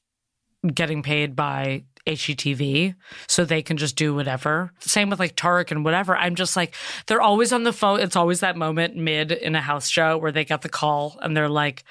getting 0.74 1.02
paid 1.04 1.36
by 1.36 1.84
HGTV, 2.08 2.96
so 3.28 3.46
they 3.46 3.62
can 3.62 3.78
just 3.78 3.96
do 3.96 4.16
whatever. 4.16 4.72
Same 4.80 5.10
with 5.10 5.20
like 5.20 5.36
Tarek 5.36 5.72
and 5.72 5.84
whatever. 5.84 6.16
I'm 6.16 6.36
just 6.36 6.56
like, 6.56 6.74
they're 7.06 7.22
always 7.22 7.54
on 7.54 7.64
the 7.64 7.74
phone. 7.74 8.00
It's 8.00 8.16
always 8.16 8.40
that 8.40 8.58
moment 8.58 8.96
mid 8.96 9.32
in 9.32 9.56
a 9.56 9.62
house 9.62 9.90
show 9.90 10.18
where 10.18 10.32
they 10.32 10.46
get 10.46 10.62
the 10.62 10.70
call 10.70 11.20
and 11.22 11.36
they're 11.36 11.50
like, 11.50 11.84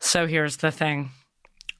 so 0.00 0.26
here's 0.26 0.56
the 0.56 0.72
thing. 0.72 1.10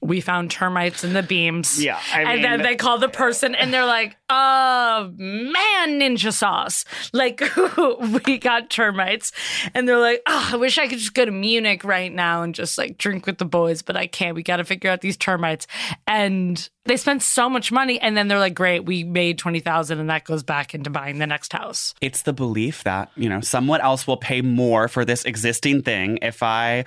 We 0.01 0.21
found 0.21 0.49
termites 0.49 1.03
in 1.03 1.13
the 1.13 1.23
beams. 1.23 1.83
Yeah, 1.83 1.99
I 2.13 2.21
and 2.33 2.43
then 2.43 2.61
they 2.61 2.75
call 2.75 2.97
the 2.99 3.09
person 3.09 3.53
and 3.53 3.73
they're 3.73 3.85
like, 3.85 4.15
oh 4.29 5.11
man, 5.17 5.99
ninja 5.99 6.31
sauce. 6.31 6.85
Like, 7.11 7.43
we 8.25 8.37
got 8.37 8.69
termites. 8.69 9.31
And 9.73 9.87
they're 9.87 9.99
like, 9.99 10.21
oh, 10.25 10.49
I 10.53 10.55
wish 10.55 10.77
I 10.77 10.87
could 10.87 10.99
just 10.99 11.13
go 11.13 11.25
to 11.25 11.31
Munich 11.31 11.83
right 11.83 12.13
now 12.13 12.43
and 12.43 12.55
just 12.55 12.77
like 12.77 12.97
drink 12.97 13.25
with 13.25 13.39
the 13.39 13.45
boys, 13.45 13.81
but 13.81 13.97
I 13.97 14.07
can't. 14.07 14.35
We 14.35 14.43
got 14.43 14.57
to 14.57 14.63
figure 14.63 14.89
out 14.89 15.01
these 15.01 15.17
termites. 15.17 15.67
And 16.07 16.69
they 16.85 16.97
spent 16.97 17.21
so 17.21 17.49
much 17.49 17.71
money. 17.71 17.99
And 17.99 18.15
then 18.15 18.27
they're 18.27 18.39
like, 18.39 18.55
great, 18.55 18.85
we 18.85 19.03
made 19.03 19.37
20,000 19.37 19.99
and 19.99 20.09
that 20.09 20.23
goes 20.23 20.43
back 20.43 20.73
into 20.73 20.89
buying 20.89 21.19
the 21.19 21.27
next 21.27 21.53
house. 21.53 21.93
it's 22.01 22.21
the 22.23 22.33
belief 22.33 22.83
that 22.83 23.11
you 23.15 23.27
know 23.29 23.41
someone 23.41 23.81
else 23.81 24.07
will 24.07 24.17
pay 24.17 24.41
more 24.41 24.87
for 24.87 25.03
this 25.05 25.25
existing 25.25 25.81
thing 25.81 26.17
if 26.21 26.41
I 26.41 26.85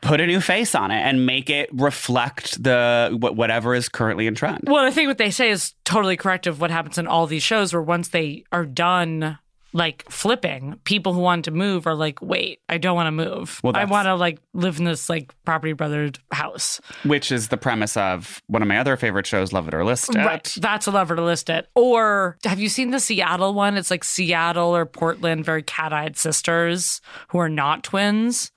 put 0.00 0.20
a 0.20 0.26
new 0.26 0.40
face 0.40 0.74
on 0.74 0.90
it 0.90 1.00
and 1.00 1.26
make 1.26 1.50
it 1.50 1.68
reflect 1.72 2.62
the 2.62 3.16
whatever 3.20 3.74
is 3.74 3.88
currently 3.88 4.26
in 4.26 4.34
trend. 4.34 4.64
Well, 4.66 4.84
I 4.84 4.90
think 4.90 5.08
what 5.08 5.18
they 5.18 5.30
say 5.30 5.50
is 5.50 5.74
totally 5.84 6.16
correct 6.16 6.46
of 6.46 6.60
what 6.60 6.70
happens 6.70 6.98
in 6.98 7.06
all 7.06 7.26
these 7.26 7.42
shows 7.42 7.72
where 7.72 7.82
once 7.82 8.08
they 8.08 8.44
are 8.52 8.64
done 8.64 9.38
like 9.74 10.04
flipping, 10.10 10.80
people 10.84 11.12
who 11.12 11.20
want 11.20 11.44
to 11.44 11.50
move 11.50 11.86
are 11.86 11.94
like, 11.94 12.22
wait, 12.22 12.60
I 12.68 12.78
don't 12.78 12.94
want 12.94 13.06
to 13.06 13.12
move. 13.12 13.60
Well, 13.62 13.76
I 13.76 13.84
want 13.84 14.06
to 14.06 14.14
like 14.14 14.38
live 14.54 14.78
in 14.78 14.84
this 14.84 15.10
like 15.10 15.34
property 15.44 15.74
brothered 15.74 16.18
house. 16.32 16.80
Which 17.04 17.30
is 17.30 17.48
the 17.48 17.56
premise 17.56 17.96
of 17.96 18.42
one 18.46 18.62
of 18.62 18.68
my 18.68 18.78
other 18.78 18.96
favorite 18.96 19.26
shows, 19.26 19.52
Love 19.52 19.68
It 19.68 19.74
or 19.74 19.84
List 19.84 20.14
It. 20.14 20.18
Right. 20.18 20.56
That's 20.58 20.86
a 20.86 20.90
lever 20.90 21.16
to 21.16 21.22
list 21.22 21.50
it. 21.50 21.68
Or 21.74 22.38
have 22.44 22.58
you 22.58 22.68
seen 22.68 22.92
the 22.92 23.00
Seattle 23.00 23.52
one? 23.52 23.76
It's 23.76 23.90
like 23.90 24.04
Seattle 24.04 24.74
or 24.74 24.86
Portland, 24.86 25.44
very 25.44 25.62
cat 25.62 25.92
eyed 25.92 26.16
sisters 26.16 27.00
who 27.28 27.38
are 27.38 27.50
not 27.50 27.84
twins. 27.84 28.50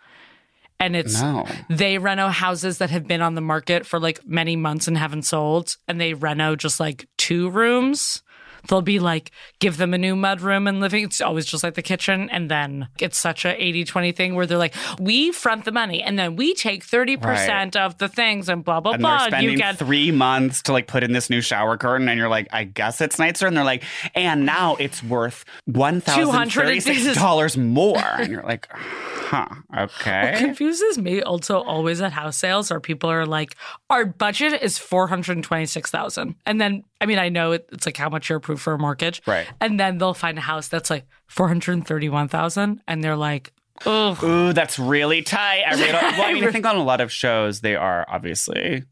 And 0.82 0.96
it's 0.96 1.22
No. 1.22 1.46
they 1.70 1.98
reno 1.98 2.30
houses 2.30 2.80
that 2.80 2.90
have 2.90 3.08
been 3.08 3.22
on 3.22 3.36
the 3.36 3.42
market 3.42 3.86
for 3.86 4.00
like 4.00 4.26
many 4.26 4.56
months 4.56 4.88
and 4.88 4.98
haven't 4.98 5.24
sold. 5.24 5.78
And 5.88 6.02
they 6.02 6.14
reno 6.14 6.56
just 6.56 6.80
like 6.80 7.08
two 7.18 7.50
rooms. 7.50 8.24
They'll 8.68 8.82
be 8.82 9.00
like, 9.00 9.32
give 9.60 9.78
them 9.78 9.94
a 9.94 9.98
new 9.98 10.16
mud 10.16 10.42
room 10.42 10.68
and 10.68 10.80
living. 10.80 11.04
It's 11.04 11.22
always 11.22 11.46
just 11.46 11.64
like 11.64 11.74
the 11.76 11.82
kitchen. 11.82 12.30
And 12.30 12.50
then 12.50 12.88
it's 13.00 13.18
such 13.18 13.46
a 13.46 13.62
80 13.62 13.86
20 13.86 14.12
thing 14.12 14.36
where 14.36 14.46
they're 14.46 14.58
like, 14.58 14.76
we 15.00 15.32
front 15.32 15.66
the 15.66 15.72
money 15.72 16.02
and 16.04 16.18
then 16.18 16.36
we 16.36 16.54
take 16.54 16.86
30% 16.86 17.76
of 17.76 17.98
the 17.98 18.08
things 18.08 18.50
and 18.50 18.64
blah, 18.64 18.80
blah, 18.80 18.94
And 18.94 19.02
blah. 19.02 19.28
you 19.40 19.56
get 19.58 19.78
three 19.78 20.12
months 20.12 20.62
to 20.64 20.72
like 20.72 20.88
put 20.88 21.04
in 21.04 21.12
this 21.14 21.30
new 21.30 21.42
shower 21.42 21.78
curtain, 21.78 22.08
and 22.10 22.18
you're 22.18 22.30
like, 22.30 22.48
I 22.52 22.64
guess 22.66 23.02
it's 23.02 23.18
nicer. 23.20 23.48
And 23.48 23.56
they're 23.58 23.64
like, 23.64 23.84
and 24.16 24.46
now 24.46 24.76
it's 24.76 25.04
worth 25.04 25.46
one 25.66 26.02
thousand 26.02 26.50
thirty-six 26.52 27.16
dollars 27.16 27.58
more. 27.58 28.00
And 28.00 28.32
you're 28.32 28.44
like, 28.44 28.68
Huh. 28.72 29.46
What 29.70 29.82
Okay. 29.92 30.34
confuses 30.38 30.98
me 30.98 31.22
also 31.22 31.62
always 31.62 32.02
at 32.02 32.12
house 32.12 32.36
sales 32.38 32.70
are 32.70 32.80
people 32.82 33.10
are 33.10 33.26
like, 33.26 33.56
our 33.90 34.06
budget 34.06 34.62
is 34.62 34.78
four 34.78 35.08
hundred 35.08 35.38
and 35.38 35.44
twenty 35.44 35.66
six 35.66 35.90
thousand, 35.90 36.36
and 36.46 36.60
then 36.60 36.84
I 37.00 37.06
mean 37.06 37.18
I 37.20 37.30
know 37.30 37.54
it's 37.54 37.86
like 37.86 37.98
how 37.98 38.10
much 38.10 38.30
you're 38.30 38.40
for 38.58 38.74
a 38.74 38.78
mortgage, 38.80 39.22
Right. 39.26 39.48
And 39.60 39.80
then 39.80 39.98
they'll 39.98 40.14
find 40.14 40.38
a 40.38 40.42
house 40.42 40.68
that's 40.68 40.90
like 40.90 41.06
four 41.28 41.48
hundred 41.48 41.74
and 41.74 41.88
thirty 41.88 42.10
one 42.10 42.28
thousand, 42.28 42.82
and 42.88 43.04
they're 43.04 43.16
like, 43.16 43.54
ugh. 43.86 44.24
Ooh, 44.24 44.54
that's 44.54 44.78
really 44.80 45.22
tight. 45.22 45.64
I 45.68 45.72
really 45.74 45.92
well, 45.92 46.22
I 46.30 46.34
mean, 46.34 46.44
I 46.44 46.52
think 46.52 46.66
on 46.66 46.76
a 46.76 46.84
lot 46.84 47.02
of 47.02 47.12
shows 47.12 47.62
they 47.62 47.76
are 47.76 48.06
obviously 48.10 48.84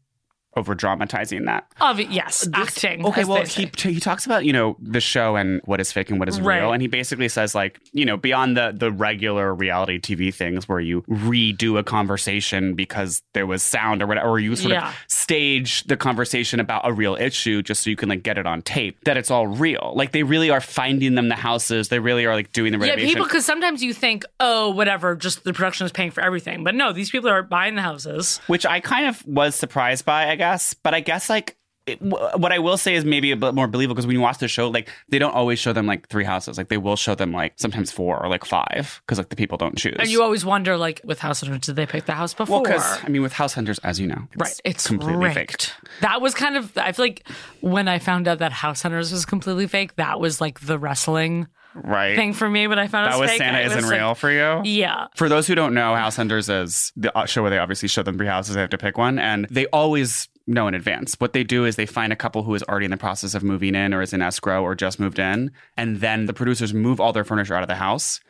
over 0.56 0.74
dramatizing 0.74 1.44
that. 1.44 1.64
Obvi- 1.80 2.08
yes, 2.10 2.48
acting. 2.54 3.04
Okay, 3.06 3.24
well, 3.24 3.44
he 3.44 3.70
he 3.78 4.00
talks 4.00 4.26
about 4.26 4.44
you 4.44 4.52
know 4.52 4.76
the 4.80 5.00
show 5.00 5.36
and 5.36 5.60
what 5.64 5.80
is 5.80 5.92
fake 5.92 6.10
and 6.10 6.18
what 6.18 6.28
is 6.28 6.40
Right. 6.40 6.58
real, 6.60 6.72
and 6.72 6.82
he 6.82 6.88
basically 6.88 7.28
says 7.28 7.54
like 7.54 7.80
you 7.92 8.04
know 8.04 8.16
beyond 8.16 8.56
the 8.56 8.72
the 8.76 8.90
regular 8.90 9.54
reality 9.54 9.98
TV 10.00 10.34
things 10.34 10.68
where 10.68 10.80
you 10.80 11.02
redo 11.02 11.78
a 11.78 11.84
conversation 11.84 12.74
because 12.74 13.22
there 13.32 13.46
was 13.46 13.62
sound 13.62 14.02
or 14.02 14.06
whatever, 14.06 14.28
or 14.28 14.38
you 14.40 14.56
sort 14.56 14.72
Yeah. 14.72 14.88
of 14.88 14.94
stage 15.08 15.84
the 15.84 15.96
conversation 15.96 16.58
about 16.60 16.82
a 16.88 16.92
real 16.92 17.14
issue 17.14 17.62
just 17.62 17.84
so 17.84 17.90
you 17.90 17.96
can 17.96 18.08
like 18.08 18.22
get 18.24 18.36
it 18.36 18.46
on 18.46 18.62
tape. 18.62 18.98
That 19.04 19.16
it's 19.16 19.30
all 19.30 19.46
real. 19.46 19.92
Like 19.94 20.10
they 20.12 20.24
really 20.24 20.50
are 20.50 20.60
finding 20.60 21.14
them 21.14 21.28
the 21.28 21.36
houses. 21.36 21.88
They 21.88 22.00
really 22.00 22.26
are 22.26 22.34
like 22.34 22.52
doing 22.52 22.72
the 22.76 22.84
Yeah, 22.84 22.96
people, 22.96 23.24
because 23.24 23.44
sometimes 23.46 23.82
you 23.82 23.94
think, 23.94 24.24
oh, 24.40 24.70
whatever, 24.70 25.14
just 25.14 25.44
the 25.44 25.52
production 25.52 25.86
is 25.86 25.92
paying 25.92 26.10
for 26.10 26.22
everything. 26.22 26.64
But 26.64 26.74
no, 26.74 26.92
these 26.92 27.10
people 27.10 27.30
are 27.30 27.42
buying 27.42 27.76
the 27.76 27.82
houses. 27.82 28.40
which 28.48 28.66
I 28.66 28.80
kind 28.80 29.06
of 29.06 29.24
was 29.26 29.54
surprised 29.54 30.04
by, 30.04 30.28
I 30.30 30.34
guess. 30.36 30.40
But 30.82 30.94
I 30.94 31.00
guess 31.00 31.28
like 31.30 31.56
it, 31.86 31.98
w- 32.06 32.28
what 32.36 32.52
I 32.52 32.58
will 32.58 32.76
say 32.76 32.94
is 32.94 33.04
maybe 33.06 33.30
a 33.32 33.36
bit 33.36 33.54
more 33.54 33.66
believable 33.66 33.94
because 33.94 34.06
when 34.06 34.14
you 34.14 34.20
watch 34.20 34.38
the 34.38 34.48
show, 34.48 34.68
like 34.68 34.88
they 35.08 35.18
don't 35.18 35.34
always 35.34 35.58
show 35.58 35.72
them 35.72 35.86
like 35.86 36.08
three 36.08 36.24
houses. 36.24 36.58
Like 36.58 36.68
they 36.68 36.76
will 36.76 36.94
show 36.96 37.14
them 37.14 37.32
like 37.32 37.54
sometimes 37.56 37.90
four 37.90 38.22
or 38.22 38.28
like 38.28 38.44
five 38.44 39.00
because 39.06 39.16
like 39.18 39.30
the 39.30 39.36
people 39.36 39.56
don't 39.56 39.76
choose. 39.78 39.96
And 39.98 40.08
you 40.10 40.22
always 40.22 40.44
wonder, 40.44 40.76
like, 40.76 41.00
with 41.04 41.18
House 41.18 41.40
Hunters, 41.40 41.60
did 41.60 41.76
they 41.76 41.86
pick 41.86 42.04
the 42.04 42.12
house 42.12 42.34
before? 42.34 42.56
well, 42.56 42.62
because 42.62 42.98
I 43.02 43.08
mean, 43.08 43.22
with 43.22 43.32
House 43.32 43.54
Hunters, 43.54 43.78
as 43.80 43.98
you 43.98 44.06
know, 44.06 44.28
Right, 44.36 44.60
it's 44.64 44.86
completely 44.86 45.24
rigged. 45.24 45.34
faked. 45.34 45.74
That 46.02 46.20
was 46.20 46.34
kind 46.34 46.56
of. 46.56 46.76
I 46.76 46.92
feel 46.92 47.06
like 47.06 47.26
when 47.60 47.88
I 47.88 47.98
found 47.98 48.28
out 48.28 48.38
that 48.40 48.52
House 48.52 48.82
Hunters 48.82 49.10
was 49.10 49.24
completely 49.24 49.66
fake, 49.66 49.96
that 49.96 50.20
was 50.20 50.40
like 50.40 50.60
the 50.60 50.78
wrestling 50.78 51.46
Right. 51.74 52.14
thing 52.14 52.34
for 52.34 52.48
me. 52.48 52.66
When 52.66 52.78
I 52.78 52.88
found 52.88 53.06
out 53.08 53.12
that 53.12 53.20
was 53.20 53.30
fake, 53.30 53.38
Santa 53.38 53.60
isn't 53.60 53.76
was 53.76 53.84
like- 53.86 53.94
real 54.00 54.14
for 54.14 54.30
you. 54.30 54.60
Yeah, 54.64 55.06
For 55.16 55.28
those 55.28 55.46
who 55.46 55.54
don't 55.54 55.72
know, 55.72 55.94
House 55.94 56.16
Hunters 56.16 56.48
is 56.50 56.92
the 56.96 57.16
uh, 57.16 57.24
show 57.26 57.40
where 57.42 57.50
they 57.50 57.58
obviously 57.58 57.88
show 57.88 58.02
them 58.02 58.18
three 58.18 58.26
houses. 58.26 58.54
They 58.54 58.60
have 58.60 58.70
to 58.70 58.78
pick 58.78 58.98
one, 58.98 59.18
and 59.18 59.46
they 59.50 59.66
always 59.66 60.28
know 60.50 60.68
in 60.68 60.74
advance. 60.74 61.14
What 61.18 61.32
they 61.32 61.44
do 61.44 61.64
is 61.64 61.76
they 61.76 61.86
find 61.86 62.12
a 62.12 62.16
couple 62.16 62.42
who 62.42 62.54
is 62.54 62.62
already 62.64 62.84
in 62.84 62.90
the 62.90 62.96
process 62.96 63.34
of 63.34 63.42
moving 63.42 63.74
in, 63.74 63.94
or 63.94 64.02
is 64.02 64.12
in 64.12 64.22
escrow, 64.22 64.62
or 64.62 64.74
just 64.74 65.00
moved 65.00 65.18
in, 65.18 65.50
and 65.76 66.00
then 66.00 66.26
the 66.26 66.34
producers 66.34 66.74
move 66.74 67.00
all 67.00 67.12
their 67.12 67.24
furniture 67.24 67.54
out 67.54 67.62
of 67.62 67.68
the 67.68 67.74
house, 67.76 68.20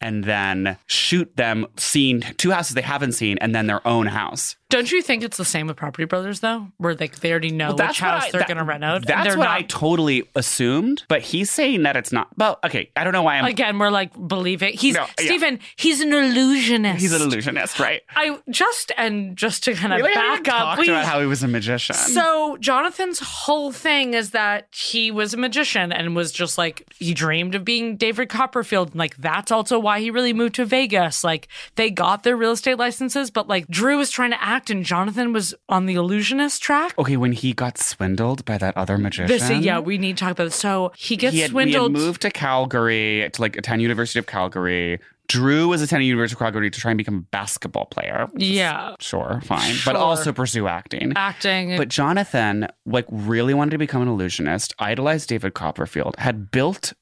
and 0.00 0.24
then 0.24 0.76
shoot 0.86 1.36
them 1.36 1.66
seeing 1.76 2.20
two 2.36 2.50
houses 2.50 2.74
they 2.74 2.82
haven't 2.82 3.12
seen, 3.12 3.38
and 3.38 3.54
then 3.54 3.66
their 3.66 3.86
own 3.86 4.06
house. 4.06 4.56
Don't 4.68 4.90
you 4.90 5.00
think 5.00 5.22
it's 5.22 5.36
the 5.36 5.44
same 5.44 5.66
with 5.68 5.76
Property 5.76 6.04
Brothers 6.06 6.40
though, 6.40 6.68
where 6.78 6.94
like 6.94 7.20
they 7.20 7.30
already 7.30 7.52
know 7.52 7.74
Well, 7.74 7.86
which 7.88 8.00
house 8.00 8.24
I- 8.24 8.30
they're 8.30 8.40
that- 8.40 8.48
going 8.48 8.58
to 8.58 8.64
rent 8.64 8.82
out? 8.84 8.96
and 8.96 9.04
That's 9.06 9.28
they're 9.28 9.38
what 9.38 9.44
not- 9.44 9.56
I 9.58 9.62
totally 9.62 10.28
assumed, 10.34 11.04
but 11.08 11.22
he's 11.22 11.50
saying 11.50 11.84
that 11.84 11.96
it's 11.96 12.10
not. 12.12 12.28
Well, 12.36 12.58
okay, 12.64 12.90
I 12.96 13.04
don't 13.04 13.12
know 13.12 13.22
why 13.22 13.36
I'm. 13.38 13.44
Again, 13.44 13.78
we're 13.78 13.90
like 13.90 14.10
believing 14.28 14.74
he's 14.76 14.94
No, 14.94 15.02
yeah. 15.20 15.26
Stephen. 15.26 15.60
He's 15.76 16.00
an 16.00 16.12
illusionist. 16.12 17.00
he's 17.00 17.12
an 17.12 17.22
illusionist, 17.22 17.78
right? 17.78 18.02
I 18.16 18.38
just 18.50 18.90
and 18.96 19.36
just 19.36 19.62
to 19.64 19.74
kind 19.74 19.92
of 19.92 20.00
haven't 20.00 20.14
back 20.14 20.48
up. 20.48 20.58
talked 20.76 20.80
we- 20.80 20.88
about 20.88 21.04
how 21.04 21.20
he 21.20 21.26
was 21.26 21.42
a 21.42 21.48
magician. 21.48 21.94
So 21.94 22.56
Jonathan's 22.58 23.20
whole 23.20 23.70
thing 23.72 24.14
is 24.14 24.30
that 24.30 24.68
he 24.74 25.10
was 25.10 25.32
a 25.34 25.36
magician 25.36 25.92
and 25.92 26.16
was 26.16 26.32
just 26.32 26.58
like 26.58 26.82
he 26.98 27.14
dreamed 27.14 27.54
of 27.54 27.64
being 27.64 27.96
David 27.96 28.28
Copperfield. 28.28 28.88
And 28.90 28.96
like 28.98 29.16
that's 29.18 29.52
also 29.52 29.78
why 29.78 30.00
he 30.00 30.10
really 30.10 30.32
moved 30.32 30.56
to 30.56 30.64
Vegas. 30.64 31.22
Like 31.22 31.48
they 31.76 31.90
got 31.90 32.22
their 32.24 32.36
real 32.36 32.52
estate 32.52 32.78
licenses, 32.78 33.30
but 33.30 33.46
like 33.48 33.68
Drew 33.68 33.98
was 33.98 34.10
trying 34.10 34.30
to 34.30 34.42
act 34.42 34.55
and 34.70 34.84
Jonathan 34.84 35.32
was 35.32 35.54
on 35.68 35.86
the 35.86 35.94
illusionist 35.94 36.62
track. 36.62 36.94
okay, 36.98 37.16
when 37.16 37.32
he 37.32 37.52
got 37.52 37.78
swindled 37.78 38.44
by 38.44 38.58
that 38.58 38.76
other 38.76 38.98
magician. 38.98 39.28
This, 39.28 39.48
yeah, 39.64 39.78
we 39.78 39.98
need 39.98 40.16
to 40.16 40.24
talk 40.24 40.32
about 40.32 40.44
this. 40.44 40.54
So 40.56 40.92
he 40.96 41.16
gets 41.16 41.34
he 41.34 41.40
had, 41.40 41.50
swindled. 41.50 41.92
He 41.92 41.98
had 41.98 42.06
moved 42.06 42.22
to 42.22 42.30
Calgary 42.30 43.28
to 43.32 43.40
like 43.40 43.56
attend 43.56 43.82
University 43.82 44.18
of 44.18 44.26
Calgary. 44.26 44.98
Drew 45.28 45.66
was 45.66 45.82
attending 45.82 46.06
University 46.08 46.36
of 46.36 46.38
Calgary 46.38 46.70
to 46.70 46.78
try 46.80 46.92
and 46.92 46.98
become 46.98 47.16
a 47.16 47.20
basketball 47.32 47.86
player. 47.86 48.28
yeah, 48.36 48.94
Sure, 49.00 49.40
fine, 49.44 49.72
Sure. 49.74 49.92
but 49.92 49.98
also 49.98 50.32
pursue 50.32 50.68
acting. 50.68 51.12
acting. 51.16 51.76
But 51.76 51.88
Jonathan, 51.88 52.68
like, 52.86 53.06
really 53.10 53.52
wanted 53.52 53.72
to 53.72 53.78
become 53.78 54.02
an 54.02 54.08
illusionist. 54.08 54.72
Idolized 54.78 55.28
David 55.28 55.54
Copperfield. 55.54 56.14
Had 56.18 56.52
built. 56.52 56.92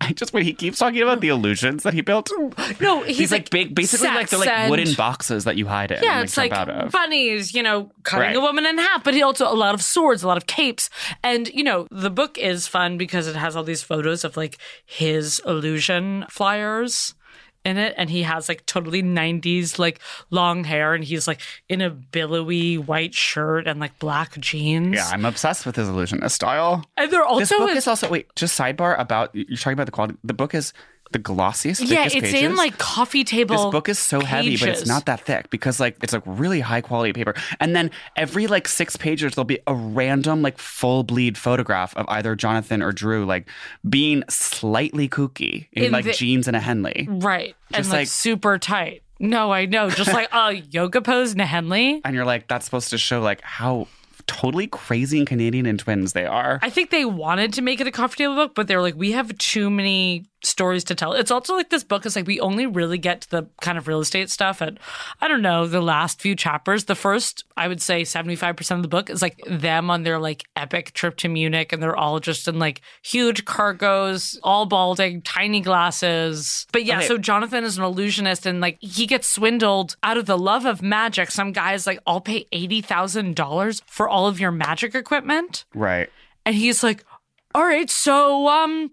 I 0.00 0.12
just 0.12 0.32
when 0.32 0.44
he 0.44 0.52
keeps 0.52 0.78
talking 0.78 1.02
about 1.02 1.20
the 1.20 1.28
illusions 1.28 1.82
that 1.84 1.94
he 1.94 2.00
built. 2.02 2.30
no, 2.80 3.02
he's, 3.02 3.18
He's, 3.18 3.32
like, 3.32 3.50
big, 3.50 3.74
basically 3.74 4.08
like 4.08 4.28
the 4.28 4.38
sex 4.38 4.46
like 4.48 4.70
wooden 4.70 4.94
boxes 4.94 5.44
that 5.44 5.56
you 5.56 5.66
hide 5.66 5.90
in. 5.90 6.02
Yeah, 6.02 6.16
and, 6.16 6.24
it's 6.24 6.36
like 6.36 6.52
out 6.52 6.68
of. 6.68 6.92
bunnies, 6.92 7.54
you 7.54 7.62
know, 7.62 7.90
cutting 8.02 8.28
Right. 8.28 8.36
a 8.36 8.40
woman 8.40 8.66
in 8.66 8.78
half, 8.78 9.02
but 9.02 9.14
he 9.14 9.22
also 9.22 9.50
a 9.50 9.54
lot 9.54 9.74
of 9.74 9.82
swords, 9.82 10.22
a 10.22 10.26
lot 10.28 10.36
of 10.36 10.46
capes. 10.46 10.90
And, 11.22 11.48
you 11.48 11.64
know, 11.64 11.86
the 11.90 12.10
book 12.10 12.36
is 12.38 12.66
fun 12.66 12.98
because 12.98 13.26
it 13.26 13.36
has 13.36 13.56
all 13.56 13.64
these 13.64 13.82
photos 13.82 14.24
of 14.24 14.36
like 14.36 14.58
his 14.84 15.40
illusion 15.46 16.26
flyers 16.28 17.14
in 17.64 17.78
it. 17.78 17.94
And 17.96 18.10
he 18.10 18.22
has 18.22 18.48
like 18.48 18.66
totally 18.66 19.02
90s 19.02 19.78
like 19.78 20.00
long 20.30 20.64
hair 20.64 20.94
and 20.94 21.04
he's 21.04 21.26
like 21.26 21.40
in 21.68 21.80
a 21.80 21.90
billowy 21.90 22.78
white 22.78 23.14
shirt 23.14 23.66
and 23.66 23.80
like 23.80 23.98
black 23.98 24.38
jeans. 24.38 24.96
Yeah, 24.96 25.08
I'm 25.12 25.24
obsessed 25.24 25.66
with 25.66 25.76
his 25.76 25.88
illusionist 25.88 26.34
style. 26.34 26.84
And 26.96 27.10
there 27.10 27.24
also 27.24 27.40
this 27.40 27.50
book 27.50 27.70
is, 27.70 27.78
is 27.78 27.88
also 27.88 28.08
wait. 28.08 28.34
Just 28.36 28.58
sidebar 28.58 28.98
about 28.98 29.34
you're 29.34 29.56
talking 29.56 29.74
about 29.74 29.86
the 29.86 29.92
quality. 29.92 30.16
The 30.24 30.34
book 30.34 30.54
is 30.54 30.72
the 31.14 31.18
glossiest. 31.20 31.88
yeah, 31.88 32.04
it's 32.04 32.14
pages. 32.14 32.34
in 32.42 32.56
like 32.56 32.76
coffee 32.76 33.24
table. 33.24 33.56
This 33.56 33.72
book 33.72 33.88
is 33.88 33.98
so 33.98 34.20
heavy, 34.20 34.56
but 34.58 34.68
it's 34.68 34.86
not 34.86 35.06
that 35.06 35.20
thick 35.20 35.48
because 35.48 35.80
like 35.80 35.96
it's 36.02 36.12
like 36.12 36.22
really 36.26 36.60
high 36.60 36.82
quality 36.82 37.12
paper. 37.14 37.34
And 37.60 37.74
then 37.74 37.90
every 38.16 38.46
like 38.46 38.68
six 38.68 38.96
pages 38.96 39.34
there'll 39.34 39.46
be 39.46 39.60
a 39.66 39.74
random 39.74 40.42
like 40.42 40.58
full 40.58 41.02
bleed 41.04 41.38
photograph 41.38 41.96
of 41.96 42.04
either 42.08 42.34
Jonathan 42.36 42.82
or 42.82 42.92
Drew 42.92 43.24
like 43.24 43.48
being 43.88 44.24
slightly 44.28 45.08
kooky 45.08 45.68
in, 45.72 45.84
In 45.84 45.92
like 45.92 46.04
the- 46.04 46.12
jeans 46.12 46.46
and 46.48 46.56
a 46.56 46.60
Henley. 46.60 47.06
Right. 47.08 47.54
and 47.72 47.86
like, 47.86 47.92
like- 47.92 48.08
super 48.08 48.58
tight. 48.58 49.02
No, 49.20 49.52
I 49.52 49.66
know. 49.66 49.88
Just 49.90 50.12
like 50.12 50.28
a 50.32 50.52
yoga 50.70 51.00
pose 51.00 51.32
in 51.32 51.40
a 51.40 51.46
Henley. 51.46 52.02
And 52.04 52.14
you're 52.16 52.24
like, 52.24 52.48
that's 52.48 52.64
supposed 52.64 52.90
to 52.90 52.98
show 52.98 53.20
like 53.22 53.40
how 53.42 53.86
totally 54.26 54.66
crazy 54.66 55.18
and 55.18 55.26
Canadian 55.26 55.66
and 55.66 55.78
twins 55.78 56.12
they 56.12 56.26
are. 56.26 56.58
I 56.62 56.70
think 56.70 56.90
they 56.90 57.04
wanted 57.04 57.52
to 57.54 57.62
make 57.62 57.80
it 57.80 57.86
a 57.86 57.90
coffee 57.92 58.16
table 58.24 58.34
book, 58.34 58.54
but 58.54 58.66
they 58.68 58.76
were 58.76 58.82
like, 58.82 58.96
we 58.96 59.12
have 59.12 59.36
too 59.38 59.70
many 59.70 60.26
stories 60.42 60.84
to 60.84 60.94
tell. 60.94 61.14
It's 61.14 61.30
also 61.30 61.54
like 61.54 61.70
this 61.70 61.84
book 61.84 62.04
is 62.04 62.14
like 62.16 62.26
we 62.26 62.38
only 62.38 62.66
really 62.66 62.98
get 62.98 63.22
to 63.22 63.30
the 63.30 63.46
kind 63.62 63.78
of 63.78 63.88
real 63.88 64.00
estate 64.00 64.28
stuff 64.28 64.60
at 64.60 64.76
I 65.22 65.26
don't 65.26 65.40
know, 65.40 65.66
the 65.66 65.80
last 65.80 66.20
few 66.20 66.36
chapters. 66.36 66.84
The 66.84 66.94
first, 66.94 67.44
I 67.56 67.66
would 67.66 67.80
say 67.80 68.02
75% 68.02 68.70
of 68.76 68.82
the 68.82 68.88
book 68.88 69.08
is 69.08 69.22
like 69.22 69.40
them 69.48 69.90
on 69.90 70.02
their 70.02 70.18
like 70.18 70.44
epic 70.54 70.92
trip 70.92 71.16
to 71.18 71.28
Munich 71.30 71.72
and 71.72 71.82
they're 71.82 71.96
all 71.96 72.20
just 72.20 72.46
in 72.46 72.58
like 72.58 72.82
huge 73.02 73.46
cargos, 73.46 74.36
all 74.42 74.66
balding, 74.66 75.22
tiny 75.22 75.62
glasses. 75.62 76.66
But 76.72 76.84
yeah, 76.84 76.98
Okay. 76.98 77.06
so 77.06 77.16
Jonathan 77.16 77.64
is 77.64 77.78
an 77.78 77.84
illusionist 77.84 78.44
and 78.44 78.60
like 78.60 78.76
he 78.80 79.06
gets 79.06 79.26
swindled 79.26 79.96
out 80.02 80.18
of 80.18 80.26
the 80.26 80.36
love 80.36 80.66
of 80.66 80.82
magic. 80.82 81.30
Some 81.30 81.52
guys 81.52 81.86
like, 81.86 82.00
I'll 82.06 82.20
pay 82.20 82.44
$80,000 82.52 83.80
for 83.86 84.10
all 84.14 84.28
of 84.28 84.38
your 84.38 84.52
magic 84.52 84.94
equipment. 84.94 85.64
right. 85.74 86.08
And 86.46 86.54
he's 86.54 86.82
like, 86.82 87.04
all 87.54 87.64
right, 87.64 87.90
so 87.90 88.46
um 88.48 88.90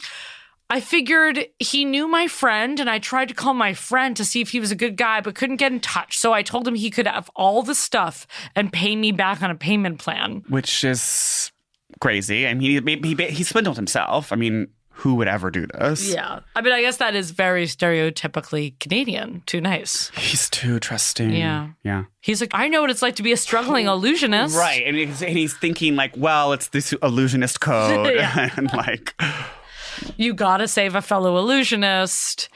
I 0.70 0.80
figured 0.80 1.48
he 1.60 1.84
knew 1.84 2.08
my 2.08 2.28
friend 2.28 2.80
and 2.80 2.90
I 2.90 2.98
tried 2.98 3.28
to 3.28 3.34
call 3.34 3.54
my 3.54 3.74
friend 3.74 4.16
to 4.16 4.24
see 4.24 4.40
if 4.40 4.52
he 4.52 4.60
was 4.62 4.72
a 4.72 4.76
good 4.76 4.96
guy 4.96 5.20
but 5.20 5.36
couldn't 5.36 5.58
get 5.58 5.74
in 5.74 5.82
touch. 5.82 6.18
So 6.18 6.32
I 6.32 6.44
told 6.44 6.66
him 6.66 6.76
he 6.76 6.90
could 6.90 7.08
have 7.08 7.30
all 7.36 7.62
the 7.62 7.76
stuff 7.76 8.26
and 8.56 8.72
pay 8.72 8.96
me 8.96 9.12
back 9.12 9.44
on 9.44 9.52
a 9.52 9.56
payment 9.56 10.00
plan. 10.00 10.44
Which 10.48 10.86
is 10.86 11.52
crazy. 12.00 12.48
I 12.48 12.54
mean, 12.54 12.82
he, 12.88 13.16
he, 13.16 13.26
he 13.32 13.44
swindled 13.44 13.76
himself. 13.76 14.32
I 14.32 14.38
mean, 14.38 14.70
who 14.92 15.16
would 15.16 15.28
ever 15.28 15.50
do 15.50 15.66
this? 15.66 16.14
Yeah. 16.14 16.42
I 16.56 16.62
mean, 16.62 16.74
I 16.74 16.82
guess 16.82 16.98
that 16.98 17.16
is 17.16 17.32
very 17.32 17.66
stereotypically 17.66 18.78
Canadian. 18.80 19.42
Too 19.46 19.60
nice. 19.60 20.12
He's 20.16 20.50
too 20.50 20.80
trusting. 20.80 21.32
Yeah. 21.32 21.70
Yeah. 21.84 22.04
He's 22.20 22.40
like, 22.42 22.52
I 22.54 22.68
know 22.68 22.82
what 22.82 22.90
it's 22.90 23.02
like 23.02 23.16
to 23.16 23.24
be 23.24 23.32
a 23.32 23.38
struggling 23.38 23.88
illusionist. 23.88 24.56
Right. 24.56 24.84
And 24.86 24.96
he's, 24.96 25.24
and 25.24 25.36
he's 25.38 25.56
thinking, 25.56 25.96
like, 25.96 26.16
well, 26.16 26.54
it's 26.54 26.68
this 26.68 26.94
illusionist 27.02 27.62
code. 27.62 28.18
And, 28.58 28.72
like, 28.74 29.20
you 30.18 30.34
gotta 30.34 30.68
save 30.68 30.96
a 30.96 31.02
fellow 31.02 31.38
illusionist. 31.38 32.50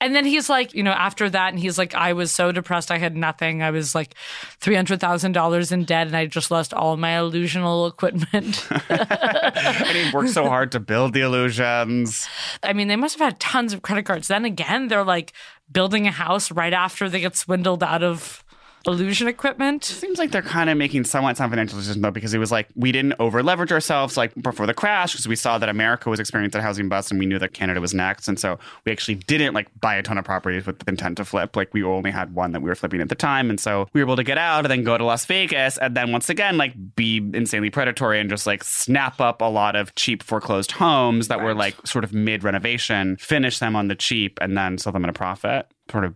And 0.00 0.14
then 0.14 0.24
he's 0.24 0.48
like, 0.48 0.74
you 0.74 0.82
know, 0.82 0.92
after 0.92 1.28
that, 1.28 1.48
and 1.48 1.58
he's 1.58 1.76
like, 1.76 1.94
I 1.94 2.12
was 2.12 2.30
so 2.30 2.52
depressed, 2.52 2.90
I 2.90 2.98
had 2.98 3.16
nothing. 3.16 3.62
I 3.62 3.72
was 3.72 3.94
like 3.94 4.14
$300,000 4.60 5.72
in 5.72 5.84
debt, 5.84 6.06
and 6.06 6.16
I 6.16 6.26
just 6.26 6.50
lost 6.52 6.72
all 6.72 6.96
my 6.96 7.10
illusional 7.14 7.88
equipment. 7.88 8.68
and 8.88 9.96
he 9.96 10.10
worked 10.12 10.30
so 10.30 10.48
hard 10.48 10.70
to 10.72 10.80
build 10.80 11.14
the 11.14 11.22
illusions. 11.22 12.28
I 12.62 12.72
mean, 12.74 12.86
they 12.86 12.96
must 12.96 13.18
have 13.18 13.24
had 13.24 13.40
tons 13.40 13.72
of 13.72 13.82
credit 13.82 14.04
cards. 14.04 14.28
Then 14.28 14.44
again, 14.44 14.86
they're 14.86 15.02
like 15.02 15.32
building 15.72 16.06
a 16.06 16.12
house 16.12 16.52
right 16.52 16.72
after 16.72 17.08
they 17.08 17.20
get 17.20 17.36
swindled 17.36 17.82
out 17.82 18.04
of 18.04 18.44
illusion 18.86 19.28
equipment. 19.28 19.84
Seems 19.84 20.18
like 20.18 20.30
they're 20.30 20.42
kind 20.42 20.70
of 20.70 20.76
making 20.76 21.04
somewhat 21.04 21.36
some 21.36 21.50
financial 21.50 21.78
decisions 21.78 22.02
though, 22.02 22.10
because 22.10 22.34
it 22.34 22.38
was 22.38 22.52
like 22.52 22.68
we 22.74 22.92
didn't 22.92 23.14
over 23.18 23.42
leverage 23.42 23.72
ourselves 23.72 24.16
like 24.16 24.34
before 24.42 24.66
the 24.66 24.74
crash 24.74 25.12
because 25.12 25.28
we 25.28 25.36
saw 25.36 25.58
that 25.58 25.68
America 25.68 26.10
was 26.10 26.20
experiencing 26.20 26.60
a 26.60 26.62
housing 26.62 26.88
bust 26.88 27.10
and 27.10 27.18
we 27.18 27.26
knew 27.26 27.38
that 27.38 27.52
Canada 27.52 27.80
was 27.80 27.94
next, 27.94 28.28
and 28.28 28.38
so 28.38 28.58
we 28.84 28.92
actually 28.92 29.16
didn't 29.16 29.54
like 29.54 29.68
buy 29.80 29.94
a 29.96 30.02
ton 30.02 30.18
of 30.18 30.24
properties 30.24 30.66
with 30.66 30.78
the 30.78 30.88
intent 30.88 31.16
to 31.16 31.24
flip. 31.24 31.56
Like 31.56 31.72
we 31.74 31.82
only 31.82 32.10
had 32.10 32.34
one 32.34 32.52
that 32.52 32.60
we 32.60 32.68
were 32.68 32.74
flipping 32.74 33.00
at 33.00 33.08
the 33.08 33.14
time, 33.14 33.50
and 33.50 33.58
so 33.58 33.88
we 33.92 34.00
were 34.00 34.06
able 34.06 34.16
to 34.16 34.24
get 34.24 34.38
out 34.38 34.64
and 34.64 34.70
then 34.70 34.84
go 34.84 34.96
to 34.96 35.04
Las 35.04 35.24
Vegas 35.26 35.78
and 35.78 35.96
then 35.96 36.12
once 36.12 36.28
again 36.28 36.56
like 36.56 36.74
be 36.94 37.18
insanely 37.34 37.70
predatory 37.70 38.20
and 38.20 38.30
just 38.30 38.46
like 38.46 38.64
snap 38.64 39.20
up 39.20 39.40
a 39.40 39.46
lot 39.46 39.76
of 39.76 39.94
cheap 39.94 40.22
foreclosed 40.22 40.72
homes 40.72 41.28
that 41.28 41.40
were 41.40 41.54
like 41.54 41.74
sort 41.86 42.04
of 42.04 42.12
mid 42.12 42.44
renovation, 42.44 43.16
finish 43.16 43.58
them 43.58 43.76
on 43.76 43.88
the 43.88 43.94
cheap, 43.94 44.38
and 44.40 44.56
then 44.56 44.78
sell 44.78 44.92
them 44.92 45.04
at 45.04 45.10
a 45.10 45.14
profit. 45.14 45.66
Sort 45.90 46.04
of 46.04 46.14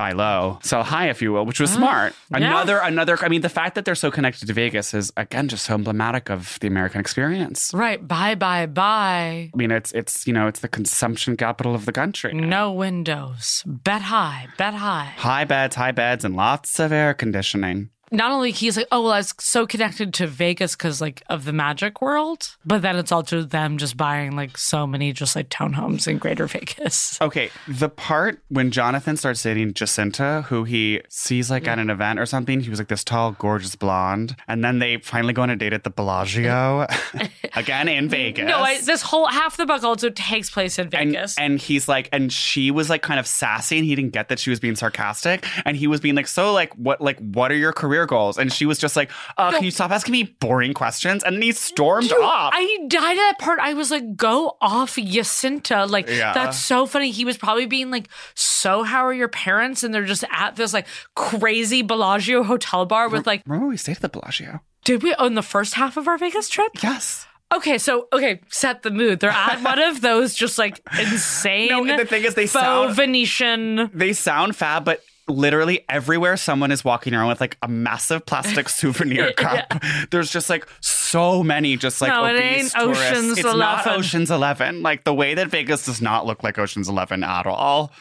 buy 0.00 0.12
low, 0.12 0.58
sell 0.62 0.82
high, 0.82 1.08
if 1.10 1.20
you 1.22 1.30
will, 1.32 1.44
which 1.44 1.60
was 1.60 1.70
smart. 1.80 2.14
yeah. 2.30 2.38
Another, 2.38 2.78
another. 2.78 3.14
I 3.22 3.28
mean, 3.28 3.42
the 3.42 3.48
fact 3.60 3.74
that 3.74 3.84
they're 3.84 3.94
so 4.06 4.10
connected 4.10 4.46
to 4.48 4.54
Vegas 4.54 4.94
is 4.94 5.12
again 5.16 5.46
just 5.48 5.64
so 5.66 5.74
emblematic 5.74 6.30
of 6.30 6.58
the 6.60 6.68
American 6.68 7.00
experience. 7.00 7.70
Right. 7.74 8.00
Bye, 8.06 8.34
bye, 8.34 8.66
bye. 8.66 9.50
I 9.52 9.56
mean, 9.56 9.70
it's 9.70 9.92
it's 9.92 10.26
you 10.26 10.32
know 10.32 10.46
it's 10.50 10.60
the 10.60 10.68
consumption 10.68 11.36
capital 11.36 11.74
of 11.74 11.84
the 11.84 11.92
country. 11.92 12.32
No 12.32 12.72
windows. 12.72 13.62
Bet 13.66 14.02
high. 14.02 14.48
Bet 14.56 14.74
high. 14.74 15.12
High 15.16 15.44
beds, 15.44 15.76
high 15.76 15.92
beds, 15.92 16.24
and 16.24 16.34
lots 16.36 16.78
of 16.80 16.92
air 16.92 17.12
conditioning. 17.14 17.90
Not 18.12 18.32
only 18.32 18.50
he's 18.50 18.76
like, 18.76 18.88
oh 18.90 19.02
well, 19.02 19.12
I 19.12 19.18
was 19.18 19.32
so 19.38 19.66
connected 19.66 20.12
to 20.14 20.26
Vegas 20.26 20.74
because 20.74 21.00
like 21.00 21.22
of 21.28 21.44
the 21.44 21.52
magic 21.52 22.02
world, 22.02 22.56
but 22.64 22.82
then 22.82 22.96
it's 22.96 23.12
also 23.12 23.42
them 23.42 23.78
just 23.78 23.96
buying 23.96 24.34
like 24.34 24.58
so 24.58 24.86
many 24.86 25.12
just 25.12 25.36
like 25.36 25.48
townhomes 25.48 26.08
in 26.08 26.18
Greater 26.18 26.46
Vegas. 26.46 27.18
Okay, 27.30 27.50
the 27.68 27.88
part 27.88 28.40
when 28.48 28.70
Jonathan 28.70 29.16
starts 29.16 29.42
dating 29.42 29.74
Jacinta, 29.74 30.44
who 30.48 30.64
he 30.64 31.02
sees 31.08 31.50
like 31.50 31.68
at 31.68 31.78
an 31.78 31.90
event 31.90 32.18
or 32.18 32.26
something, 32.26 32.60
he 32.60 32.70
was 32.70 32.78
like 32.78 32.88
this 32.88 33.04
tall, 33.04 33.32
gorgeous 33.32 33.76
blonde, 33.76 34.34
and 34.48 34.64
then 34.64 34.78
they 34.78 34.96
finally 34.96 35.32
go 35.32 35.42
on 35.42 35.50
a 35.50 35.56
date 35.56 35.72
at 35.72 35.84
the 35.84 35.90
Bellagio, 35.90 36.86
again 37.56 37.88
in 37.88 38.08
Vegas. 38.08 38.46
No, 38.46 38.58
I, 38.58 38.80
this 38.80 39.02
whole 39.02 39.26
half 39.26 39.56
the 39.56 39.66
book 39.66 39.84
also 39.84 40.10
takes 40.10 40.50
place 40.50 40.78
in 40.78 40.88
and, 40.94 41.12
Vegas. 41.12 41.38
and 41.38 41.58
he's 41.58 41.88
like, 41.88 42.08
and 42.10 42.32
she 42.32 42.70
was 42.70 42.88
like 42.88 43.02
kind 43.02 43.20
of 43.20 43.26
sassy, 43.26 43.76
and 43.76 43.86
he 43.86 43.94
didn't 43.94 44.12
get 44.12 44.28
that 44.30 44.38
she 44.38 44.50
was 44.50 44.58
being 44.58 44.76
sarcastic, 44.76 45.46
and 45.64 45.76
he 45.76 45.86
was 45.86 46.00
being 46.00 46.14
like, 46.14 46.26
so 46.26 46.52
like 46.52 46.72
what 46.74 47.00
like 47.00 47.18
what 47.18 47.52
are 47.52 47.56
your 47.56 47.72
career 47.72 47.99
goals? 48.06 48.38
And 48.38 48.52
she 48.52 48.66
was 48.66 48.78
just 48.78 48.96
like, 48.96 49.10
uh, 49.38 49.52
can 49.52 49.64
you 49.64 49.70
stop 49.70 49.90
asking 49.90 50.12
me 50.12 50.22
boring 50.40 50.74
questions? 50.74 51.22
And 51.24 51.36
then 51.36 51.42
he 51.42 51.52
stormed 51.52 52.08
Dude, 52.08 52.18
off. 52.22 52.52
I 52.54 52.78
died 52.88 53.12
at 53.12 53.14
that 53.16 53.36
part. 53.38 53.58
I 53.60 53.74
was 53.74 53.90
like, 53.90 54.16
go 54.16 54.56
off, 54.60 54.96
Jacinta. 54.96 55.86
Like, 55.86 56.08
Yeah. 56.08 56.32
that's 56.32 56.58
so 56.58 56.86
funny. 56.86 57.10
He 57.10 57.24
was 57.24 57.36
probably 57.36 57.66
being 57.66 57.90
like, 57.90 58.08
so 58.34 58.82
how 58.82 59.04
are 59.06 59.12
your 59.14 59.28
parents? 59.28 59.82
And 59.82 59.92
they're 59.94 60.04
just 60.04 60.24
at 60.30 60.56
this 60.56 60.72
like 60.72 60.86
crazy 61.14 61.82
Bellagio 61.82 62.42
hotel 62.42 62.86
bar 62.86 63.08
with 63.08 63.26
like, 63.26 63.42
Remember 63.46 63.68
we 63.68 63.76
stayed 63.76 63.96
at 63.96 64.02
the 64.02 64.08
Bellagio? 64.08 64.60
did 64.84 65.02
we 65.02 65.14
own 65.16 65.34
the 65.34 65.42
first 65.42 65.74
half 65.74 65.96
of 65.96 66.08
our 66.08 66.16
Vegas 66.18 66.48
trip? 66.48 66.72
Yes. 66.82 67.26
Okay, 67.52 67.78
so 67.78 68.06
okay, 68.12 68.40
set 68.48 68.82
the 68.82 68.90
mood. 68.92 69.18
They're 69.20 69.30
at 69.30 69.60
one 69.64 69.78
of 69.80 70.00
those 70.00 70.34
just 70.34 70.56
like 70.56 70.80
insane. 70.98 71.68
No, 71.68 71.84
and 71.84 71.98
the 71.98 72.04
thing 72.04 72.24
is 72.24 72.34
they 72.34 72.46
faux 72.46 72.62
sound- 72.64 72.94
Venetian. 72.96 73.90
They 73.92 74.12
sound 74.12 74.54
fab, 74.56 74.84
but 74.84 75.02
literally 75.28 75.84
everywhere 75.88 76.36
someone 76.36 76.70
is 76.70 76.84
walking 76.84 77.14
around 77.14 77.28
with 77.28 77.40
like 77.40 77.56
a 77.62 77.68
massive 77.68 78.26
plastic 78.26 78.68
souvenir 78.70 79.32
cup. 79.32 79.74
There's 80.10 80.30
just 80.30 80.50
like 80.50 80.66
so 80.80 81.42
many 81.42 81.76
just 81.76 82.00
like 82.00 82.10
No, 82.10 82.24
it 82.24 82.36
obese 82.36 82.42
ain't 82.42 82.72
tourists. 82.72 83.04
Ocean's 83.12 83.38
it's 83.38 83.54
not 83.54 83.86
Ocean's 83.86 84.30
Eleven. 84.30 84.82
Like 84.82 85.04
the 85.04 85.14
way 85.14 85.34
that 85.34 85.48
Vegas 85.48 85.86
does 85.86 86.00
not 86.00 86.26
look 86.26 86.42
like 86.42 86.58
Ocean's 86.58 86.88
Eleven 86.88 87.22
at 87.22 87.46
all. 87.46 87.92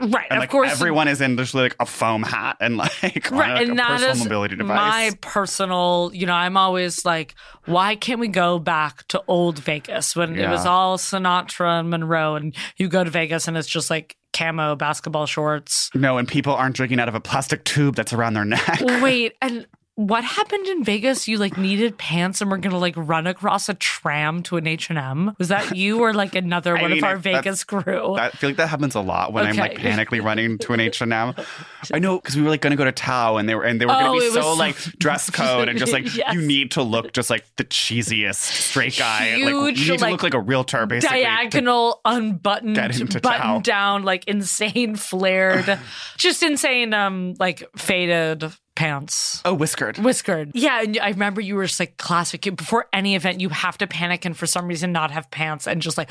Right, 0.00 0.26
And 0.30 0.42
of 0.42 0.48
course. 0.48 0.70
everyone 0.70 1.08
is 1.08 1.20
in 1.20 1.36
just 1.36 1.54
like 1.54 1.74
a 1.80 1.86
foam 1.86 2.22
hat 2.22 2.56
and 2.60 2.76
like, 2.76 3.32
on, 3.32 3.38
Right, 3.38 3.52
like, 3.54 3.62
and 3.62 3.72
a 3.72 3.74
that 3.76 3.88
personal 3.88 4.12
is 4.12 4.22
mobility 4.24 4.56
device. 4.56 4.76
my 4.76 5.10
personal. 5.20 6.10
You 6.14 6.26
know, 6.26 6.32
I'm 6.34 6.56
always 6.56 7.04
like, 7.04 7.34
why 7.66 7.96
can't 7.96 8.20
we 8.20 8.28
go 8.28 8.58
back 8.58 9.06
to 9.08 9.22
old 9.26 9.58
Vegas 9.58 10.14
when 10.14 10.38
it 10.38 10.48
was 10.48 10.64
all 10.66 10.96
Sinatra 10.98 11.80
and 11.80 11.90
Monroe, 11.90 12.34
and 12.36 12.54
you 12.76 12.88
go 12.88 13.04
to 13.04 13.10
Vegas 13.10 13.48
and 13.48 13.56
it's 13.56 13.68
just 13.68 13.90
like 13.90 14.16
camo 14.32 14.76
basketball 14.76 15.26
shorts. 15.26 15.90
no, 15.94 16.16
and 16.18 16.28
people 16.28 16.54
aren't 16.54 16.76
drinking 16.76 17.00
out 17.00 17.08
of 17.08 17.14
a 17.14 17.20
plastic 17.20 17.64
tube 17.64 17.96
that's 17.96 18.12
around 18.12 18.34
their 18.34 18.44
neck. 18.44 18.80
Wait, 19.02 19.32
and 19.42 19.66
what 20.06 20.24
happened 20.24 20.66
in 20.66 20.82
Vegas? 20.82 21.28
You 21.28 21.36
like 21.36 21.58
needed 21.58 21.98
pants 21.98 22.40
and 22.40 22.50
were 22.50 22.56
gonna 22.56 22.78
like 22.78 22.94
run 22.96 23.26
across 23.26 23.68
a 23.68 23.74
tram 23.74 24.42
to 24.44 24.56
an 24.56 24.66
H 24.66 24.88
and 24.88 24.98
M. 24.98 25.34
Was 25.38 25.48
that 25.48 25.76
you 25.76 26.00
or 26.00 26.14
like 26.14 26.34
another 26.34 26.74
one 26.74 26.90
mean, 26.90 26.98
of 26.98 27.04
our 27.04 27.16
Vegas 27.18 27.64
crew? 27.64 28.14
I 28.14 28.30
feel 28.30 28.50
like 28.50 28.56
that 28.56 28.68
happens 28.68 28.94
a 28.94 29.00
lot 29.00 29.32
when 29.32 29.46
I'm 29.46 29.56
like 29.56 29.72
Okay. 29.72 29.90
panically 29.90 30.22
running 30.24 30.56
to 30.58 30.72
an 30.72 30.80
H 30.80 31.00
and 31.02 31.12
M. 31.12 31.34
I 31.92 31.98
know 31.98 32.18
because 32.18 32.34
we 32.36 32.42
were 32.42 32.48
like 32.48 32.60
going 32.62 32.70
to 32.70 32.76
go 32.76 32.84
to 32.84 32.92
Tao 32.92 33.36
and 33.36 33.48
they 33.48 33.54
were 33.54 33.64
and 33.64 33.80
they 33.80 33.86
were 33.86 33.92
Oh, 33.92 34.00
going 34.00 34.20
to 34.20 34.26
it 34.26 34.30
be 34.30 34.34
so 34.34 34.40
so- 34.42 34.54
like 34.54 34.76
dress 34.98 35.28
code 35.30 35.68
and 35.68 35.78
just 35.78 35.92
like 35.92 36.14
Yes. 36.14 36.34
you 36.34 36.40
need 36.42 36.70
to 36.72 36.82
look 36.82 37.12
just 37.12 37.28
like 37.30 37.44
the 37.56 37.64
cheesiest 37.64 38.36
straight 38.36 38.96
guy. 38.98 39.30
like 39.32 39.38
you 39.38 39.64
Huge, 39.66 39.90
need 39.90 39.98
to 39.98 40.02
like, 40.04 40.12
look 40.12 40.22
like 40.22 40.34
a 40.34 40.40
realtor 40.40 40.86
basically. 40.86 41.22
diagonal, 41.22 42.00
unbuttoned, 42.04 42.74
get 42.74 42.98
into 43.00 43.20
button 43.20 43.40
Tao. 43.40 43.58
down, 43.60 44.02
like 44.04 44.24
insane 44.26 44.96
flared, 44.96 45.78
just 46.16 46.42
insane, 46.42 46.94
um, 46.94 47.34
like 47.38 47.64
faded 47.76 48.44
pants. 48.80 49.42
oh, 49.44 49.52
whiskered. 49.52 49.98
Whiskered. 49.98 50.50
Yeah, 50.54 50.80
and 50.82 50.98
I 51.00 51.10
remember 51.10 51.40
you 51.42 51.54
were 51.54 51.66
just 51.66 51.78
like 51.78 51.98
classic. 51.98 52.42
Before 52.56 52.86
any 52.92 53.14
event, 53.14 53.40
you 53.40 53.50
have 53.50 53.76
to 53.78 53.86
panic 53.86 54.24
and 54.24 54.34
for 54.36 54.46
some 54.46 54.66
reason 54.66 54.90
not 54.90 55.10
have 55.10 55.30
pants. 55.30 55.66
And 55.66 55.82
just 55.82 55.98
like 55.98 56.10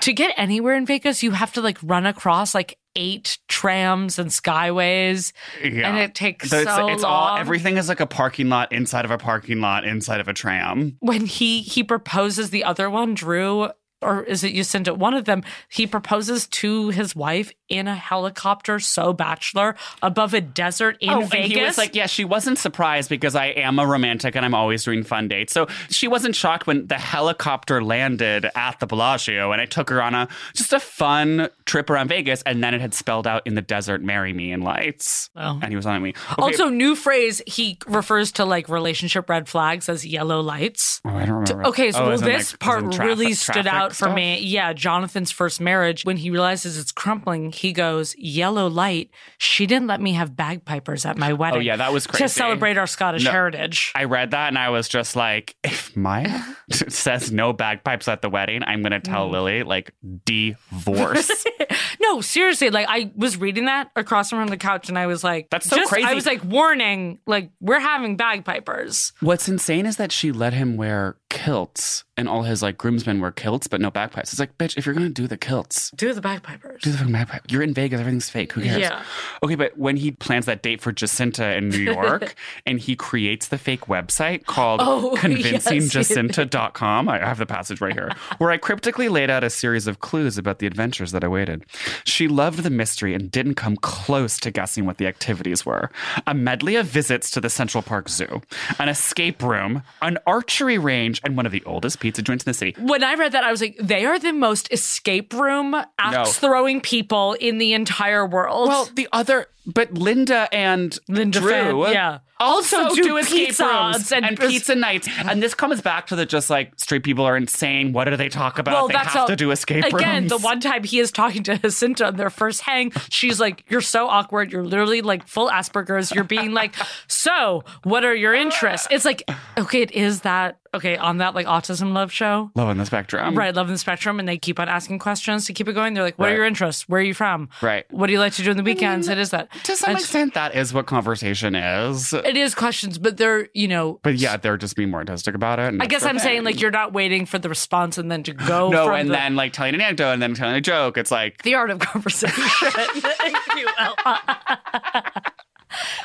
to 0.00 0.12
get 0.12 0.32
anywhere 0.36 0.74
in 0.76 0.86
Vegas, 0.86 1.22
you 1.22 1.32
have 1.32 1.52
to 1.54 1.60
like 1.60 1.78
run 1.82 2.06
across 2.06 2.54
like 2.54 2.78
eight 2.96 3.38
trams 3.48 4.20
and 4.20 4.30
skyways. 4.30 5.32
Yeah. 5.60 5.88
And 5.88 5.98
it 5.98 6.14
takes 6.14 6.50
So 6.50 6.58
it's, 6.60 6.72
so 6.74 6.88
it's 6.88 7.02
long. 7.02 7.12
all 7.12 7.36
everything 7.36 7.76
is 7.76 7.88
like 7.88 7.98
a 7.98 8.06
parking 8.06 8.48
lot 8.48 8.72
inside 8.72 9.04
of 9.04 9.10
a 9.10 9.18
parking 9.18 9.60
lot 9.60 9.84
inside 9.84 10.20
of 10.20 10.28
a 10.28 10.32
tram. 10.32 10.96
when 11.00 11.26
he 11.26 11.62
he 11.62 11.82
proposes 11.82 12.50
the 12.50 12.62
other 12.62 12.88
one, 12.88 13.14
Drew, 13.14 13.70
or 14.04 14.22
is 14.22 14.44
it 14.44 14.54
Jacinta? 14.54 14.94
One 14.94 15.14
of 15.14 15.24
them, 15.24 15.42
he 15.68 15.86
proposes 15.86 16.46
to 16.48 16.90
his 16.90 17.16
wife 17.16 17.52
in 17.68 17.88
a 17.88 17.94
helicopter, 17.94 18.78
so 18.78 19.12
bachelor, 19.12 19.74
above 20.02 20.34
a 20.34 20.40
desert 20.40 20.96
in 21.00 21.10
oh, 21.10 21.20
Vegas. 21.22 21.34
and 21.34 21.52
he 21.52 21.62
was 21.62 21.78
like, 21.78 21.94
yeah, 21.94 22.06
she 22.06 22.24
wasn't 22.24 22.58
surprised 22.58 23.08
because 23.08 23.34
I 23.34 23.46
am 23.46 23.78
a 23.78 23.86
romantic 23.86 24.36
and 24.36 24.44
I'm 24.44 24.54
always 24.54 24.84
doing 24.84 25.02
fun 25.02 25.28
dates. 25.28 25.52
So 25.52 25.66
she 25.88 26.06
wasn't 26.06 26.36
shocked 26.36 26.66
when 26.66 26.86
the 26.86 26.98
helicopter 26.98 27.82
landed 27.82 28.48
at 28.54 28.78
the 28.80 28.86
Bellagio 28.86 29.50
and 29.52 29.60
I 29.60 29.66
took 29.66 29.90
her 29.90 30.02
on 30.02 30.14
a 30.14 30.28
just 30.54 30.72
a 30.72 30.80
fun 30.80 31.48
trip 31.64 31.90
around 31.90 32.08
Vegas 32.08 32.42
and 32.42 32.62
then 32.62 32.74
it 32.74 32.80
had 32.80 32.94
spelled 32.94 33.26
out 33.26 33.46
in 33.46 33.54
the 33.54 33.62
desert, 33.62 34.02
marry 34.02 34.32
me 34.32 34.52
in 34.52 34.60
lights. 34.60 35.30
Oh. 35.34 35.58
And 35.62 35.70
he 35.72 35.76
was 35.76 35.86
on 35.86 36.02
me. 36.02 36.10
Okay. 36.32 36.42
Also, 36.42 36.68
new 36.68 36.94
phrase. 36.94 37.40
He 37.46 37.78
refers 37.86 38.32
to 38.32 38.44
like 38.44 38.68
relationship 38.68 39.28
red 39.30 39.48
flags 39.48 39.88
as 39.88 40.06
yellow 40.06 40.40
lights. 40.40 41.00
Oh, 41.04 41.10
I 41.10 41.24
don't 41.24 41.48
remember. 41.48 41.66
Okay, 41.68 41.90
so 41.90 42.04
Oh, 42.04 42.08
well, 42.08 42.18
this 42.18 42.54
part 42.56 42.84
traffic- 42.92 43.00
really 43.00 43.32
stood 43.32 43.52
traffic 43.64 43.72
out 43.72 43.93
for 43.94 44.04
stuff? 44.06 44.14
me. 44.14 44.38
Yeah, 44.40 44.72
Jonathan's 44.72 45.30
first 45.30 45.60
marriage, 45.60 46.04
when 46.04 46.16
he 46.18 46.30
realizes 46.30 46.76
it's 46.78 46.92
crumpling, 46.92 47.52
he 47.52 47.72
goes, 47.72 48.14
Yellow 48.18 48.68
light. 48.68 49.10
She 49.38 49.66
didn't 49.66 49.86
let 49.88 50.00
me 50.00 50.12
have 50.12 50.36
bagpipers 50.36 51.04
at 51.06 51.16
my 51.16 51.32
wedding. 51.32 51.58
Oh, 51.58 51.60
yeah, 51.62 51.76
that 51.76 51.92
was 51.92 52.06
crazy. 52.06 52.24
To 52.24 52.28
celebrate 52.28 52.76
our 52.78 52.86
Scottish 52.86 53.24
No. 53.24 53.30
heritage. 53.30 53.92
I 53.94 54.04
read 54.04 54.32
that 54.32 54.48
and 54.48 54.58
I 54.58 54.70
was 54.70 54.88
just 54.88 55.16
like, 55.16 55.56
if 55.64 55.96
Maya 55.96 56.40
says 56.70 57.32
no 57.32 57.52
bagpipes 57.52 58.08
at 58.08 58.22
the 58.22 58.28
wedding, 58.30 58.62
I'm 58.64 58.82
going 58.82 58.92
to 58.92 59.00
Mm. 59.00 59.04
tell 59.12 59.28
Lily, 59.30 59.62
like, 59.62 59.92
divorce. 60.24 61.30
No, 62.00 62.20
seriously, 62.20 62.68
like 62.70 62.86
I 62.88 63.10
was 63.16 63.38
reading 63.38 63.64
that 63.64 63.90
across 63.96 64.28
from 64.30 64.46
the 64.48 64.56
couch 64.58 64.88
and 64.90 64.98
I 64.98 65.06
was 65.06 65.24
like, 65.24 65.48
That's 65.50 65.68
so 65.68 65.76
just- 65.76 65.90
crazy. 65.90 66.06
I 66.06 66.12
was 66.12 66.26
like, 66.26 66.44
warning, 66.44 67.18
like, 67.26 67.50
we're 67.60 67.80
having 67.80 68.16
bagpipers. 68.16 69.12
What's 69.20 69.48
insane 69.48 69.86
is 69.86 69.96
that 69.96 70.12
she 70.12 70.30
let 70.30 70.52
him 70.52 70.76
wear 70.76 71.16
kilts 71.30 72.04
and 72.16 72.28
all 72.28 72.42
his 72.42 72.62
like 72.62 72.78
groomsmen 72.78 73.20
wear 73.20 73.30
kilts, 73.32 73.66
but 73.66 73.80
no 73.80 73.90
bagpipes. 73.90 74.32
It's 74.32 74.40
like, 74.40 74.56
bitch, 74.58 74.76
if 74.76 74.86
you're 74.86 74.94
gonna 74.94 75.08
do 75.08 75.26
the 75.26 75.36
kilts, 75.36 75.90
Do 75.96 76.12
the 76.14 76.20
bagpipers. 76.20 76.82
do 76.82 76.90
the 76.92 76.98
fucking 76.98 77.12
bagpipe. 77.12 77.42
You're 77.50 77.62
in 77.62 77.74
Vegas, 77.74 78.00
everything's 78.00 78.30
fake. 78.30 78.52
Who 78.52 78.62
cares? 78.62 78.78
Yeah. 78.80 79.02
Okay, 79.42 79.54
but 79.56 79.76
when 79.78 79.96
he 79.96 80.10
plans 80.12 80.46
that 80.46 80.62
date 80.62 80.80
for 80.80 80.92
Jacinta 80.92 81.54
in 81.56 81.68
New 81.70 81.78
York 81.94 82.34
and 82.66 82.78
he 82.80 82.94
creates 82.96 83.48
the 83.48 83.58
fake 83.58 83.82
website 83.86 84.46
called 84.46 84.80
Oh, 84.82 85.16
convincingjacinta.com, 85.18 87.08
I 87.08 87.18
have 87.18 87.38
the 87.38 87.46
passage 87.46 87.80
right 87.80 87.92
here, 87.92 88.10
where 88.38 88.50
I 88.50 88.56
cryptically 88.56 89.08
laid 89.08 89.30
out 89.30 89.44
a 89.44 89.50
series 89.50 89.86
of 89.86 90.00
clues 90.00 90.38
about 90.38 90.58
the 90.58 90.66
adventures 90.66 91.12
that 91.12 91.24
awaited. 91.24 91.64
She 92.04 92.28
loved 92.28 92.62
the 92.62 92.70
mystery 92.70 93.14
and 93.14 93.30
didn't 93.30 93.54
come 93.54 93.76
close 93.76 94.38
to 94.40 94.50
guessing 94.50 94.86
what 94.86 94.98
the 94.98 95.06
activities 95.06 95.64
were. 95.66 95.90
A 96.26 96.34
medley 96.34 96.76
of 96.76 96.86
visits 96.86 97.30
to 97.32 97.40
the 97.40 97.50
Central 97.50 97.82
Park 97.82 98.08
Zoo, 98.08 98.42
an 98.78 98.88
escape 98.88 99.42
room, 99.42 99.82
an 100.02 100.18
archery 100.26 100.78
range, 100.78 101.20
and 101.24 101.36
one 101.36 101.46
of 101.46 101.52
the 101.52 101.62
oldest 101.64 102.00
pizza 102.04 102.20
joints 102.20 102.44
in 102.44 102.50
the 102.50 102.54
city. 102.54 102.76
When 102.78 103.02
I 103.02 103.14
read 103.14 103.32
that, 103.32 103.44
I 103.44 103.50
was 103.50 103.62
like, 103.62 103.78
they 103.78 104.04
are 104.04 104.18
the 104.18 104.32
most 104.32 104.70
escape 104.70 105.32
room 105.32 105.74
axe 105.98 106.36
throwing 106.36 106.82
people 106.82 107.32
in 107.32 107.56
the 107.56 107.72
entire 107.72 108.26
world. 108.26 108.68
Well, 108.68 108.90
the 108.94 109.08
other, 109.10 109.46
but 109.66 109.92
Linda 109.94 110.48
and 110.52 110.98
Linda 111.08 111.40
Drew, 111.40 111.50
Fan- 111.50 111.92
yeah. 111.92 112.18
also, 112.40 112.78
Also 112.84 112.94
do, 112.96 113.02
do 113.04 113.16
escape 113.16 113.58
rooms 113.58 114.12
and- 114.12 114.24
and, 114.26 114.38
pizza 114.38 114.74
nights. 114.74 115.08
And 115.26 115.42
this 115.42 115.54
comes 115.54 115.80
back 115.80 116.06
to 116.08 116.16
the 116.16 116.26
just 116.26 116.50
like 116.50 116.72
straight 116.76 117.02
people 117.02 117.24
are 117.24 117.36
insane. 117.36 117.92
What 117.92 118.04
do 118.04 118.16
they 118.16 118.28
talk 118.28 118.58
about? 118.58 118.88
they 118.88 118.94
have 118.96 119.16
all- 119.16 119.26
to 119.26 119.36
do 119.36 119.50
escape 119.52 119.84
again, 119.84 119.92
rooms. 119.92 120.02
Again, 120.02 120.28
the 120.28 120.38
one 120.38 120.60
time 120.60 120.84
he 120.84 120.98
is 120.98 121.10
talking 121.10 121.42
to 121.44 121.56
Jacinta 121.62 122.06
on 122.08 122.16
their 122.16 122.30
first 122.30 122.62
hang, 122.62 122.92
she's 123.08 123.40
like, 123.40 123.64
"You're 123.68 123.80
so 123.80 124.08
awkward. 124.08 124.52
You're 124.52 124.64
literally 124.64 125.00
like 125.00 125.26
full 125.26 125.48
Asperger's. 125.48 126.10
You're 126.12 126.24
being 126.24 126.52
like, 126.52 126.74
so 127.06 127.64
what 127.84 128.04
are 128.04 128.14
your 128.14 128.34
interests?" 128.34 128.86
It's 128.90 129.04
like, 129.04 129.22
okay, 129.56 129.82
it 129.82 129.92
is 129.92 130.20
that 130.22 130.58
okay 130.74 130.96
on 130.96 131.18
that 131.18 131.34
like 131.36 131.46
autism 131.46 131.92
love 131.94 132.10
show. 132.12 132.50
Love 132.56 132.68
on 132.68 132.78
the 132.78 132.84
spectrum. 132.86 133.38
Right, 133.38 133.54
Love 133.54 133.68
in 133.68 133.74
the 133.74 133.78
Spectrum, 133.78 134.18
and 134.18 134.28
they 134.28 134.36
keep 134.38 134.58
on 134.58 134.68
asking 134.68 134.98
questions 134.98 135.46
to 135.46 135.52
keep 135.52 135.68
it 135.68 135.72
going. 135.74 135.94
They're 135.94 136.02
like, 136.02 136.18
"What 136.18 136.30
are 136.30 136.34
your 136.34 136.44
interests? 136.44 136.88
Where 136.88 137.00
are 137.00 137.04
you 137.04 137.14
from? 137.14 137.48
Right. 137.62 137.86
What 137.92 138.08
do 138.08 138.12
you 138.12 138.18
like 138.18 138.32
to 138.34 138.42
do 138.42 138.50
on 138.50 138.56
the 138.56 138.62
weekends?" 138.64 139.08
it 139.08 139.18
is 139.18 139.30
that. 139.30 139.48
To 139.62 139.76
some 139.76 139.90
And 139.90 139.98
extent, 139.98 140.34
that 140.34 140.54
is 140.54 140.74
what 140.74 140.86
conversation 140.86 141.54
is. 141.54 142.12
it 142.12 142.36
is 142.36 142.54
questions, 142.54 142.98
but 142.98 143.16
they're 143.16 143.48
you 143.54 143.68
know. 143.68 144.00
But 144.02 144.16
yeah, 144.16 144.36
they're 144.36 144.56
just 144.56 144.76
being 144.76 144.90
more 144.90 145.00
artistic 145.00 145.34
about 145.34 145.58
it. 145.58 145.68
and 145.68 145.82
I 145.82 145.86
guess 145.86 146.04
I'm 146.04 146.18
saying 146.18 146.44
like 146.44 146.60
you're 146.60 146.70
not 146.70 146.92
waiting 146.92 147.24
for 147.24 147.38
the 147.38 147.48
response 147.48 147.96
and 147.96 148.10
then 148.10 148.22
to 148.24 148.32
go. 148.32 148.70
no, 148.70 148.92
and 148.92 149.08
the, 149.08 149.14
then 149.14 149.36
like 149.36 149.52
telling 149.52 149.74
an 149.74 149.80
anecdote 149.80 150.12
and 150.12 150.20
then 150.22 150.34
telling 150.34 150.56
a 150.56 150.60
joke. 150.60 150.98
It's 150.98 151.10
like 151.10 151.42
the 151.42 151.54
art 151.54 151.70
of 151.70 151.78
conversation, 151.78 152.34
if 152.62 153.56
you 153.56 153.66
will. 153.66 153.94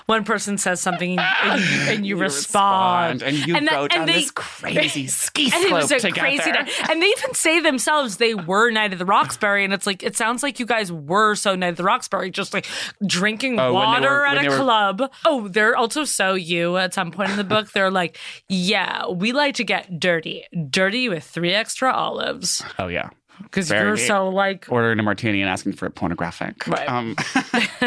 One 0.06 0.24
person 0.24 0.58
says 0.58 0.82
something 0.82 1.18
and 1.20 1.62
you, 1.62 1.80
and 1.82 2.06
you, 2.06 2.16
You 2.16 2.22
respond. 2.22 3.22
respond, 3.22 3.22
and 3.24 3.48
you 3.48 3.68
go 3.70 3.88
down 3.88 4.06
this 4.06 4.32
crazy 4.32 5.08
ski 5.08 5.52
and 5.54 5.64
it 5.66 5.72
was 5.72 5.92
a 5.92 6.00
slope 6.00 6.14
crazy 6.16 6.38
together. 6.44 6.64
night. 6.64 6.90
And 6.90 7.02
they 7.02 7.08
even 7.08 7.34
say 7.34 7.60
themselves 7.60 8.18
they 8.18 8.34
were 8.34 8.70
Night 8.72 8.94
of 8.94 9.00
the 9.00 9.06
Roxbury, 9.06 9.64
and 9.64 9.74
it's 9.74 9.86
like 9.88 10.04
it 10.04 10.16
sounds 10.16 10.44
like 10.44 10.60
you 10.60 10.66
guys 10.66 10.92
were 10.92 11.36
so 11.36 11.56
Night 11.56 11.70
of 11.70 11.78
the 11.78 11.84
Roxbury, 11.84 12.32
just 12.32 12.54
like 12.54 12.66
drinking 13.06 13.60
Oh, 13.60 13.74
water 13.74 14.10
were- 14.10 14.28
at 14.28 14.46
a 14.46 14.50
were- 14.50 14.56
club. 14.58 15.12
Oh, 15.26 15.48
they're 15.48 15.76
also 15.76 16.04
so 16.06 16.34
you. 16.34 16.78
At 16.78 16.94
some 16.94 17.12
point 17.12 17.30
in 17.32 17.38
the 17.38 17.44
book, 17.44 17.72
they're 17.72 17.92
like, 17.92 18.18
"Yeah, 18.48 19.08
we 19.08 19.32
like 19.32 19.56
to 19.56 19.64
get 19.64 20.00
dirty, 20.00 20.46
dirty 20.70 21.10
with 21.10 21.24
three 21.24 21.54
extra 21.54 21.92
olives." 21.92 22.64
oh 22.78 22.88
yeah, 22.88 23.10
Because 23.44 23.70
you're 23.70 23.98
so 23.98 24.30
like 24.30 24.66
ordering 24.70 25.00
a 25.00 25.04
martini 25.04 25.42
and 25.42 25.50
asking 25.50 25.74
for 25.74 25.86
it 25.86 25.96
pornographic. 25.96 26.68
Right. 26.68 26.88
Um, 26.90 27.16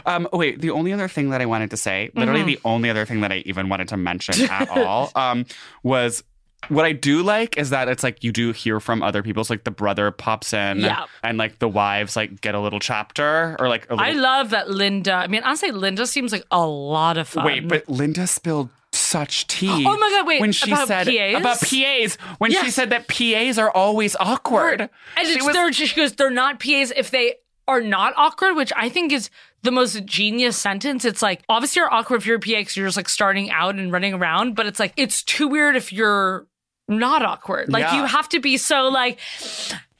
um, 0.07 0.29
wait, 0.33 0.61
the 0.61 0.71
only 0.71 0.93
other 0.93 1.09
thing 1.09 1.31
that 1.31 1.41
I 1.41 1.47
wanted 1.47 1.71
to 1.71 1.77
say, 1.77 2.11
literally 2.15 2.41
Mm-hmm. 2.41 2.47
the 2.49 2.61
only 2.65 2.91
other 2.91 3.05
thing 3.05 3.21
that 3.21 3.33
I 3.33 3.39
even 3.47 3.69
wanted 3.69 3.89
to 3.89 3.97
mention 3.97 4.43
at 4.51 4.69
all, 4.71 5.11
um, 5.15 5.45
was 5.83 6.23
what 6.69 6.85
I 6.85 6.93
do 6.93 7.23
like 7.23 7.57
is 7.59 7.71
that 7.71 7.89
it's 7.89 8.03
like 8.03 8.23
you 8.23 8.33
do 8.33 8.53
hear 8.53 8.81
from 8.81 9.03
other 9.03 9.23
people. 9.23 9.43
So 9.45 9.55
like 9.55 9.65
the 9.65 9.71
brother 9.71 10.11
pops 10.11 10.53
in, 10.53 10.81
Yeah. 10.81 11.07
and 11.23 11.39
like 11.39 11.59
the 11.59 11.69
wives 11.69 12.17
like 12.17 12.41
get 12.41 12.55
a 12.55 12.61
little 12.61 12.81
chapter 12.81 13.57
or 13.59 13.69
like 13.69 13.87
a 13.91 13.95
little. 13.95 14.07
I 14.07 14.13
love 14.13 14.51
that 14.51 14.71
Linda. 14.71 15.13
I 15.15 15.27
mean, 15.27 15.43
honestly, 15.43 15.71
Linda 15.73 16.07
seems 16.07 16.33
like 16.33 16.45
a 16.51 16.67
lot 16.67 17.17
of 17.19 17.29
fun. 17.29 17.45
Wait, 17.45 17.69
but 17.69 17.89
Linda 17.89 18.27
spilled 18.27 18.69
such 19.11 19.47
tea. 19.47 19.85
Oh 19.87 19.99
my 19.99 20.11
God, 20.11 20.27
wait, 20.27 20.41
When 20.41 20.53
she 20.53 20.71
about 20.73 20.89
said 20.89 21.07
PAs? 21.07 21.41
about 21.41 21.61
PAs, 21.61 22.15
when 22.39 22.51
she 22.53 22.71
said 22.71 22.91
that 22.91 23.09
PAs 23.09 23.59
are 23.59 23.71
always 23.71 24.17
awkward, 24.21 24.81
And 25.17 25.27
she 25.27 25.35
it's, 25.35 25.45
was- 25.45 25.55
they're, 25.55 25.73
she 25.73 25.95
goes, 25.95 26.13
they're 26.13 26.31
not 26.31 26.61
PAs 26.61 26.93
if 26.97 27.11
they 27.11 27.35
are 27.69 27.81
not 27.81 28.13
awkward, 28.17 28.55
which 28.57 28.73
I 28.77 28.89
think 28.89 29.13
is 29.13 29.31
the 29.63 29.71
most 29.71 30.05
genius 30.05 30.57
sentence. 30.57 31.05
It's 31.05 31.23
like, 31.23 31.43
obviously, 31.49 31.81
you're 31.81 31.93
awkward 31.93 32.17
if 32.17 32.27
you're 32.27 32.37
a 32.37 32.41
PA 32.41 32.47
because 32.59 32.77
you're 32.77 32.87
just 32.87 32.97
like 32.97 33.09
starting 33.09 33.51
out 33.51 33.77
and 33.77 33.93
running 33.93 34.15
around, 34.15 34.55
but 34.57 34.67
it's 34.67 34.81
like, 34.81 34.93
it's 34.97 35.23
too 35.23 35.47
weird 35.49 35.77
if 35.77 35.93
you're 35.93 36.47
not 36.89 37.23
awkward. 37.23 37.71
Like, 37.71 37.83
Yeah. 37.83 37.97
you 38.01 38.05
have 38.07 38.29
to 38.31 38.41
be 38.41 38.57
so 38.57 38.89
like, 38.89 39.19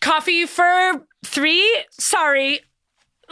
coffee 0.01 0.47
for 0.47 1.07
three? 1.25 1.85
Sorry. 1.91 2.61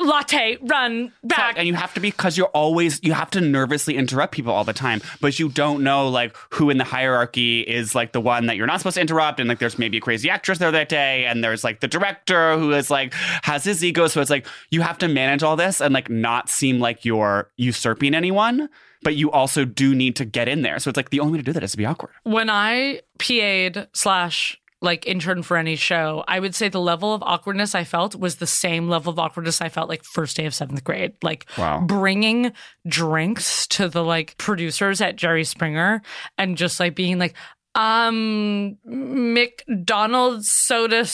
Latte, 0.00 0.56
run 0.62 1.12
back. 1.24 1.54
and 1.58 1.66
you 1.66 1.74
have 1.74 1.92
to 1.94 2.00
be 2.00 2.10
because 2.10 2.36
you're 2.38 2.46
always 2.48 3.00
you 3.02 3.12
have 3.12 3.30
to 3.30 3.40
nervously 3.40 3.96
interrupt 3.96 4.32
people 4.32 4.52
all 4.52 4.64
the 4.64 4.72
time 4.72 5.00
but 5.20 5.38
you 5.38 5.48
don't 5.48 5.82
know 5.82 6.08
like 6.08 6.36
who 6.50 6.70
in 6.70 6.78
the 6.78 6.84
hierarchy 6.84 7.60
is 7.62 7.94
like 7.94 8.12
the 8.12 8.20
one 8.20 8.46
that 8.46 8.56
you're 8.56 8.66
not 8.66 8.78
supposed 8.80 8.94
to 8.94 9.00
interrupt 9.00 9.40
and 9.40 9.48
like 9.48 9.58
there's 9.58 9.78
maybe 9.78 9.96
a 9.96 10.00
crazy 10.00 10.30
actress 10.30 10.58
there 10.58 10.70
that 10.70 10.88
day 10.88 11.24
and 11.26 11.42
there's 11.42 11.64
like 11.64 11.80
the 11.80 11.88
director 11.88 12.56
who 12.58 12.72
is 12.72 12.90
like 12.90 13.12
has 13.42 13.64
his 13.64 13.84
ego 13.84 14.06
so 14.06 14.20
it's 14.20 14.30
like 14.30 14.46
you 14.70 14.80
have 14.82 14.98
to 14.98 15.08
manage 15.08 15.42
all 15.42 15.56
this 15.56 15.80
and 15.80 15.92
like 15.92 16.08
not 16.08 16.48
seem 16.48 16.78
like 16.78 17.04
you're 17.04 17.50
usurping 17.56 18.14
anyone 18.14 18.68
but 19.02 19.14
you 19.16 19.30
also 19.30 19.64
do 19.64 19.94
need 19.94 20.16
to 20.16 20.24
get 20.24 20.48
in 20.48 20.62
there 20.62 20.78
so 20.78 20.88
it's 20.88 20.96
like 20.96 21.10
the 21.10 21.20
only 21.20 21.32
way 21.32 21.38
to 21.38 21.44
do 21.44 21.52
that 21.52 21.62
is 21.62 21.72
to 21.72 21.76
be 21.76 21.84
awkward 21.86 22.12
when 22.24 22.48
I 22.50 23.00
PA'd 23.18 23.88
slash 23.92 24.60
like 24.80 25.06
intern 25.06 25.42
for 25.42 25.56
any 25.56 25.74
show, 25.74 26.22
I 26.28 26.38
would 26.38 26.54
say 26.54 26.68
the 26.68 26.80
level 26.80 27.12
of 27.12 27.22
awkwardness 27.22 27.74
I 27.74 27.82
felt 27.84 28.14
was 28.14 28.36
the 28.36 28.46
same 28.46 28.88
level 28.88 29.12
of 29.12 29.18
awkwardness 29.18 29.60
I 29.60 29.68
felt 29.68 29.88
like 29.88 30.04
first 30.04 30.36
day 30.36 30.46
of 30.46 30.54
seventh 30.54 30.84
grade. 30.84 31.14
Like 31.22 31.46
Wow. 31.58 31.80
bringing 31.80 32.52
drinks 32.86 33.66
to 33.68 33.88
the 33.88 34.04
like 34.04 34.36
producers 34.38 35.00
at 35.00 35.16
Jerry 35.16 35.42
Springer 35.44 36.00
and 36.36 36.56
just 36.56 36.78
like 36.78 36.94
being 36.94 37.18
like, 37.18 37.34
um, 37.74 38.76
McDonald's 38.84 40.50
soda. 40.50 41.06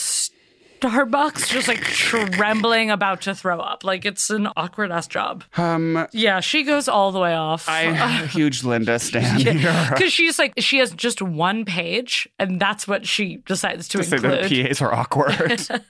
Starbucks, 0.79 1.47
just 1.51 1.67
like 1.67 1.81
trembling, 1.81 2.91
about 2.91 3.21
to 3.21 3.33
throw 3.35 3.59
up. 3.59 3.83
Like 3.83 4.05
it's 4.05 4.29
an 4.29 4.47
awkward 4.55 4.91
ass 4.91 5.07
job. 5.07 5.43
um 5.57 6.07
Yeah, 6.11 6.39
she 6.39 6.63
goes 6.63 6.87
all 6.87 7.11
the 7.11 7.19
way 7.19 7.33
off. 7.33 7.67
i'm 7.67 7.93
a 8.23 8.27
huge 8.27 8.63
linda 8.63 8.99
stan 8.99 9.39
here 9.39 9.87
Because 9.91 10.11
she's 10.13 10.37
like, 10.37 10.53
she 10.57 10.77
has 10.79 10.91
just 10.91 11.21
one 11.21 11.65
page, 11.65 12.27
and 12.39 12.59
that's 12.59 12.87
what 12.87 13.05
she 13.07 13.37
decides 13.47 13.87
to 13.89 13.99
to 13.99 14.03
say 14.03 14.17
that. 14.17 14.49
PAs 14.49 14.81
are 14.81 14.93
awkward. 14.93 15.67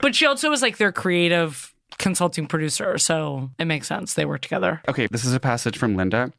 But 0.00 0.14
she 0.14 0.26
also 0.26 0.50
was 0.50 0.60
like 0.60 0.76
their 0.76 0.92
creative 0.92 1.71
consulting 1.98 2.46
producer, 2.46 2.98
so 2.98 3.50
it 3.58 3.66
makes 3.66 3.86
sense. 3.86 4.14
They 4.14 4.24
work 4.24 4.40
together. 4.40 4.82
Okay, 4.88 5.06
this 5.10 5.24
is 5.24 5.34
a 5.34 5.40
passage 5.40 5.78
from 5.78 5.96
Linda. 5.96 6.32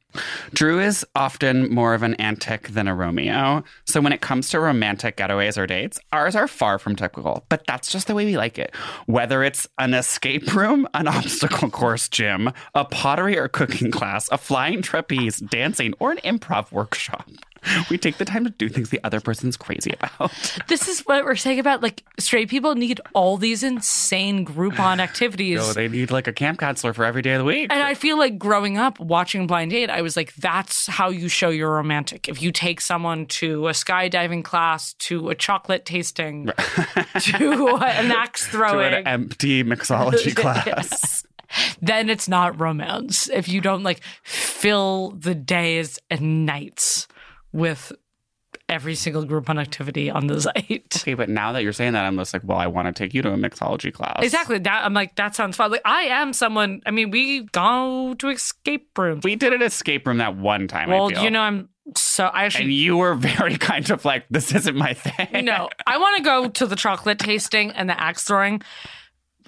Drew 0.54 0.80
is 0.80 1.06
often 1.16 1.74
more 1.74 1.94
of 1.94 2.04
an 2.04 2.14
antic 2.16 2.70
than 2.70 2.88
a 2.88 2.96
Romeo. 2.96 3.64
So 3.86 4.00
when 4.02 4.14
it 4.14 4.22
comes 4.22 4.50
to 4.50 4.60
romantic 4.60 5.18
getaways 5.18 5.58
or 5.58 5.66
dates, 5.66 6.00
ours 6.12 6.36
are 6.36 6.48
far 6.48 6.78
from 6.78 6.96
typical, 6.96 7.46
but 7.50 7.66
that's 7.66 7.92
just 7.92 8.08
the 8.08 8.16
way 8.16 8.26
we 8.26 8.38
like 8.38 8.60
it. 8.60 8.76
Whether 9.06 9.44
it's 9.44 9.68
an 9.80 9.94
escape 9.94 10.54
room, 10.54 10.88
an 10.94 11.08
obstacle 11.18 11.70
course 11.70 12.08
gym, 12.10 12.52
a 12.76 12.86
pottery 12.86 13.38
or 13.38 13.48
cooking 13.48 13.92
class, 13.92 14.30
a 14.32 14.38
flying 14.38 14.82
trapeze, 14.82 15.40
dancing, 15.40 15.94
or 16.00 16.12
an 16.12 16.18
improv 16.18 16.72
workshop. 16.72 17.30
We 17.90 17.98
take 17.98 18.18
the 18.18 18.26
time 18.26 18.44
to 18.46 18.50
do 18.50 18.70
things 18.70 18.90
the 18.90 19.00
other 19.04 19.20
person's 19.20 19.58
crazy 19.58 19.94
about. 19.94 20.32
This 20.68 20.88
is 20.88 21.02
what 21.02 21.26
we're 21.26 21.36
saying 21.36 21.60
about 21.60 21.82
like 21.82 22.04
straight 22.20 22.50
people 22.50 22.76
need 22.76 23.02
all 23.14 23.38
these 23.38 23.64
insane 23.64 24.46
Groupon 24.46 25.00
activities. 25.00 25.64
So 25.64 25.74
they 25.74 25.88
need 25.88 26.10
like 26.10 26.28
a 26.28 26.34
camp 26.34 26.60
counselor 26.60 26.94
for 26.94 27.06
every 27.06 27.22
day 27.22 27.34
of 27.34 27.40
the 27.40 27.46
week. 27.46 27.72
And 27.72 27.82
I 27.82 27.94
feel 27.94 28.18
like 28.18 28.38
growing 28.38 28.78
up 28.78 29.00
watching 29.00 29.46
Blind 29.46 29.72
Date, 29.72 29.90
I 29.90 30.02
was 30.02 30.16
like, 30.16 30.34
that's 30.36 30.88
how 30.88 31.10
you 31.10 31.28
show 31.28 31.50
you're 31.50 31.74
romantic. 31.74 32.30
If 32.30 32.42
you 32.42 32.52
take 32.52 32.82
someone 32.82 33.26
to 33.28 33.68
a 33.68 33.72
skydiving 33.72 34.44
class, 34.44 34.94
to 35.00 35.30
a 35.30 35.36
chocolate 35.36 35.86
tasting, 35.86 36.46
to 37.20 37.78
an 37.82 38.12
axe 38.12 38.48
throwing, 38.48 38.92
to 38.92 38.98
an 38.98 39.08
empty 39.08 39.64
mixology 39.64 40.36
class. 40.36 41.26
Then 41.82 42.10
it's 42.10 42.28
not 42.28 42.60
romance. 42.60 43.30
If 43.30 43.48
you 43.48 43.62
don't 43.62 43.84
like 43.84 44.02
fill 44.24 45.12
the 45.12 45.36
days 45.36 46.00
and 46.10 46.46
nights 46.46 47.08
with 47.54 47.94
every 48.70 48.96
single 48.96 49.26
Groupon 49.26 49.60
activity 49.60 50.10
on 50.10 50.28
the 50.28 50.42
site. 50.42 50.98
Okay, 50.98 51.14
but 51.14 51.30
now 51.30 51.52
that 51.54 51.64
you're 51.64 51.74
saying 51.74 51.94
that, 51.94 52.06
I'm 52.06 52.18
just 52.18 52.34
like, 52.34 52.44
well, 52.44 52.58
I 52.58 52.68
want 52.68 52.88
to 52.88 52.92
take 52.94 53.14
you 53.14 53.22
to 53.22 53.32
a 53.32 53.38
mixology 53.38 53.94
class. 53.94 54.20
Exactly. 54.22 54.60
That 54.60 54.84
I'm 54.84 54.94
like, 54.94 55.16
that 55.16 55.36
sounds 55.36 55.56
fun. 55.56 55.72
Like 55.72 55.82
I 55.86 56.04
am 56.04 56.34
someone. 56.34 56.82
I 56.86 56.92
mean, 56.92 57.12
we 57.12 57.44
go 57.44 58.16
to 58.16 58.30
escape 58.30 58.98
rooms. 58.98 59.24
We 59.24 59.36
did 59.36 59.54
an 59.54 59.62
escape 59.62 60.08
room 60.08 60.18
that 60.18 60.36
one 60.36 60.68
time. 60.68 60.90
I 60.90 60.94
well, 60.94 61.12
you 61.12 61.30
know, 61.30 61.42
I'm 61.42 61.70
so 61.96 62.26
I 62.26 62.46
actually 62.46 62.66
and 62.66 62.74
you 62.74 62.98
were 62.98 63.16
very 63.16 63.58
kind 63.58 63.90
of 63.90 64.06
like, 64.06 64.26
this 64.30 64.54
isn't 64.54 64.76
my 64.76 64.94
thing. 64.94 65.46
no, 65.46 65.70
I 65.86 65.98
want 65.98 66.18
to 66.18 66.24
go 66.24 66.50
to 66.50 66.66
the 66.66 66.76
chocolate 66.76 67.20
tasting 67.20 67.72
and 67.72 67.90
the 67.90 68.00
axe 68.00 68.24
throwing. 68.24 68.62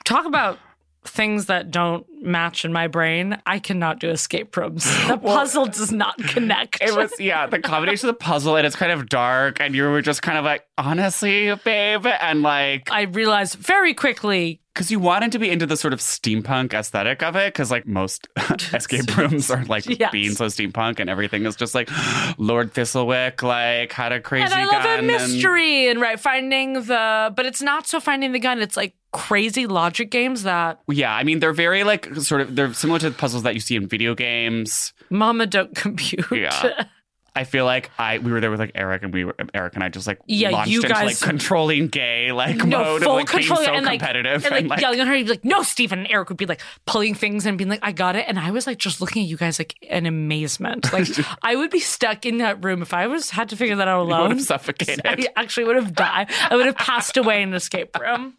Talk 0.03 0.25
about 0.25 0.59
things 1.07 1.45
that 1.47 1.71
don't 1.71 2.05
match 2.21 2.65
in 2.65 2.73
my 2.73 2.87
brain. 2.87 3.37
I 3.45 3.59
cannot 3.59 3.99
do 3.99 4.09
escape 4.09 4.55
rooms. 4.57 4.85
The 5.07 5.17
puzzle 5.17 5.67
does 5.67 5.91
not 5.91 6.17
connect. 6.27 6.81
It 6.81 6.95
was 6.95 7.11
yeah, 7.19 7.45
the 7.47 7.59
combination 7.59 8.09
of 8.09 8.15
the 8.15 8.19
puzzle 8.23 8.55
and 8.55 8.65
it's 8.65 8.75
kind 8.75 8.91
of 8.91 9.07
dark, 9.09 9.59
and 9.61 9.75
you 9.75 9.83
were 9.89 10.01
just 10.01 10.21
kind 10.21 10.37
of 10.37 10.43
like, 10.45 10.65
honestly, 10.77 11.53
babe, 11.63 12.05
and 12.07 12.41
like 12.41 12.89
I 12.91 13.03
realized 13.03 13.55
very 13.55 13.93
quickly 13.93 14.61
because 14.73 14.91
you 14.91 14.99
wanted 14.99 15.31
to 15.31 15.39
be 15.39 15.49
into 15.49 15.65
the 15.65 15.77
sort 15.77 15.93
of 15.93 15.99
steampunk 15.99 16.73
aesthetic 16.73 17.23
of 17.23 17.35
it, 17.37 17.53
because 17.53 17.71
like 17.71 17.85
most 17.87 18.27
escape 18.73 19.15
rooms 19.15 19.49
are 19.49 19.63
like 19.65 19.85
Yes. 19.87 20.11
being 20.11 20.31
so 20.31 20.45
steampunk, 20.47 20.99
and 20.99 21.09
everything 21.09 21.45
is 21.45 21.55
just 21.55 21.75
like 21.75 21.89
Lord 22.37 22.73
Thistlewick, 22.73 23.41
like 23.43 23.91
had 23.93 24.11
a 24.11 24.19
crazy 24.19 24.45
and 24.45 24.53
I 24.53 24.65
love 24.65 24.83
a 24.85 24.87
and- 24.97 25.07
mystery 25.07 25.87
and, 25.89 26.01
right 26.01 26.19
finding 26.19 26.73
the 26.73 27.31
but 27.35 27.45
it's 27.45 27.61
not 27.61 27.87
so 27.87 27.99
finding 27.99 28.31
the 28.31 28.39
gun. 28.39 28.59
It's 28.59 28.75
like 28.75 28.95
crazy 29.15 29.65
logic 29.65 30.11
games 30.11 30.43
that 30.43 30.79
Yeah, 30.89 31.15
I 31.15 31.23
mean 31.23 31.39
they're 31.39 31.53
very 31.53 31.85
like 31.85 32.13
sort 32.15 32.41
of 32.41 32.55
they're 32.55 32.73
similar 32.73 32.99
to 32.99 33.09
the 33.09 33.15
puzzles 33.15 33.43
that 33.43 33.53
you 33.53 33.61
see 33.61 33.75
in 33.75 33.87
video 33.87 34.13
games. 34.13 34.93
Mama 35.09 35.47
don't 35.47 35.73
compute. 35.73 36.25
Yeah. 36.31 36.85
I 37.35 37.43
feel 37.43 37.65
like 37.65 37.91
I 37.99 38.19
we 38.19 38.31
were 38.31 38.39
there 38.39 38.51
with 38.51 38.59
like 38.59 38.71
Eric 38.75 39.03
and 39.03 39.13
we 39.13 39.25
were 39.25 39.35
Eric 39.53 39.75
and 39.75 39.83
I 39.83 39.89
just 39.89 40.07
like 40.07 40.19
Yeah, 40.25 40.51
launched 40.51 40.71
you 40.71 40.81
into 40.81 40.89
like 40.93 41.07
guys- 41.07 41.21
controlling 41.21 41.87
gay 41.87 42.31
like 42.31 42.55
no, 42.57 42.65
mode 42.83 43.03
full 43.03 43.11
of 43.13 43.17
like 43.19 43.27
control 43.27 43.59
being 43.59 43.67
so 43.69 43.73
and 43.75 43.85
like, 43.85 43.99
competitive 43.99 44.45
and 44.45 44.67
like, 44.69 44.79
yelling 44.81 44.99
at 45.01 45.07
her. 45.07 45.15
You'd 45.15 45.25
be 45.25 45.31
like, 45.31 45.45
"No, 45.45 45.61
Stephen!" 45.63 45.99
And 45.99 46.07
Eric 46.09 46.29
would 46.29 46.37
be 46.37 46.45
like 46.45 46.61
pulling 46.85 47.13
things 47.13 47.45
and 47.45 47.57
being 47.57 47.69
like, 47.69 47.81
"I 47.83 47.91
got 47.91 48.15
it." 48.15 48.25
And 48.27 48.39
I 48.39 48.51
was 48.51 48.65
like, 48.67 48.77
just 48.77 49.01
looking 49.01 49.23
at 49.23 49.29
you 49.29 49.37
guys 49.37 49.59
like 49.59 49.75
in 49.83 50.05
amazement. 50.05 50.91
Like 50.93 51.07
I 51.43 51.55
would 51.55 51.71
be 51.71 51.79
stuck 51.79 52.25
in 52.25 52.37
that 52.37 52.63
room 52.63 52.81
if 52.81 52.93
I 52.93 53.07
was 53.07 53.29
had 53.31 53.49
to 53.49 53.55
figure 53.57 53.75
that 53.75 53.87
out 53.87 54.05
would 54.05 54.13
alone. 54.13 54.29
have 54.31 54.41
suffocated. 54.41 55.01
I 55.05 55.27
actually 55.35 55.65
would 55.65 55.75
have 55.75 55.93
died. 55.93 56.27
I 56.49 56.55
would 56.55 56.65
have 56.65 56.77
passed 56.77 57.17
away 57.17 57.41
in 57.41 57.49
an 57.49 57.55
escape 57.55 57.97
room. 57.99 58.33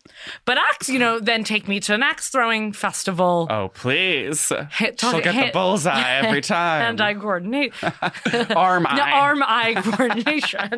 But 0.44 0.59
axe, 0.59 0.88
you 0.88 0.99
know, 0.99 1.18
then 1.20 1.44
take 1.44 1.68
me 1.68 1.80
to 1.80 1.94
an 1.94 2.03
axe 2.03 2.28
throwing 2.30 2.72
festival. 2.72 3.47
oh 3.51 3.68
please, 3.68 4.51
Hit- 4.72 4.97
talk- 4.99 5.12
she'll 5.12 5.20
get 5.22 5.34
hit- 5.34 5.47
the 5.53 5.59
bullseye 5.59 6.18
every 6.20 6.40
time. 6.40 6.80
Hand 6.80 7.01
eye 7.01 7.14
coordinate. 7.14 7.72
arm 8.57 8.86
No, 8.95 9.03
eye. 9.03 9.11
arm 9.12 9.43
eye 9.43 9.74
coordination. 9.82 10.70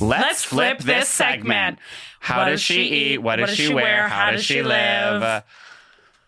Let's, 0.00 0.44
flip, 0.44 0.78
this 0.78 1.08
segment. 1.08 1.78
How 2.20 2.44
does 2.44 2.60
she 2.60 2.82
eat? 2.82 3.18
What 3.18 3.36
does 3.36 3.50
she 3.50 3.72
wear? 3.72 4.08
How 4.08 4.30
does 4.30 4.44
she 4.44 4.62
live? 4.62 5.44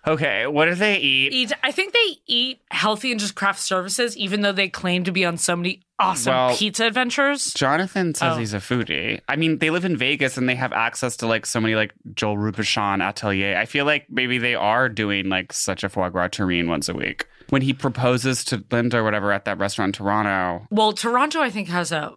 Okay, 0.06 0.46
what 0.46 0.64
do 0.64 0.74
they 0.74 0.96
eat? 0.96 1.32
eat. 1.32 1.52
I 1.62 1.72
think 1.72 1.92
they 1.92 2.16
eat 2.26 2.60
healthy 2.70 3.10
and 3.10 3.20
just 3.20 3.34
craft 3.34 3.60
services, 3.60 4.16
even 4.16 4.40
though 4.40 4.52
they 4.52 4.68
claim 4.68 5.04
to 5.04 5.12
be 5.12 5.26
on 5.26 5.36
so 5.36 5.54
many 5.54 5.82
awesome 6.00 6.32
Well, 6.34 6.56
pizza 6.56 6.86
adventures. 6.86 7.52
Jonathan 7.54 8.14
says 8.14 8.34
Oh. 8.36 8.38
he's 8.38 8.54
a 8.54 8.58
foodie. 8.58 9.20
I 9.28 9.36
mean, 9.36 9.58
they 9.58 9.70
live 9.70 9.84
in 9.84 9.96
Vegas 9.96 10.36
and 10.36 10.48
they 10.48 10.54
have 10.56 10.72
access 10.72 11.16
to 11.18 11.26
like 11.26 11.46
so 11.46 11.60
many 11.60 11.74
like 11.74 11.92
Joel 12.14 12.36
Robuchon 12.36 13.02
Atelier. 13.02 13.56
I 13.56 13.66
feel 13.66 13.84
like 13.84 14.06
maybe 14.10 14.38
they 14.38 14.54
are 14.54 14.88
doing 14.88 15.28
like 15.28 15.52
such 15.52 15.84
a 15.84 15.88
foie 15.88 16.08
gras 16.08 16.28
terrine 16.28 16.66
once 16.68 16.88
a 16.88 16.94
week. 16.94 17.26
When 17.50 17.62
he 17.62 17.72
proposes 17.74 18.44
to 18.46 18.64
Linda 18.70 18.98
or 18.98 19.04
whatever 19.04 19.32
at 19.32 19.44
that 19.44 19.58
restaurant 19.58 19.90
in 19.96 20.04
Toronto, 20.04 20.66
Well, 20.70 20.92
Toronto, 20.92 21.40
I 21.40 21.50
think, 21.50 21.68
has 21.68 21.90
a 21.92 22.12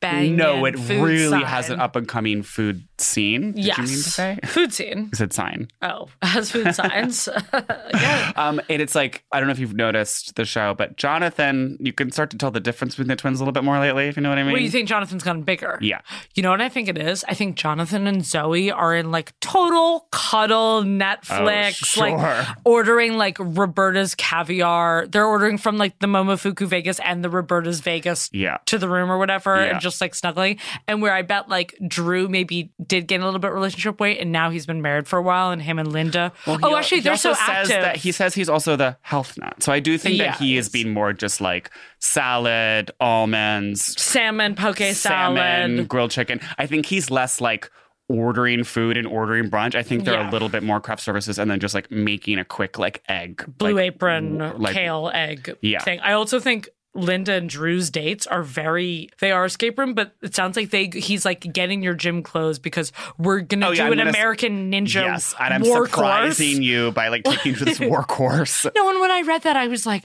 bang. 0.00 0.36
no, 0.36 0.64
it 0.66 0.76
really 0.76 1.28
sign. 1.30 1.42
has 1.42 1.70
an 1.70 1.80
up 1.80 1.96
and 1.96 2.06
coming 2.06 2.42
food 2.42 2.86
scene. 3.00 3.52
Did 3.52 3.64
yes, 3.64 3.78
you 3.78 3.84
mean 3.84 3.92
to 4.02 4.10
say? 4.10 4.38
food 4.44 4.72
scene. 4.72 5.10
Is 5.12 5.20
it 5.20 5.32
sign? 5.32 5.68
Oh, 5.82 6.08
has 6.22 6.50
food 6.50 6.74
signs. 6.74 7.28
yeah. 7.54 8.32
Um, 8.36 8.60
and 8.68 8.80
it's 8.82 8.94
like 8.94 9.24
I 9.32 9.38
don't 9.40 9.46
know 9.48 9.52
if 9.52 9.58
you've 9.58 9.74
noticed 9.74 10.36
the 10.36 10.44
show, 10.44 10.74
but 10.74 10.96
Jonathan, 10.96 11.76
you 11.80 11.92
can 11.92 12.10
start 12.10 12.30
to 12.30 12.38
tell 12.38 12.50
the 12.50 12.60
difference 12.60 12.94
between 12.94 13.08
the 13.08 13.16
twins 13.16 13.40
a 13.40 13.42
little 13.42 13.52
bit 13.52 13.64
more 13.64 13.78
lately, 13.78 14.06
if 14.08 14.16
you 14.16 14.22
know 14.22 14.28
what 14.28 14.38
I 14.38 14.42
mean. 14.42 14.52
Well, 14.52 14.62
you 14.62 14.70
think 14.70 14.88
Jonathan's 14.88 15.22
gotten 15.22 15.42
bigger? 15.42 15.78
Yeah. 15.80 16.00
You 16.34 16.42
know 16.42 16.50
what 16.50 16.60
I 16.60 16.68
think 16.68 16.88
it 16.88 16.98
is? 16.98 17.24
I 17.28 17.34
think 17.34 17.56
Jonathan 17.56 18.06
and 18.06 18.22
Zooey 18.22 18.74
are 18.74 18.94
in 18.94 19.10
like 19.10 19.38
total 19.40 20.08
cuddle 20.12 20.82
Netflix, 20.82 21.96
Oh, 21.98 22.00
like 22.00 22.46
ordering 22.64 23.16
like 23.16 23.36
Roberta's 23.40 24.14
caviar. 24.14 25.06
They're 25.06 25.26
ordering 25.26 25.58
from 25.58 25.78
like 25.78 25.98
the 25.98 26.06
Momofuku 26.06 26.66
Vegas 26.66 26.98
and 27.00 27.24
the 27.24 27.30
Roberta's 27.30 27.80
Vegas 27.80 28.30
Yeah. 28.32 28.58
to 28.66 28.78
the 28.78 28.88
room 28.88 29.10
or 29.10 29.18
whatever 29.18 29.56
Yeah. 29.56 29.72
and 29.72 29.80
just 29.80 30.00
like 30.00 30.14
snuggling. 30.14 30.58
And 30.88 31.02
where 31.02 31.12
I 31.14 31.22
bet 31.22 31.48
like 31.48 31.74
Drew 31.86 32.28
maybe 32.28 32.72
did 32.88 33.06
gain 33.06 33.20
a 33.20 33.24
little 33.24 33.40
bit 33.40 33.52
relationship 33.52 34.00
weight 34.00 34.18
and 34.20 34.32
now 34.32 34.50
he's 34.50 34.66
been 34.66 34.82
married 34.82 35.06
for 35.08 35.18
a 35.18 35.22
while 35.22 35.50
and 35.50 35.60
him 35.62 35.78
and 35.78 35.92
Linda. 35.92 36.32
Well, 36.46 36.58
oh, 36.62 36.76
actually, 36.76 36.98
he 36.98 37.04
they're 37.04 37.16
so 37.16 37.32
says 37.34 37.42
active. 37.70 37.82
That 37.82 37.96
he 37.96 38.12
says 38.12 38.34
he's 38.34 38.48
also 38.48 38.76
the 38.76 38.96
health 39.02 39.36
nut. 39.38 39.62
So 39.62 39.72
I 39.72 39.80
do 39.80 39.96
think 39.98 40.18
Yeah, 40.18 40.32
that 40.32 40.38
he 40.40 40.56
is 40.56 40.68
being 40.68 40.92
more 40.92 41.12
just 41.12 41.40
like 41.40 41.70
salad, 41.98 42.90
almonds, 43.00 44.00
salmon, 44.00 44.54
poke 44.54 44.78
salad. 44.78 44.96
salmon, 44.96 45.86
grilled 45.86 46.10
chicken. 46.10 46.40
I 46.58 46.66
think 46.66 46.86
he's 46.86 47.10
less 47.10 47.40
like 47.40 47.70
ordering 48.08 48.62
food 48.62 48.96
and 48.96 49.06
ordering 49.06 49.50
brunch. 49.50 49.74
I 49.74 49.82
think 49.82 50.04
they're 50.04 50.14
Yeah. 50.14 50.30
a 50.30 50.32
little 50.32 50.48
bit 50.48 50.62
more 50.62 50.80
craft 50.80 51.02
services 51.02 51.38
and 51.40 51.50
then 51.50 51.58
just 51.58 51.74
like 51.74 51.90
making 51.90 52.38
a 52.38 52.44
quick 52.44 52.78
like 52.78 53.02
egg. 53.08 53.44
blue 53.58 53.74
like, 53.74 53.82
apron, 53.94 54.38
like- 54.60 54.74
kale, 54.74 55.10
egg 55.12 55.56
Yeah. 55.60 55.80
thing. 55.82 55.98
I 56.00 56.12
also 56.12 56.38
think 56.38 56.68
Linda 56.96 57.34
and 57.34 57.48
Drew's 57.48 57.90
dates 57.90 58.26
are 58.26 58.42
very 58.42 59.10
they 59.20 59.30
are 59.32 59.44
escape 59.44 59.78
room, 59.78 59.94
but 59.94 60.14
it 60.22 60.34
sounds 60.34 60.56
like 60.56 60.70
they 60.70 60.90
he's 60.92 61.24
like 61.24 61.40
getting 61.52 61.82
your 61.82 61.94
gym 61.94 62.22
clothes 62.22 62.58
because 62.58 62.92
we're 63.18 63.40
gonna 63.40 63.68
Oh, 63.68 63.74
do 63.74 63.82
I'm 63.82 63.92
an 63.92 63.98
gonna 63.98 64.10
American 64.10 64.72
Ninja 64.72 64.94
Yes, 65.04 65.34
and 65.40 65.54
I'm 65.54 65.62
war 65.62 65.86
surprising 65.86 66.54
course. 66.56 66.64
you 66.64 66.92
by 66.92 67.08
like 67.08 67.24
taking 67.24 67.52
you 67.52 67.58
to 67.58 67.64
this 67.64 67.80
war 67.80 68.02
course. 68.08 68.64
No, 68.74 68.90
and 68.90 69.00
when 69.00 69.10
I 69.10 69.22
read 69.22 69.42
that, 69.42 69.56
I 69.56 69.68
was 69.68 69.86
like, 69.86 70.04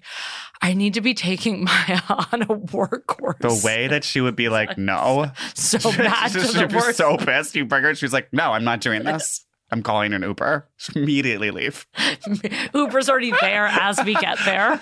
I 0.62 0.74
need 0.74 0.94
to 0.96 1.02
be 1.02 1.14
taking 1.14 1.64
Maya 1.88 2.02
on 2.32 2.44
a 2.50 2.54
war 2.54 2.88
course. 3.08 3.38
The 3.40 3.62
way 3.66 3.88
that 3.88 4.04
she 4.04 4.22
would 4.22 4.36
be 4.36 4.50
like, 4.50 4.78
no. 4.78 5.32
so 5.56 5.80
bad 5.92 6.32
to 6.34 6.40
She'd 6.42 6.70
be 6.70 6.80
so 6.94 7.18
pissed. 7.18 7.56
You 7.56 7.66
bring 7.66 7.84
her, 7.84 7.96
she's 7.96 8.14
like, 8.14 8.32
no, 8.32 8.52
I'm 8.52 8.64
not 8.64 8.82
doing 8.82 9.04
this. 9.04 9.46
I'm 9.74 9.82
calling 9.84 10.12
an 10.14 10.22
Uber. 10.22 10.68
Just 10.78 10.98
immediately 10.98 11.50
leave. 11.50 11.88
Uber's 12.76 13.10
already 13.10 13.32
there 13.40 13.68
as 13.68 14.00
we 14.04 14.16
get 14.16 14.38
there. 14.44 14.82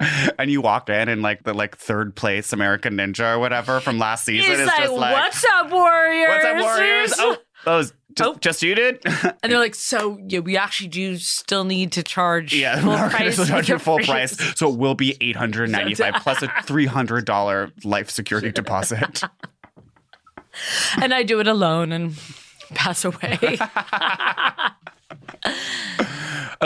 And 0.38 0.50
you 0.50 0.60
walk 0.60 0.88
in 0.90 1.08
and 1.08 1.22
like 1.22 1.44
the 1.44 1.54
like 1.54 1.76
third 1.76 2.14
place 2.16 2.52
American 2.52 2.94
Ninja 2.96 3.36
or 3.36 3.38
whatever 3.38 3.80
from 3.80 3.98
last 3.98 4.24
season 4.24 4.50
He's 4.50 4.60
is 4.60 4.66
like, 4.66 4.76
just 4.78 4.92
like, 4.92 5.14
"What's 5.14 5.44
up, 5.44 5.70
warriors? 5.70 6.28
What's 6.28 6.44
up, 6.44 6.60
Warriors? 6.60 7.14
Oh, 7.18 7.36
oh 7.36 7.42
those 7.64 7.92
just, 8.14 8.30
Oh. 8.30 8.34
just 8.40 8.62
you 8.62 8.74
did? 8.74 9.00
And 9.06 9.52
they're 9.52 9.58
like, 9.58 9.74
so 9.74 10.18
yeah, 10.26 10.40
we 10.40 10.56
actually 10.56 10.88
do 10.88 11.16
still 11.18 11.64
need 11.64 11.92
to 11.92 12.02
charge 12.02 12.54
yeah, 12.54 12.80
full 12.80 12.96
price. 13.08 13.68
you 13.68 13.78
full 13.78 13.98
price. 14.00 14.36
So 14.58 14.70
it 14.72 14.78
will 14.78 14.94
be 14.94 15.16
eight 15.20 15.36
hundred 15.36 15.70
ninety 15.70 15.94
five 15.94 16.14
plus 16.22 16.42
a 16.42 16.50
three 16.64 16.86
hundred 16.86 17.24
dollar 17.24 17.70
life 17.84 18.10
security 18.10 18.52
deposit. 18.52 19.22
and 21.00 21.14
I 21.14 21.22
do 21.22 21.40
it 21.40 21.46
alone 21.46 21.92
and 21.92 22.14
pass 22.74 23.04
away. 23.04 23.58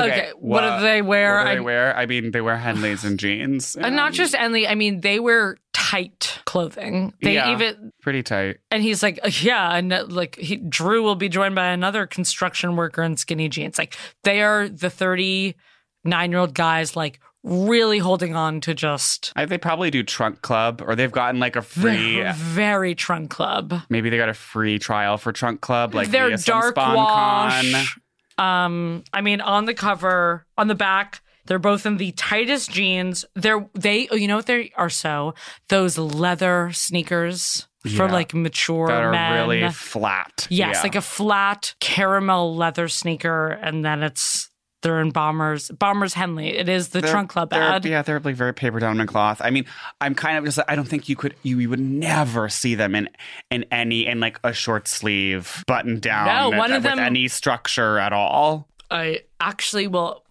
Okay, 0.05 0.31
what 0.39 0.61
do 0.63 0.83
they 0.83 1.03
wear? 1.03 1.37
What 1.37 1.45
do 1.45 1.51
they 1.51 1.57
I- 1.57 1.61
wear? 1.61 1.97
I 1.97 2.07
mean, 2.07 2.31
they 2.31 2.41
wear 2.41 2.57
Henleys 2.57 3.05
and 3.05 3.19
jeans. 3.19 3.77
and 3.81 3.97
not 3.97 4.13
just 4.13 4.35
Enley, 4.35 4.67
I 4.69 4.75
mean, 4.75 5.01
they 5.01 5.19
wear 5.21 5.57
tight 5.73 6.39
clothing. 6.45 7.15
They 7.23 7.35
Yeah. 7.35 7.53
even 7.53 7.93
pretty 8.03 8.23
tight. 8.23 8.59
and 8.71 8.83
he's 8.83 9.03
like, 9.03 9.19
yeah, 9.43 9.75
and 9.77 9.93
uh, 9.93 10.05
like 10.09 10.37
he, 10.37 10.57
Drew 10.57 11.03
will 11.03 11.15
be 11.15 11.29
joined 11.29 11.55
by 11.55 11.69
another 11.69 12.07
construction 12.07 12.77
worker 12.77 13.03
in 13.03 13.17
skinny 13.17 13.49
jeans. 13.49 13.79
Like 13.79 13.97
they 14.25 14.43
are 14.43 14.69
the 14.69 14.91
thirty-nine 14.91 16.31
year 16.31 16.41
old 16.41 16.55
guys, 16.55 16.97
like 16.97 17.21
really 17.45 17.99
holding 17.99 18.35
on 18.35 18.61
to 18.61 18.75
just 18.75 19.33
I, 19.37 19.45
they 19.47 19.59
probably 19.59 19.91
do 19.91 20.03
Trunk 20.03 20.43
Club, 20.43 20.83
or 20.85 20.97
they've 20.97 21.13
gotten 21.13 21.41
like 21.41 21.57
a 21.57 21.63
free. 21.63 22.23
very, 22.35 22.95
trunk 22.95 23.31
club. 23.31 23.81
Maybe 23.89 24.11
they 24.11 24.17
got 24.17 24.29
a 24.29 24.35
free 24.35 24.79
trial 24.79 25.17
for 25.19 25.33
Trunk 25.33 25.61
Club, 25.61 25.95
like 25.95 26.09
some 26.09 26.33
dark 26.45 26.77
wash. 26.77 27.99
Um, 28.39 29.05
I 29.13 29.21
mean, 29.21 29.41
on 29.41 29.65
the 29.65 29.75
cover, 29.75 30.47
on 30.57 30.69
the 30.69 30.75
back, 30.75 31.21
they're 31.47 31.59
both 31.59 31.87
in 31.87 31.97
the 31.97 32.13
tightest 32.13 32.71
jeans. 32.71 33.25
They're 33.35 33.69
they, 33.75 34.09
oh, 34.11 34.17
you 34.17 34.29
know 34.29 34.37
what 34.37 34.47
they 34.47 34.71
are 34.77 34.91
so 34.91 35.35
those 35.69 35.97
leather 35.99 36.71
sneakers 36.73 37.67
for 37.97 38.09
like 38.09 38.35
mature 38.35 38.89
that 38.89 39.03
are 39.03 39.11
men. 39.13 39.33
really 39.49 39.71
flat. 39.71 40.47
yes, 40.51 40.77
Yeah. 40.77 40.83
like 40.83 40.95
a 40.95 41.01
flat 41.01 41.75
caramel 41.81 42.55
leather 42.55 42.87
sneaker, 42.89 43.49
and 43.49 43.85
then 43.85 44.03
it's 44.03 44.51
they're 44.83 45.01
in 45.01 45.11
bombers. 45.11 45.71
Bombers 45.71 46.15
Henley. 46.15 46.57
It 46.57 46.69
is 46.69 46.89
the 46.91 47.01
They're- 47.01 47.11
trunk 47.11 47.31
club 47.31 47.53
ad. 47.53 47.85
Yeah, 47.85 48.03
they're 48.03 48.21
like 48.21 48.37
very 48.37 48.55
paper 48.55 48.79
down 48.79 49.01
in 49.01 49.07
cloth. 49.07 49.41
I 49.43 49.51
mean, 49.51 49.65
I'm 50.01 50.15
kind 50.15 50.39
of 50.39 50.45
just 50.45 50.59
I 50.69 50.77
don't 50.77 50.87
think 50.89 51.09
you 51.09 51.17
could 51.17 51.35
you, 51.43 51.59
you 51.59 51.69
would 51.71 51.81
never 51.81 52.49
see 52.49 52.75
them 52.75 52.95
in 52.95 53.09
in 53.51 53.65
any 53.73 54.07
in 54.07 54.21
like 54.21 54.39
a 54.45 54.53
short 54.53 54.87
sleeve 54.89 55.65
button 55.67 55.99
down 55.99 56.27
No, 56.53 56.59
one 56.59 56.73
of 56.73 56.85
with 56.85 56.93
them- 56.93 56.99
any 57.01 57.29
structure 57.29 57.99
at 57.99 58.13
all. 58.13 58.69
I 58.91 59.21
actually 59.41 59.87
will. 59.89 60.23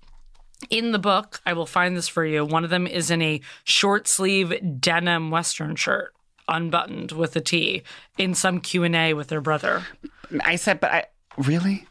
In 0.71 0.91
the 0.91 0.97
book, 0.99 1.39
I 1.45 1.53
will 1.53 1.67
find 1.67 1.95
this 1.95 2.07
for 2.07 2.25
you. 2.25 2.43
One 2.43 2.63
of 2.63 2.71
them 2.71 2.87
is 2.87 3.11
in 3.11 3.21
a 3.21 3.41
short 3.63 4.07
sleeve 4.07 4.79
denim 4.81 5.29
western 5.29 5.75
shirt, 5.75 6.13
unbuttoned 6.47 7.11
with 7.11 7.35
a 7.35 7.41
T, 7.41 7.83
in 8.17 8.33
some 8.33 8.59
Q 8.61 8.83
and 8.83 8.95
A 8.95 9.13
with 9.13 9.27
their 9.27 9.41
brother. 9.41 9.83
I 10.41 10.55
said, 10.55 10.79
but 10.79 10.91
I 10.91 11.05
really. 11.37 11.85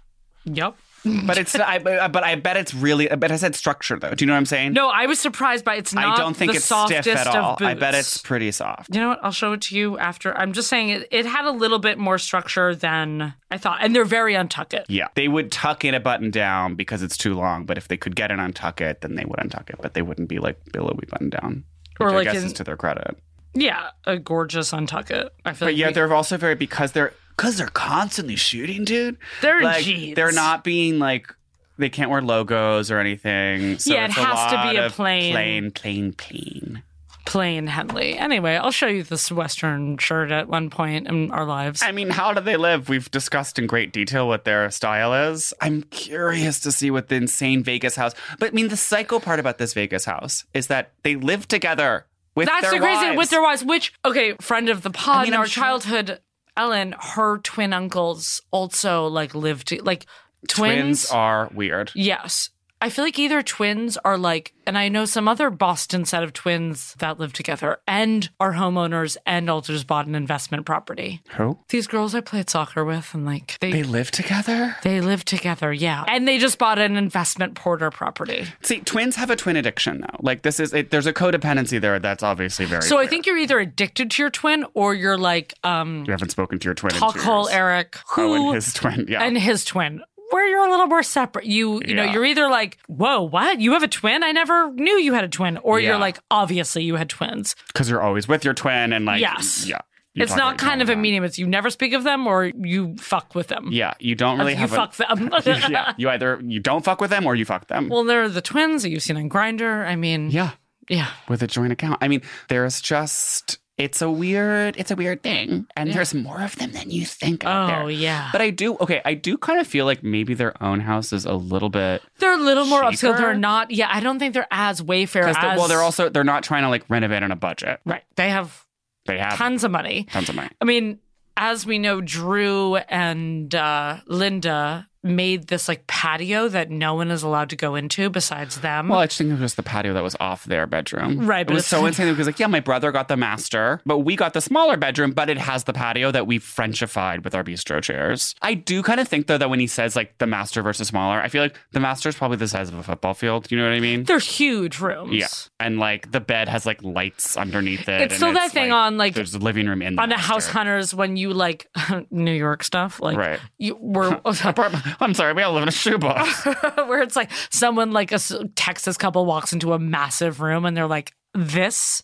Yep. 0.45 0.75
But 1.27 1.39
it's 1.39 1.55
I, 1.55 1.79
but 1.79 2.23
I 2.25 2.35
bet 2.35 2.57
it's 2.57 2.75
really. 2.75 3.07
But 3.09 3.31
I 3.33 3.37
said 3.37 3.55
structure 3.55 3.99
though. 3.99 4.15
Do 4.15 4.25
you 4.25 4.27
know 4.27 4.33
what 4.35 4.39
I'm 4.39 4.47
saying? 4.47 4.73
No, 4.73 4.89
I 4.91 5.07
was 5.07 5.19
surprised 5.19 5.65
by 5.65 5.77
it's 5.77 5.93
not. 5.95 6.05
I 6.05 6.17
don't 6.17 6.35
think 6.37 6.53
the 6.53 6.57
it's 6.57 6.65
stiff 6.67 7.07
at 7.07 7.27
all. 7.29 7.57
I 7.61 7.75
bet 7.75 7.95
it's 7.95 8.19
pretty 8.19 8.51
soft. 8.53 8.95
You 8.95 9.01
know 9.01 9.09
what? 9.11 9.21
I'll 9.23 9.33
show 9.33 9.53
it 9.53 9.61
to 9.63 9.77
you 9.77 9.99
after. 9.99 10.37
I'm 10.37 10.53
just 10.53 10.69
saying 10.69 10.89
it. 10.91 11.09
It 11.11 11.27
had 11.27 11.45
a 11.45 11.51
little 11.53 11.79
bit 11.79 11.99
more 11.99 12.19
structure 12.19 12.75
than 12.75 13.35
I 13.51 13.59
thought, 13.59 13.79
and 13.81 13.95
they're 13.95 14.05
very 14.05 14.35
untuck 14.35 14.75
it. 14.75 14.87
Yeah, 14.89 15.09
they 15.15 15.29
would 15.29 15.51
tuck 15.53 15.85
in 15.85 15.95
a 15.95 16.01
button 16.01 16.31
down 16.31 16.75
because 16.75 17.03
it's 17.03 17.17
too 17.17 17.35
long. 17.35 17.65
But 17.65 17.79
if 17.79 17.89
they 17.89 17.97
could 17.97 18.17
get 18.17 18.31
it 18.31 18.39
untuck 18.39 18.81
it, 18.81 19.01
then 19.01 19.15
they 19.15 19.25
would 19.25 19.39
untuck 19.39 19.71
it. 19.71 19.77
But 19.81 19.95
they 19.95 20.03
wouldn't 20.03 20.29
be 20.29 20.39
like 20.39 20.59
billowy 20.73 21.07
button 21.09 21.31
down. 21.31 21.65
Or 22.01 22.07
Which 22.09 22.13
I 22.13 22.17
like 22.17 22.25
guess 22.27 22.37
in- 22.37 22.45
is 22.47 22.53
to 22.55 22.65
their 22.65 22.77
credit. 22.77 23.17
Yeah, 23.55 23.89
a 24.05 24.19
gorgeous 24.19 24.73
untuck 24.73 25.11
it. 25.11 25.33
I 25.45 25.53
feel 25.55 25.67
But 25.67 25.73
like 25.73 25.77
yeah, 25.79 25.87
we- 25.87 25.93
they're 25.95 26.13
also 26.13 26.37
very 26.37 26.55
because 26.57 26.93
they're 26.93 27.15
because 27.37 27.57
they're 27.59 27.67
constantly 27.69 28.37
shooting, 28.37 28.85
dude. 28.85 29.17
They're 29.43 29.63
like 29.63 29.85
jeans. 29.85 30.15
they're 30.17 30.33
not 30.33 30.65
being 30.65 30.99
like 30.99 31.33
they 31.79 31.89
can't 31.91 32.11
wear 32.11 32.23
logos 32.23 32.91
or 32.91 32.99
anything. 32.99 33.79
So 33.79 33.93
Yeah, 33.93 34.07
it 34.07 34.13
has 34.13 34.53
to 34.53 34.71
be 34.71 34.77
a 34.79 34.89
plain- 34.91 35.33
plain, 35.33 35.71
plain, 35.71 36.13
plain. 36.15 36.83
plain 37.27 37.67
Henley. 37.67 38.17
Anyway, 38.17 38.57
I'll 38.57 38.71
show 38.71 38.87
you 38.87 39.03
this 39.03 39.31
Western 39.31 39.99
shirt 39.99 40.31
at 40.31 40.49
one 40.49 40.71
point 40.71 41.07
in 41.09 41.31
our 41.33 41.45
lives. 41.45 41.83
I 41.83 41.93
mean, 41.93 42.09
how 42.11 42.33
do 42.33 42.41
they 42.41 42.57
live? 42.57 42.89
We've 42.89 43.11
discussed 43.11 43.59
in 43.59 43.67
great 43.67 43.93
detail 43.93 44.27
what 44.29 44.45
their 44.45 44.71
style 44.71 45.13
is. 45.33 45.53
I'm 45.61 45.83
curious 45.83 46.61
to 46.61 46.73
see 46.73 46.91
what 46.91 47.09
the 47.09 47.17
insane 47.17 47.63
Vegas 47.63 47.97
house. 47.97 48.15
But 48.39 48.51
I 48.51 48.53
mean, 48.53 48.69
the 48.69 48.77
psycho 48.77 49.19
part 49.19 49.41
about 49.41 49.59
this 49.59 49.75
Vegas 49.75 50.05
house 50.05 50.45
is 50.55 50.69
that 50.69 50.93
they 51.03 51.17
live 51.17 51.47
together 51.49 52.07
with 52.35 52.47
That's 52.47 52.63
their 52.63 52.73
the 52.73 52.79
crazy 52.79 53.07
wives. 53.07 53.19
with 53.19 53.31
their 53.31 53.43
wives. 53.43 53.65
Which 53.65 53.93
okay, 54.05 54.35
friend 54.41 54.69
of 54.69 54.83
the 54.83 54.91
pod, 54.91 55.17
I 55.17 55.19
mean, 55.25 55.29
in 55.29 55.35
I'm 55.35 55.41
our 55.41 55.47
sure- 55.47 55.63
childhood, 55.65 56.21
Ellen, 56.57 56.95
her 56.99 57.39
twin 57.39 57.73
uncles 57.73 58.41
also 58.51 59.07
like 59.07 59.35
lived 59.35 59.79
like 59.85 60.07
twins. 60.49 61.09
twins 61.09 61.11
are 61.11 61.51
weird. 61.55 61.93
Yes. 61.95 62.51
I 62.81 62.91
feel 62.91 63.05
like 63.05 63.19
either 63.19 63.43
twins 63.43 63.97
are 64.05 64.19
like, 64.19 64.53
and 64.67 64.77
I 64.77 64.89
know 64.91 65.07
some 65.07 65.29
other 65.29 65.49
Boston 65.49 66.05
set 66.05 66.23
of 66.23 66.35
twins 66.35 66.95
that 66.99 67.19
live 67.19 67.33
together 67.33 67.79
and 67.89 68.29
are 68.39 68.53
homeowners 68.53 69.17
and 69.25 69.49
also 69.49 69.73
just 69.73 69.87
bought 69.87 70.07
an 70.07 70.15
investment 70.15 70.67
property. 70.67 71.23
Who? 71.31 71.59
These 71.71 71.87
girls 71.87 72.15
I 72.15 72.21
played 72.21 72.51
soccer 72.51 72.85
with 72.85 73.15
and 73.15 73.25
like 73.25 73.57
they 73.61 73.73
They 73.73 73.83
live 73.83 74.11
together? 74.11 74.77
they 74.83 75.01
live 75.01 75.25
together, 75.25 75.73
yeah. 75.73 76.05
And 76.07 76.29
they 76.29 76.39
just 76.39 76.59
bought 76.59 76.79
an 76.79 76.97
investment 76.97 77.55
porter 77.55 77.91
property. 77.91 78.45
See, 78.63 78.81
twins 78.81 79.17
have 79.17 79.31
a 79.31 79.37
twin 79.37 79.57
addiction 79.57 80.01
though. 80.03 80.19
Like 80.21 80.43
this 80.43 80.61
is 80.61 80.75
it, 80.75 80.91
there's 80.91 81.07
a 81.07 81.13
codependency 81.15 81.81
there 81.81 81.99
that's 81.99 82.23
obviously 82.23 82.67
very 82.67 82.83
So 82.83 82.99
I 82.99 83.07
think 83.07 83.25
you're 83.27 83.39
either 83.39 83.59
addicted 83.59 84.11
to 84.13 84.23
your 84.23 84.31
twin 84.31 84.67
or 84.75 84.95
you're 84.95 85.17
like 85.19 85.55
um 85.65 86.05
you 86.07 86.13
haven't 86.13 86.31
spoken 86.31 86.59
to 86.59 86.65
your 86.67 86.75
twin 86.75 86.93
in 86.93 86.99
talk 87.01 87.15
two 87.15 87.21
hole. 87.23 87.49
Eric 87.49 87.97
who 88.11 88.23
Oh, 88.23 88.35
and 88.35 88.55
his 88.55 88.75
twin, 88.75 89.07
yeah. 89.09 89.23
and 89.23 89.39
his 89.39 89.65
twin 89.65 90.03
where 90.37 90.47
you're 90.49 90.67
a 90.67 90.71
little 90.71 90.87
more 90.87 91.03
separate. 91.03 91.47
You 91.47 91.81
you 91.87 91.95
know, 91.95 92.05
you're 92.05 92.25
either 92.27 92.49
like, 92.49 92.77
"Whoa, 92.89 93.23
what? 93.23 93.59
You 93.61 93.73
have 93.73 93.83
a 93.83 93.89
twin? 93.89 94.23
I 94.23 94.33
never 94.33 94.71
knew 94.73 94.99
you 94.99 95.15
had 95.15 95.25
a 95.25 95.29
twin." 95.29 95.57
Or 95.59 95.81
Yeah. 95.81 95.89
you're 95.91 95.99
like, 95.99 96.19
"Obviously 96.31 96.85
you 96.85 96.97
had 96.97 97.09
twins." 97.09 97.57
Because 97.69 97.89
you're 97.89 98.03
always 98.03 98.29
with 98.29 98.45
your 98.45 98.53
twin 98.55 98.93
and 98.93 99.07
like 99.07 99.21
Yes. 99.21 99.67
yeah. 99.67 99.79
you 100.15 100.23
it's 100.23 100.37
not 100.37 100.59
kind 100.59 100.81
of 100.83 100.89
a 100.89 100.93
all 100.93 100.95
the 100.95 100.95
time. 100.97 101.03
medium. 101.03 101.25
It's 101.25 101.39
you 101.39 101.47
never 101.47 101.71
speak 101.71 101.93
of 101.95 102.05
them 102.05 102.27
or 102.27 102.45
you 102.47 102.97
fuck 102.99 103.35
with 103.35 103.49
them. 103.49 103.69
Yeah, 103.73 103.95
you 103.99 104.15
don't 104.15 104.39
really 104.39 104.53
you 104.53 104.59
have 104.59 104.71
fuck 104.71 104.95
them. 104.97 105.31
Yeah, 105.45 105.95
you 105.97 106.09
either 106.11 106.41
you 106.45 106.61
don't 106.61 106.85
fuck 106.85 107.01
with 107.01 107.11
them 107.11 107.27
or 107.27 107.35
you 107.35 107.45
fuck 107.45 107.67
them. 107.69 107.89
well, 107.89 108.05
they're 108.05 108.29
the 108.29 108.43
twins 108.43 108.83
that 108.83 108.91
you've 108.91 109.03
seen 109.03 109.17
on 109.17 109.29
Grindr. 109.31 109.87
I 109.87 109.97
mean, 109.97 110.31
yeah, 110.31 110.51
yeah. 110.89 111.09
with 111.29 111.43
a 111.43 111.47
joint 111.47 111.73
account. 111.73 111.99
I 112.03 112.09
mean, 112.09 112.23
there's 112.49 112.81
just 112.81 113.59
it's 113.79 114.01
a 114.01 114.11
weird 114.11 114.75
it's 114.79 114.91
a 114.91 114.97
weird 114.97 115.23
thing 115.23 115.67
and 115.77 115.93
there's 115.93 116.15
more 116.15 116.41
of 116.43 116.57
them 116.57 116.73
than 116.73 116.91
you 116.91 117.05
think 117.05 117.45
out 117.45 117.65
Oh 117.83 117.87
there. 117.87 117.91
yeah. 117.91 118.31
But 118.33 118.41
I 118.41 118.51
do 118.51 118.77
okay, 118.79 119.03
I 119.05 119.15
do 119.15 119.37
kind 119.37 119.61
of 119.61 119.67
feel 119.67 119.85
like 119.85 120.03
maybe 120.03 120.33
their 120.35 120.61
own 120.63 120.81
house 120.81 121.13
is 121.13 121.27
a 121.27 121.35
little 121.35 121.69
bit 121.69 122.03
they're 122.19 122.33
a 122.33 122.43
little 122.43 122.65
more 122.67 122.83
upscale. 122.83 123.01
Cheaper? 123.13 123.17
They're 123.19 123.35
not. 123.35 123.71
Yeah, 123.71 123.89
I 123.93 124.01
don't 124.01 124.19
think 124.19 124.33
they're 124.35 124.47
as 124.51 124.81
Wayfair 124.81 125.25
as. 125.29 125.37
well 125.59 125.69
they're 125.69 125.83
also 125.83 126.09
they're 126.09 126.25
not 126.25 126.43
trying 126.43 126.63
to 126.63 126.69
like 126.71 126.85
renovate 126.89 127.23
on 127.23 127.31
a 127.33 127.37
budget. 127.37 127.81
right. 127.85 128.03
They 128.17 128.31
have 128.31 128.65
They 129.05 129.19
have 129.19 129.35
tons 129.35 129.63
of 129.63 129.71
money. 129.71 130.07
tons 130.11 130.29
of 130.31 130.35
money. 130.37 130.49
I 130.61 130.65
mean, 130.65 130.99
as 131.37 131.67
we 131.67 131.79
know, 131.79 132.01
Drew 132.01 132.77
and 132.77 133.55
uh, 133.55 133.99
Linda 134.07 134.89
made 135.07 135.47
this 135.49 135.69
like 135.69 135.87
patio 135.87 136.49
that 136.49 136.71
no 136.71 136.95
one 136.95 137.11
is 137.11 137.23
allowed 137.23 137.51
to 137.51 137.57
go 137.57 137.75
into 137.75 138.11
besides 138.11 138.61
them. 138.61 138.89
Well, 138.89 138.99
I 139.01 139.07
just 139.07 139.19
think 139.19 139.31
it 139.31 139.35
was 139.35 139.41
just 139.41 139.57
the 139.57 139.63
patio 139.63 139.95
that 139.95 140.03
was 140.03 140.17
off 140.21 140.45
their 140.45 140.67
bedroom. 140.67 141.27
Right, 141.27 141.41
It 141.43 141.47
but 141.49 141.55
was 141.55 141.67
so 141.67 141.87
insane 141.87 142.13
because, 142.13 142.27
like, 142.27 142.39
yeah, 142.39 142.47
my 142.47 142.61
brother 142.61 142.93
got 142.93 143.09
the 143.09 143.17
master, 143.17 143.81
but 143.87 143.99
we 144.01 144.17
got 144.17 144.35
the 144.35 144.41
smaller 144.41 144.77
bedroom, 144.77 145.13
but 145.13 145.31
it 145.31 145.39
has 145.39 145.65
the 145.65 145.73
patio 145.73 146.11
that 146.11 146.27
we 146.27 146.39
Frenchified 146.39 147.23
with 147.25 147.35
our 147.35 147.45
bistro 147.45 147.83
chairs. 147.83 148.35
I 148.43 148.55
do 148.55 148.83
kind 148.83 149.01
of 149.01 149.09
think, 149.09 149.27
though, 149.27 149.39
that 149.39 149.51
when 149.51 149.61
he 149.61 149.67
says, 149.67 149.95
like, 149.97 150.17
the 150.19 150.27
master 150.27 150.63
versus 150.63 150.89
smaller, 150.89 151.21
I 151.21 151.29
feel 151.29 151.43
like 151.43 151.57
the 151.73 151.81
master 151.81 152.09
is 152.09 152.15
probably 152.17 152.37
the 152.39 152.49
size 152.49 152.69
of 152.69 152.75
a 152.79 152.83
football 152.83 153.15
field. 153.15 153.51
You 153.51 153.59
know 153.59 153.65
what 153.65 153.73
I 153.73 153.81
mean? 153.81 154.05
they're 154.05 154.19
huge 154.19 154.81
rooms. 154.81 155.13
yeah. 155.15 155.29
And, 155.61 155.79
like, 155.79 156.13
the 156.13 156.21
bed 156.21 156.49
has, 156.49 156.67
like, 156.67 156.83
lights 156.83 157.37
underneath 157.37 157.89
it. 157.89 158.01
It's 158.03 158.13
and 158.15 158.19
still 158.19 158.33
that 158.35 158.53
thing 158.53 158.73
on, 158.73 158.97
like- 158.99 159.15
there's 159.15 159.35
a 159.35 159.39
living 159.39 159.67
room 159.67 159.83
in 159.83 159.97
the 159.97 160.03
On 160.03 160.13
a 160.13 160.19
House. 160.19 160.47
Hunters, 160.49 160.95
when 160.95 161.17
you 161.17 161.33
like 161.33 161.69
New 162.11 162.33
York 162.33 162.63
stuff, 162.65 163.01
like 163.01 163.17
Right. 163.17 163.41
you 163.59 163.77
were 163.77 164.21
I'm 165.01 165.15
sorry, 165.15 165.33
we 165.33 165.43
all 165.43 165.53
live 165.53 165.63
in 165.63 165.69
a 165.69 165.73
shoebox. 165.73 166.45
where 166.77 167.03
it's 167.03 167.17
like 167.17 167.31
someone 167.51 167.93
like 167.93 168.13
a 168.13 168.19
Texas 168.55 168.97
couple 168.97 169.27
walks 169.27 169.53
into 169.53 169.73
a 169.73 169.79
massive 169.79 170.41
room 170.41 170.65
and 170.65 170.77
they're 170.77 170.87
like, 170.87 171.15
"This 171.35 172.03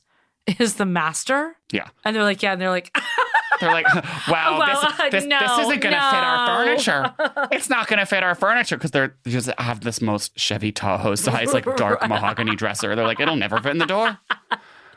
is 0.59 0.75
the 0.75 0.87
master," 0.87 1.57
yeah. 1.73 1.89
and 2.05 2.15
they're 2.15 2.25
like, 2.25 2.43
"Yeah," 2.43 2.53
and 2.53 2.61
they're 2.61 2.71
like, 2.71 2.97
They're 3.61 3.71
like, 3.73 3.87
wow, 4.29 4.59
Well, 4.59 4.67
this, 4.67 5.01
uh, 5.01 5.11
this, 5.11 5.25
no, 5.25 5.39
this 5.39 5.67
isn't 5.67 5.81
going 5.81 5.95
to 5.95 6.01
fit 6.01 6.25
our 6.25 6.47
furniture. 6.47 7.15
It's 7.53 7.71
not 7.71 7.87
going 7.87 8.01
to 8.01 8.07
fit 8.07 8.25
our 8.25 8.35
furniture 8.35 8.77
because 8.77 8.91
they're 8.91 9.15
they 9.23 9.31
just 9.31 9.49
have 9.57 9.83
this 9.83 10.01
most 10.01 10.37
Chevy 10.37 10.73
Tahoe 10.73 11.15
size, 11.15 11.53
like 11.53 11.65
dark 11.77 12.07
mahogany 12.09 12.57
dresser. 12.57 12.97
They're 12.97 13.07
like, 13.07 13.21
it'll 13.21 13.37
never 13.37 13.61
fit 13.61 13.71
in 13.71 13.79
the 13.79 13.87
door. 13.87 14.19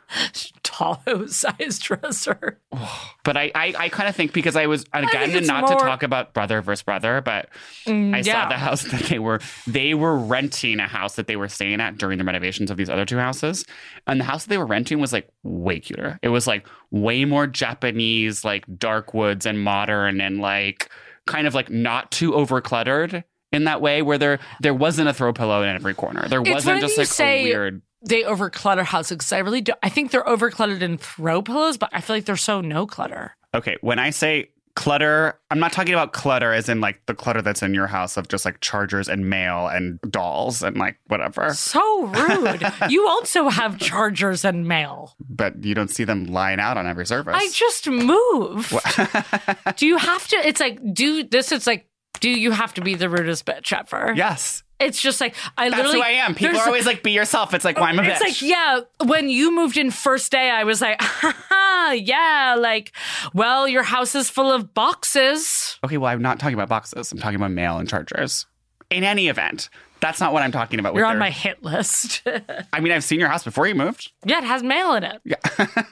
"Tahoe 0.64 1.26
size 1.28 1.80
dresser." 1.80 2.60
But 3.24 3.38
I, 3.38 3.51
I, 3.56 3.74
I 3.78 3.89
kind 3.89 4.10
of 4.10 4.16
think 4.16 4.34
because 4.34 4.56
I 4.56 4.68
was 4.68 4.86
again, 4.93 5.45
not 5.45 5.62
more- 5.62 5.70
Mm, 5.72 5.78
to 5.80 5.84
talk 5.84 6.03
about 6.03 6.34
brother 6.34 6.62
versus 6.62 6.84
brother, 6.84 7.22
but 7.22 7.49
I 7.88 8.22
saw 8.22 8.47
the 8.49 8.58
house 8.58 8.84
that 8.91 9.03
they 9.03 9.20
were 9.20 9.39
they 9.68 9.93
were 9.93 10.18
renting 10.18 10.80
a 10.80 10.88
house 10.88 11.16
that 11.16 11.28
they 11.28 11.36
were 11.36 11.47
staying 11.49 11.82
at 11.82 11.97
during 11.97 12.18
the 12.18 12.24
renovations 12.24 12.70
of 12.72 12.78
these 12.78 12.89
other 12.89 13.06
two 13.06 13.18
houses, 13.18 13.66
and 14.08 14.20
the 14.20 14.26
house 14.26 14.45
that 14.45 14.49
they 14.49 14.58
were 14.58 14.66
renting 14.66 14.99
was 14.99 15.14
like 15.14 15.30
way 15.43 15.80
cuter. 15.80 16.20
It 16.22 16.30
was 16.30 16.47
like 16.47 16.68
way 16.91 17.26
more 17.26 17.47
Japanese, 17.47 18.43
like 18.43 18.66
dark 18.78 19.14
woods 19.14 19.45
and 19.45 19.60
modern 19.64 20.22
and 20.22 20.39
like 20.39 20.89
kind 21.26 21.47
of 21.47 21.56
like 21.56 21.70
not 21.72 22.12
too 22.12 22.36
over 22.36 22.62
cluttered 22.62 23.24
in 23.51 23.64
that 23.64 23.82
way 23.82 24.01
where 24.01 24.18
there 24.18 24.39
there 24.60 24.74
wasn't 24.74 25.08
a 25.08 25.14
throw 25.14 25.34
pillow 25.34 25.64
in 25.64 25.70
every 25.76 25.93
corner. 25.93 26.28
There 26.28 26.41
It's 26.41 26.51
wasn't 26.51 26.82
just 26.82 26.97
like 26.97 27.08
say- 27.08 27.41
a 27.41 27.43
weird 27.45 27.82
they 28.06 28.24
overclutter 28.24 28.84
houses 28.84 29.18
because 29.18 29.32
I 29.32 29.39
really 29.39 29.62
do. 29.62 29.74
I 29.84 29.89
think 29.89 30.12
they're 30.12 30.24
overcluttered 30.24 30.82
in 30.82 30.97
throw 30.97 31.41
pillows, 31.41 31.78
but 31.78 31.89
I 31.91 32.01
feel 32.01 32.16
like 32.16 32.26
they're 32.26 32.38
so 32.38 32.62
no 32.62 32.86
clutter. 32.86 33.36
Okay, 33.53 33.78
when 33.82 33.99
I 33.99 34.10
say 34.10 34.49
clutter, 34.76 35.39
I'm 35.49 35.60
not 35.60 35.72
talking 35.72 35.93
about 35.93 36.12
clutter 36.14 36.51
as 36.53 36.68
in 36.70 36.82
like 36.82 37.06
the 37.06 37.14
clutter 37.16 37.41
that's 37.41 37.64
in 37.64 37.74
your 37.74 37.88
house 37.88 38.18
of 38.18 38.28
just 38.28 38.45
like 38.45 38.60
chargers 38.60 39.08
and 39.08 39.30
mail 39.30 39.68
and 39.68 39.99
dolls 40.10 40.62
and 40.62 40.78
like 40.78 40.97
whatever. 41.08 41.53
So 41.53 42.06
rude. 42.06 42.62
you 42.89 43.08
also 43.08 43.49
have 43.49 43.80
chargers 43.80 44.45
and 44.45 44.68
mail. 44.68 45.16
But 45.20 45.64
you 45.64 45.74
don't 45.74 45.89
see 45.89 46.03
them 46.03 46.26
lying 46.26 46.60
out 46.60 46.78
on 46.78 46.86
every 46.86 47.06
surface. 47.06 47.36
I 47.36 47.49
just 47.51 47.88
move. 47.88 48.74
do 49.78 49.88
you 49.88 49.97
have 49.97 50.28
to? 50.28 50.36
It's 50.38 50.60
like 50.60 50.80
do 50.93 51.24
this. 51.24 51.51
It's 51.51 51.68
like 51.68 51.88
do 52.20 52.30
you 52.30 52.51
have 52.51 52.74
to 52.76 52.82
be 52.82 52.95
the 52.95 53.10
rudest 53.10 53.45
bitch 53.45 53.78
ever? 53.78 54.14
yes. 54.16 54.64
It's 54.80 55.01
just 55.01 55.21
like 55.21 55.36
I 55.57 55.69
That's 55.69 55.78
literally. 55.84 55.99
That's 55.99 56.09
who 56.11 56.15
I 56.15 56.26
am. 56.26 56.36
People 56.36 56.57
are 56.59 56.65
always 56.67 56.86
like, 56.86 57.01
be 57.01 57.11
yourself. 57.11 57.53
It's 57.53 57.63
like, 57.63 57.80
why 57.80 57.89
I'm 57.89 57.99
a 57.99 58.03
It's 58.03 58.19
bitch. 58.19 58.21
like, 58.21 58.41
yeah, 58.41 58.80
when 59.05 59.30
you 59.30 59.55
moved 59.55 59.78
in 59.78 59.89
first 59.89 60.32
day, 60.32 60.49
I 60.49 60.63
was 60.65 60.82
like, 60.82 61.01
Haha, 61.01 61.93
yeah, 61.93 62.55
like, 62.59 62.91
well, 63.34 63.67
your 63.67 63.84
house 63.84 64.15
is 64.15 64.30
full 64.30 64.51
of 64.51 64.73
boxes. 64.73 65.80
Okay, 65.84 65.97
well, 65.97 66.11
I'm 66.11 66.21
not 66.21 66.39
talking 66.39 66.55
about 66.55 66.67
boxes. 66.69 67.11
I'm 67.11 67.19
talking 67.19 67.38
about 67.38 67.51
mail 67.51 67.78
and 67.78 67.88
chargers. 67.88 68.45
In 68.89 69.03
any 69.03 69.30
event, 69.30 69.69
that's 70.01 70.19
not 70.19 70.34
what 70.34 70.43
I'm 70.43 70.51
talking 70.51 70.80
about. 70.80 70.93
with 70.93 70.99
You're 70.99 71.07
on 71.07 71.13
their- 71.15 71.19
my 71.21 71.30
hit 71.32 71.63
list. 71.63 72.21
I 72.73 72.80
mean, 72.82 72.91
I've 72.91 73.03
seen 73.03 73.19
your 73.19 73.30
house 73.30 73.43
before 73.43 73.67
you 73.67 73.76
moved. 73.76 74.11
yeah, 74.26 74.39
it 74.39 74.43
has 74.43 74.61
mail 74.61 74.93
in 74.93 75.03
it. 75.03 75.21
Yeah. 75.23 75.38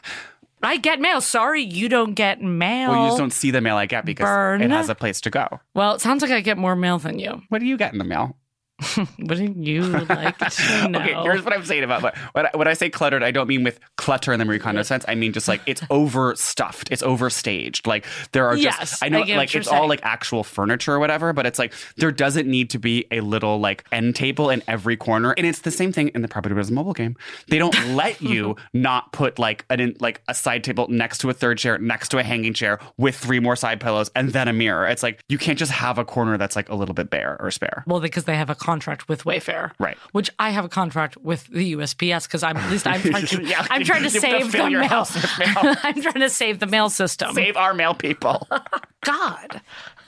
I 0.65 0.77
get 0.77 0.99
mail. 1.01 1.19
Sorry, 1.19 1.61
you 1.61 1.89
don't 1.89 2.13
get 2.13 2.41
mail. 2.41 2.91
well, 2.91 3.03
you 3.03 3.07
just 3.09 3.17
don't 3.17 3.33
see 3.33 3.51
the 3.51 3.59
mail 3.61 3.75
I 3.75 3.85
get 3.85 4.05
because 4.05 4.25
Burn. 4.25 4.61
it 4.61 4.71
has 4.71 4.87
a 4.89 4.95
place 4.95 5.19
to 5.21 5.29
go. 5.29 5.59
Well, 5.73 5.95
it 5.95 6.01
sounds 6.01 6.21
like 6.21 6.31
I 6.31 6.39
get 6.39 6.57
more 6.57 6.75
mail 6.75 6.99
than 6.99 7.19
you. 7.19 7.41
What 7.49 7.59
do 7.59 7.65
you 7.65 7.75
get 7.77 7.91
in 7.91 7.97
the 7.97 8.05
mail? 8.05 8.37
Do 9.25 9.53
you 9.59 9.83
like 9.83 10.37
to 10.37 10.87
know? 10.89 10.99
Okay, 10.99 11.13
here's 11.23 11.43
what 11.43 11.53
I'm 11.53 11.65
saying 11.65 11.83
about 11.83 12.01
but 12.01 12.17
when 12.33 12.45
I, 12.45 12.51
when 12.53 12.67
I 12.67 12.73
say 12.73 12.89
cluttered, 12.89 13.23
I 13.23 13.31
don't 13.31 13.47
mean 13.47 13.63
with 13.63 13.79
clutter 13.97 14.33
in 14.33 14.39
the 14.39 14.45
Marie 14.45 14.59
Kondo 14.59 14.83
sense. 14.83 15.05
I 15.07 15.15
mean 15.15 15.33
just 15.33 15.47
like 15.47 15.61
it's 15.65 15.81
overstuffed, 15.89 16.91
it's 16.91 17.01
overstaged. 17.03 17.87
Like 17.87 18.05
there 18.31 18.47
are 18.47 18.55
just 18.55 18.79
Yes, 18.79 18.99
I 19.01 19.09
know 19.09 19.21
I 19.21 19.35
like 19.35 19.53
it's 19.55 19.67
all 19.67 19.87
like 19.87 20.01
actual 20.03 20.43
furniture 20.43 20.93
or 20.93 20.99
whatever, 20.99 21.33
but 21.33 21.45
it's 21.45 21.59
like 21.59 21.73
there 21.97 22.11
doesn't 22.11 22.47
need 22.47 22.69
to 22.71 22.79
be 22.79 23.05
a 23.11 23.21
little 23.21 23.59
like 23.59 23.85
end 23.91 24.15
table 24.15 24.49
in 24.49 24.61
every 24.67 24.97
corner. 24.97 25.31
And 25.37 25.45
it's 25.47 25.61
the 25.61 25.71
same 25.71 25.91
thing 25.91 26.09
in 26.09 26.21
the 26.21 26.27
property 26.27 26.55
business 26.55 26.73
mobile 26.73 26.93
game. 26.93 27.15
They 27.47 27.57
don't 27.57 27.77
let 27.95 28.21
you 28.21 28.55
not 28.73 29.11
put 29.13 29.39
like 29.39 29.65
an 29.69 29.79
in, 29.79 29.95
like 29.99 30.21
a 30.27 30.33
side 30.33 30.63
table 30.63 30.87
next 30.89 31.19
to 31.19 31.29
a 31.29 31.33
third 31.33 31.57
chair, 31.57 31.77
next 31.77 32.09
to 32.09 32.17
a 32.17 32.23
hanging 32.23 32.53
chair 32.53 32.79
with 32.97 33.15
three 33.15 33.39
more 33.39 33.55
side 33.55 33.79
pillows 33.79 34.11
and 34.15 34.29
then 34.29 34.47
a 34.47 34.53
mirror. 34.53 34.87
It's 34.87 35.03
like 35.03 35.21
you 35.29 35.37
can't 35.37 35.57
just 35.57 35.71
have 35.71 35.97
a 35.97 36.05
corner 36.05 36.37
that's 36.37 36.55
like 36.55 36.69
a 36.69 36.75
little 36.75 36.95
bit 36.95 37.09
bare 37.09 37.37
or 37.39 37.51
spare. 37.51 37.83
well, 37.87 37.99
because 37.99 38.25
they 38.25 38.35
have 38.35 38.49
a 38.49 38.55
contract 38.73 39.07
with 39.09 39.23
Wayfair, 39.23 39.71
Right. 39.79 39.97
Which 40.13 40.29
I 40.39 40.49
have 40.49 40.65
a 40.65 40.69
contract 40.69 41.17
with 41.17 41.45
the 41.47 41.73
USPS 41.75 42.23
because 42.27 42.43
I'm 42.43 42.57
at 42.57 42.71
least 42.71 42.87
I'm 42.87 43.01
trying 43.11 43.25
to 43.27 43.43
Yeah, 43.43 43.65
I'm 43.69 43.83
trying 43.83 44.03
to 44.03 44.09
save 44.09 44.51
the 44.51 44.57
mail. 44.69 44.81
mail. 44.81 45.05
I'm 45.83 46.01
trying 46.01 46.19
to 46.21 46.29
save 46.29 46.59
the 46.59 46.67
mail 46.67 46.89
system. 46.89 47.33
Save 47.35 47.55
our 47.57 47.73
mail 47.73 47.93
people. 47.93 48.47
God. 49.05 49.61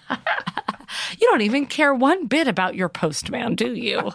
you 0.10 1.28
don't 1.30 1.42
even 1.42 1.66
care 1.66 1.94
one 1.94 2.28
bit 2.28 2.48
about 2.48 2.76
your 2.76 2.90
postman, 2.90 3.56
do 3.56 3.74
you? 3.74 4.12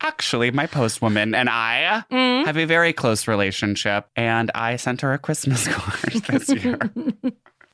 Actually, 0.00 0.50
my 0.50 0.66
postwoman 0.66 1.34
and 1.36 1.48
I 1.48 2.04
Mm. 2.10 2.46
have 2.46 2.56
a 2.56 2.64
very 2.64 2.92
close 2.92 3.28
relationship, 3.28 4.08
and 4.16 4.50
I 4.54 4.76
sent 4.76 5.00
her 5.02 5.12
a 5.12 5.18
Christmas 5.18 5.68
card 5.68 6.12
this 6.24 6.48
year. 6.50 6.78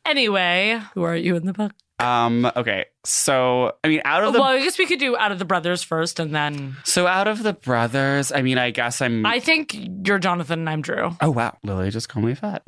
anyway, 0.05 0.81
who 0.95 1.03
are 1.03 1.17
you 1.17 1.37
in 1.37 1.47
the 1.47 1.53
book? 1.53 1.73
Um, 2.01 2.51
okay. 2.57 2.87
So, 3.05 3.73
I 3.83 3.89
mean, 3.89 4.01
out 4.05 4.23
of 4.23 4.33
the 4.33 4.41
well, 4.41 4.51
I 4.51 4.59
guess 4.61 4.79
we 4.79 4.87
could 4.87 5.01
do 5.01 5.17
out 5.17 5.33
of 5.33 5.39
the 5.39 5.45
brothers 5.45 5.83
first, 5.83 6.21
and 6.21 6.35
then 6.35 6.77
so 6.85 7.07
out 7.07 7.27
of 7.27 7.43
the 7.43 7.53
brothers, 7.53 8.31
I 8.33 8.43
mean, 8.43 8.59
I 8.59 8.71
guess 8.71 9.01
I'm. 9.03 9.27
I 9.27 9.41
think 9.41 9.77
you're 10.07 10.19
Jonathan 10.19 10.61
and 10.61 10.71
I'm 10.71 10.83
Drew. 10.83 11.11
oh 11.21 11.31
wow, 11.31 11.57
Lily 11.65 11.91
just 11.91 12.09
called 12.09 12.25
me 12.27 12.35
fat. 12.35 12.63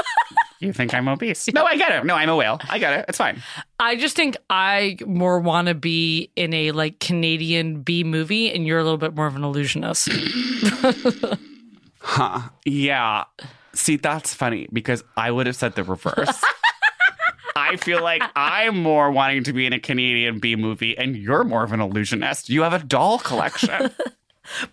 you 0.60 0.72
think 0.72 0.94
I'm 0.94 1.08
obese? 1.08 1.48
No, 1.52 1.64
I 1.64 1.76
get 1.76 1.92
it. 1.92 2.04
No, 2.04 2.14
I'm 2.14 2.28
a 2.28 2.36
whale. 2.36 2.60
I 2.68 2.78
get 2.78 2.92
it. 2.92 3.06
It's 3.08 3.18
fine. 3.18 3.42
I 3.80 3.96
just 3.96 4.14
think 4.14 4.36
I 4.50 4.96
more 5.06 5.40
want 5.40 5.68
to 5.68 5.74
be 5.74 6.30
in 6.36 6.52
a 6.54 6.72
like 6.72 7.00
Canadian 7.00 7.82
B 7.82 8.04
movie, 8.04 8.52
and 8.52 8.66
you're 8.66 8.78
a 8.78 8.84
little 8.84 8.98
bit 8.98 9.14
more 9.14 9.26
of 9.26 9.34
an 9.36 9.42
illusionist. 9.44 10.08
Huh? 12.00 12.48
Yeah. 12.64 13.24
See, 13.74 13.96
that's 13.96 14.32
funny 14.32 14.66
because 14.72 15.04
I 15.16 15.30
would 15.30 15.46
have 15.46 15.56
said 15.56 15.74
the 15.74 15.84
reverse. 15.84 16.42
I 17.58 17.76
feel 17.76 18.02
like 18.02 18.22
I'm 18.36 18.82
more 18.82 19.10
wanting 19.10 19.44
to 19.44 19.52
be 19.52 19.66
in 19.66 19.72
a 19.72 19.80
Canadian 19.80 20.38
B 20.38 20.56
movie, 20.56 20.96
and 20.96 21.16
you're 21.16 21.44
more 21.44 21.64
of 21.64 21.72
an 21.72 21.80
illusionist. 21.80 22.48
You 22.48 22.62
have 22.62 22.72
a 22.72 22.84
doll 22.84 23.18
collection. 23.18 23.90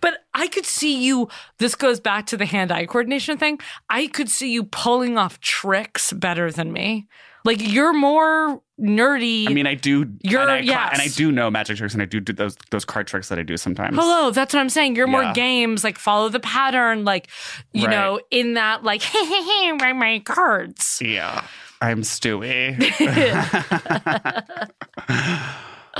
But 0.00 0.24
I 0.32 0.46
could 0.48 0.64
see 0.64 1.04
you. 1.04 1.28
This 1.58 1.74
goes 1.74 2.00
back 2.00 2.24
to 2.28 2.38
the 2.38 2.46
hand-eye 2.46 2.86
coordination 2.86 3.36
thing. 3.36 3.58
I 3.90 4.06
could 4.06 4.30
see 4.30 4.50
you 4.50 4.64
pulling 4.64 5.18
off 5.18 5.38
tricks 5.40 6.14
better 6.14 6.50
than 6.50 6.72
me. 6.72 7.08
Like 7.44 7.58
you're 7.60 7.92
more 7.92 8.62
nerdy. 8.80 9.46
I 9.46 9.52
mean, 9.52 9.66
I 9.66 9.74
do. 9.74 10.10
You're- 10.22 10.42
and 10.44 10.50
I, 10.50 10.58
yes. 10.60 10.90
and 10.94 11.02
I 11.02 11.08
do 11.08 11.30
know 11.30 11.50
magic 11.50 11.76
tricks, 11.76 11.92
and 11.92 12.02
I 12.02 12.06
do 12.06 12.20
do 12.20 12.32
those 12.32 12.56
those 12.70 12.86
card 12.86 13.06
tricks 13.06 13.28
that 13.28 13.38
I 13.38 13.42
do 13.42 13.58
sometimes. 13.58 13.94
Hello, 13.96 14.30
that's 14.30 14.54
what 14.54 14.60
I'm 14.60 14.70
saying. 14.70 14.96
You're 14.96 15.06
more 15.08 15.30
games, 15.34 15.84
like 15.84 15.98
follow 15.98 16.30
the 16.30 16.40
pattern, 16.40 17.04
like 17.04 17.28
you 17.74 17.84
Right. 17.86 17.90
know, 17.90 18.18
in 18.30 18.54
that 18.54 18.82
like 18.82 19.02
hey 19.12 19.24
hey 19.26 19.42
hey, 19.42 19.72
write 19.78 19.92
my 19.96 20.20
cards. 20.20 20.98
Yeah, 21.04 21.44
I'm 21.80 22.02
Stewie. 22.02 22.76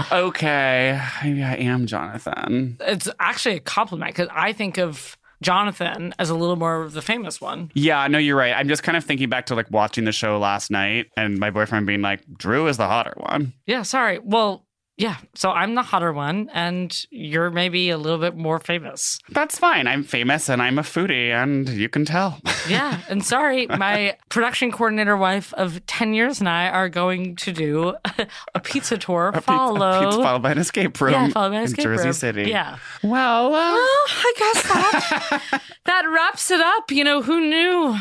okay, 0.13 1.01
maybe 1.23 1.43
I 1.43 1.55
am 1.55 1.87
Jonathan. 1.87 2.79
It's 2.81 3.09
actually 3.21 3.57
a 3.57 3.61
compliment 3.61 4.15
because 4.15 4.29
I 4.33 4.53
think 4.53 4.79
of 4.79 5.17
Jonathan 5.43 6.15
as 6.19 6.31
a 6.31 6.35
little 6.35 6.57
more 6.57 6.83
of 6.83 6.93
the 6.93 7.03
famous 7.03 7.41
one. 7.41 7.71
Yeah, 7.75 8.07
no, 8.09 8.19
you're 8.19 8.37
right. 8.37 8.55
I'm 8.55 8.69
just 8.69 8.83
kind 8.83 8.97
of 8.97 9.05
thinking 9.05 9.29
back 9.29 9.47
to 9.47 9.55
like 9.55 9.71
watching 9.71 10.05
the 10.05 10.13
show 10.13 10.39
last 10.39 10.71
night, 10.71 11.07
and 11.17 11.39
my 11.39 11.51
boyfriend 11.51 11.87
being 11.87 12.03
like, 12.03 12.21
"Drew 12.39 12.67
is 12.69 12.77
the 12.77 12.87
hotter 12.87 13.15
one." 13.17 13.53
Yeah, 13.67 13.83
sorry. 13.83 14.19
Well, 14.19 14.66
yeah. 14.97 15.17
So 15.35 15.51
I'm 15.51 15.75
the 15.75 15.83
hotter 15.83 16.13
one, 16.13 16.49
and 16.55 16.97
you're 17.11 17.51
maybe 17.51 17.91
a 17.91 17.99
little 17.99 18.19
bit 18.19 18.37
more 18.37 18.59
famous. 18.59 19.19
That's 19.31 19.59
fine. 19.59 19.87
I'm 19.87 20.03
famous 20.05 20.49
and 20.49 20.63
I'm 20.63 20.79
a 20.79 20.83
foodie, 20.83 21.31
and 21.31 21.69
you 21.69 21.89
can 21.89 22.05
tell. 22.05 22.41
Yeah, 22.69 22.99
and 23.09 23.25
sorry, 23.25 23.69
my 23.69 24.17
production 24.29 24.73
coordinator 24.73 25.17
wife 25.17 25.55
of 25.55 25.87
ten 25.87 26.15
years 26.15 26.41
and 26.41 26.49
I 26.49 26.69
are 26.69 26.89
going 26.89 27.37
to 27.37 27.53
do 27.53 27.95
a 28.57 28.59
pizza 28.61 28.99
tour. 28.99 29.29
A 29.29 29.33
pizza- 29.35 29.47
follow. 29.47 30.05
pizza 30.05 30.21
followed 30.21 30.43
by 30.43 30.51
an 30.51 30.59
escape 30.59 31.01
room 31.01 31.13
Yeah, 31.13 31.29
followed 31.29 31.51
by 31.51 31.57
an 31.61 31.63
in 31.69 31.75
Jersey 31.77 32.05
room. 32.07 32.13
City. 32.13 32.43
Yeah. 32.51 32.79
Well, 33.05 33.47
uh, 33.55 33.73
Well, 33.73 33.87
I 34.09 34.33
guess 34.37 34.63
that 34.65 35.63
that 35.85 36.03
wraps 36.13 36.51
it 36.51 36.61
up. 36.61 36.91
You 36.91 37.05
know, 37.05 37.23
who 37.23 37.41
knew 37.41 37.97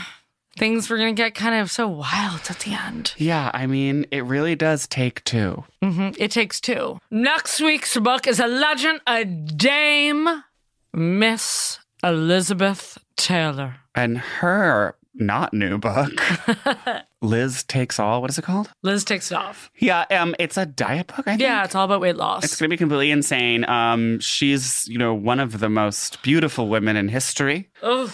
things 0.57 0.89
were 0.89 0.97
going 0.97 1.15
to 1.15 1.21
get 1.21 1.35
kind 1.35 1.55
of 1.55 1.69
so 1.71 1.87
wild 1.87 2.41
at 2.49 2.59
the 2.59 2.73
end? 2.73 3.13
yeah. 3.17 3.51
I 3.53 3.67
mean, 3.67 4.05
it 4.11 4.23
really 4.25 4.55
does 4.55 4.87
take 4.87 5.23
two. 5.23 5.63
hmm 5.83 6.09
It 6.17 6.31
takes 6.31 6.59
two. 6.61 6.99
Next 7.11 7.59
week's 7.61 7.97
book 7.97 8.27
is 8.27 8.39
a 8.39 8.47
legend, 8.47 9.01
a 9.07 9.25
dame, 9.25 10.43
Miss 10.93 11.79
Elizabeth 12.03 12.97
Taylor. 13.17 13.75
And 13.93 14.17
her 14.17 14.95
not 15.17 15.53
new 15.53 15.77
book, 15.77 16.11
Liz 17.21 17.63
Takes 17.63 17.99
All. 17.99 18.19
What 18.21 18.29
is 18.29 18.37
it 18.37 18.41
called? 18.43 18.69
Liz 18.83 19.05
takes 19.05 19.31
it 19.31 19.35
off. 19.35 19.71
Yeah, 19.79 20.01
um, 20.11 20.35
it's 20.39 20.57
a 20.57 20.65
diet 20.65 21.07
book. 21.07 21.19
I 21.19 21.31
think. 21.31 21.41
Yeah, 21.41 21.63
it's 21.63 21.73
all 21.73 21.85
about 21.85 22.01
weight 22.01 22.17
loss. 22.17 22.43
It's 22.43 22.57
going 22.57 22.69
to 22.69 22.73
be 22.73 22.77
completely 22.77 23.11
insane. 23.11 23.63
Um, 23.69 24.19
she's, 24.19 24.85
you 24.89 24.97
know, 24.97 25.13
one 25.13 25.39
of 25.39 25.59
the 25.59 25.69
most 25.69 26.21
beautiful 26.21 26.67
women 26.67 26.97
in 26.97 27.07
history, 27.07 27.69
Ugh, 27.81 28.11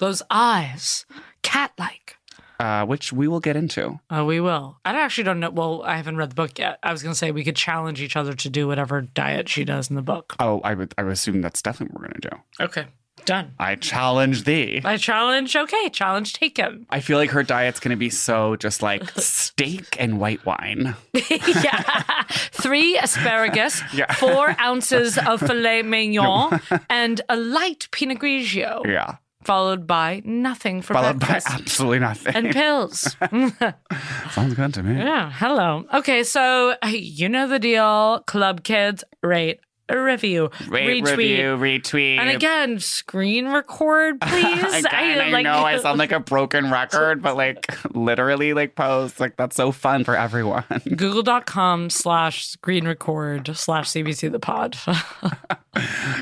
those 0.00 0.22
eyes, 0.28 1.06
cat 1.42 1.72
like. 1.78 2.16
uh, 2.58 2.84
which 2.84 3.10
we 3.12 3.26
will 3.26 3.40
get 3.40 3.56
into. 3.56 3.98
Oh, 4.10 4.24
we 4.26 4.38
will. 4.40 4.78
I 4.84 4.92
actually 5.00 5.24
don't 5.24 5.40
know. 5.40 5.48
Well, 5.50 5.82
I 5.82 5.96
haven't 5.96 6.16
read 6.18 6.30
the 6.30 6.34
book 6.34 6.58
yet. 6.58 6.78
I 6.82 6.92
was 6.92 7.02
going 7.02 7.12
to 7.12 7.18
say 7.18 7.30
we 7.32 7.42
could 7.44 7.56
challenge 7.56 8.02
each 8.02 8.16
other 8.16 8.34
to 8.34 8.50
do 8.50 8.66
whatever 8.68 9.00
diet 9.00 9.48
she 9.48 9.64
does 9.64 9.88
in 9.88 9.96
the 9.96 10.02
book. 10.02 10.36
Oh, 10.38 10.60
I 10.62 10.74
would, 10.74 10.94
I 10.98 11.02
would 11.04 11.12
assume 11.12 11.40
that's 11.40 11.62
definitely 11.62 11.94
what 11.94 12.02
we're 12.02 12.08
going 12.08 12.20
to 12.20 12.28
do. 12.30 12.64
Okay, 12.64 12.86
done. 13.24 13.52
I 13.58 13.76
challenge 13.76 14.44
thee. 14.44 14.82
I 14.84 14.98
challenge. 14.98 15.56
Okay, 15.56 15.88
challenge 15.88 16.34
taken. 16.34 16.84
I 16.90 17.00
feel 17.00 17.16
like 17.16 17.30
her 17.30 17.42
diet's 17.42 17.80
going 17.80 17.90
to 17.92 17.96
be 17.96 18.10
so 18.10 18.56
just 18.56 18.82
like 18.82 19.08
steak 19.16 19.96
and 19.98 20.20
white 20.20 20.44
wine. 20.44 20.96
yeah. 21.30 22.24
Three 22.52 22.98
asparagus, 22.98 23.80
Yeah. 23.94 24.12
four 24.12 24.54
ounces 24.60 25.16
of 25.16 25.40
filet 25.40 25.80
mignon, 25.82 26.60
and 26.90 27.20
a 27.30 27.36
light 27.36 27.88
Pinot 27.90 28.18
Grigio, 28.18 28.84
Yeah. 28.84 29.16
Followed 29.42 29.86
by 29.86 30.22
nothing 30.24 30.82
for 30.82 30.94
Followed 30.94 31.18
by 31.20 31.40
absolutely 31.46 31.98
nothing. 32.00 32.34
and 32.36 32.50
pills. 32.52 33.16
Sounds 34.30 34.54
good 34.54 34.74
to 34.74 34.82
me. 34.82 34.96
yeah, 34.98 35.30
hello. 35.32 35.84
Okay, 35.94 36.22
so 36.24 36.74
you 36.86 37.28
know 37.28 37.46
the 37.48 37.58
deal. 37.58 38.20
Club 38.26 38.62
kids, 38.64 39.02
rate, 39.22 39.60
review, 39.98 40.50
Rate, 40.68 41.04
retweet. 41.04 41.16
review, 41.16 41.56
retweet. 41.56 42.18
And 42.18 42.30
again, 42.30 42.78
screen 42.80 43.48
record, 43.48 44.20
please. 44.22 44.84
Again, 44.84 45.34
I, 45.34 45.42
know 45.42 45.58
I 45.64 45.78
sound 45.78 45.98
like 45.98 46.12
a 46.12 46.20
broken 46.20 46.70
record, 46.70 47.22
but 47.22 47.36
like 47.36 47.66
literally 47.94 48.54
like 48.54 48.74
post. 48.74 49.20
Like 49.20 49.36
that's 49.36 49.56
so 49.56 49.72
fun 49.72 50.04
for 50.04 50.16
everyone. 50.16 50.64
Google.com 50.96 51.90
slash 51.90 52.46
screen 52.46 52.86
record 52.86 53.56
slash 53.56 53.88
CBC 53.90 54.30
the 54.30 54.38
pod. 54.38 54.76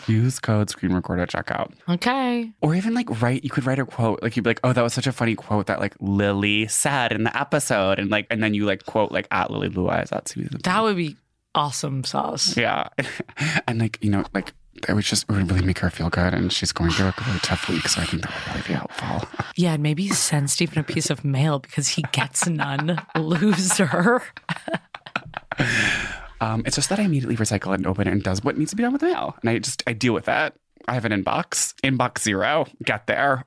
Use 0.07 0.39
code 0.39 0.69
screen 0.71 0.95
record 0.95 1.21
at 1.21 1.31
checkout. 1.31 1.73
okay. 1.89 2.53
Or 2.61 2.75
even 2.75 2.95
like 2.95 3.23
write 3.23 3.45
you 3.45 3.51
could 3.51 3.65
write 3.67 3.79
a 3.79 3.87
quote. 3.87 4.23
Like 4.23 4.37
you'd 4.37 4.43
be 4.43 4.51
like, 4.51 4.61
oh, 4.65 4.73
that 4.73 4.83
was 4.83 4.93
such 4.93 5.07
a 5.07 5.13
funny 5.13 5.35
quote 5.35 5.67
that 5.67 5.81
like 5.81 5.95
Lily 6.01 6.69
said 6.69 7.13
in 7.13 7.25
the 7.25 7.37
episode. 7.39 7.99
And 7.99 8.11
like 8.11 8.27
and 8.31 8.43
then 8.43 8.55
you 8.55 8.67
like 8.67 8.85
quote 8.87 9.11
like 9.11 9.27
at 9.31 9.51
Lily 9.51 9.69
Blue 9.69 9.89
Eyes 9.89 10.13
at 10.13 10.29
Susan. 10.29 10.61
That 10.65 10.83
would 10.83 10.97
be 10.97 11.17
awesome 11.59 12.05
sauce. 12.05 12.57
Yeah. 12.57 12.89
and 13.69 13.81
like, 13.81 13.99
you 14.01 14.11
know, 14.11 14.25
like 14.33 14.53
it 14.89 14.95
would 14.95 15.05
just 15.05 15.25
it 15.25 15.33
would 15.33 15.51
really 15.51 15.67
make 15.67 15.81
her 15.81 15.91
feel 15.91 16.09
good 16.09 16.33
and 16.35 16.53
she's 16.53 16.71
going 16.71 16.91
through 16.91 17.07
a 17.07 17.15
really 17.27 17.41
tough 17.41 17.69
week. 17.69 17.89
So 17.89 18.01
I 18.01 18.05
think 18.05 18.23
that 18.23 18.33
would 18.33 18.55
really 18.55 18.69
be 18.69 18.75
helpful. 18.75 19.29
Yeah, 19.57 19.73
and 19.73 19.83
maybe 19.83 20.09
send 20.11 20.51
Stephen 20.51 20.79
a 20.79 20.85
piece 20.85 21.11
of 21.11 21.25
mail 21.25 21.59
because 21.59 21.89
he 21.89 22.05
gets 22.13 22.47
none. 22.47 23.03
Loser. 23.17 24.23
Um, 26.41 26.63
it's 26.65 26.77
just 26.77 26.91
that 26.91 27.01
I 27.01 27.03
immediately 27.03 27.35
recycle 27.35 27.73
it 27.73 27.81
and 27.81 27.87
open 27.89 28.07
it 28.07 28.13
and 28.13 28.23
does 28.23 28.45
what 28.45 28.57
needs 28.57 28.71
to 28.71 28.77
be 28.77 28.85
done 28.85 28.93
with 28.93 29.01
the 29.01 29.09
mail. 29.09 29.35
And 29.41 29.51
I 29.51 29.59
just 29.59 29.83
I 29.89 29.95
deal 29.95 30.13
with 30.13 30.27
that. 30.27 30.55
I 30.87 30.95
have 30.95 31.05
an 31.05 31.11
inbox. 31.11 31.75
Inbox 31.83 32.21
zero. 32.21 32.67
Get 32.85 33.09
there. 33.09 33.45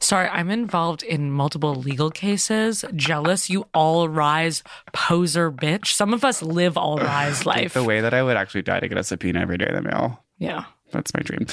Sorry, 0.00 0.28
I'm 0.28 0.50
involved 0.50 1.02
in 1.02 1.30
multiple 1.30 1.74
legal 1.74 2.10
cases. 2.10 2.84
Jealous, 2.94 3.50
you 3.50 3.66
all 3.74 4.08
rise 4.08 4.62
poser 4.92 5.50
bitch. 5.50 5.86
Some 5.88 6.14
of 6.14 6.24
us 6.24 6.42
live 6.42 6.76
all 6.76 6.98
rise 6.98 7.44
life. 7.46 7.74
the 7.74 7.84
way 7.84 8.00
that 8.00 8.14
I 8.14 8.22
would 8.22 8.36
actually 8.36 8.62
die 8.62 8.80
to 8.80 8.88
get 8.88 8.96
a 8.98 9.02
subpoena 9.04 9.40
every 9.40 9.58
day 9.58 9.66
in 9.68 9.74
the 9.74 9.82
mail. 9.82 10.24
Yeah. 10.38 10.64
That's 10.90 11.12
my 11.12 11.20
dream. 11.20 11.46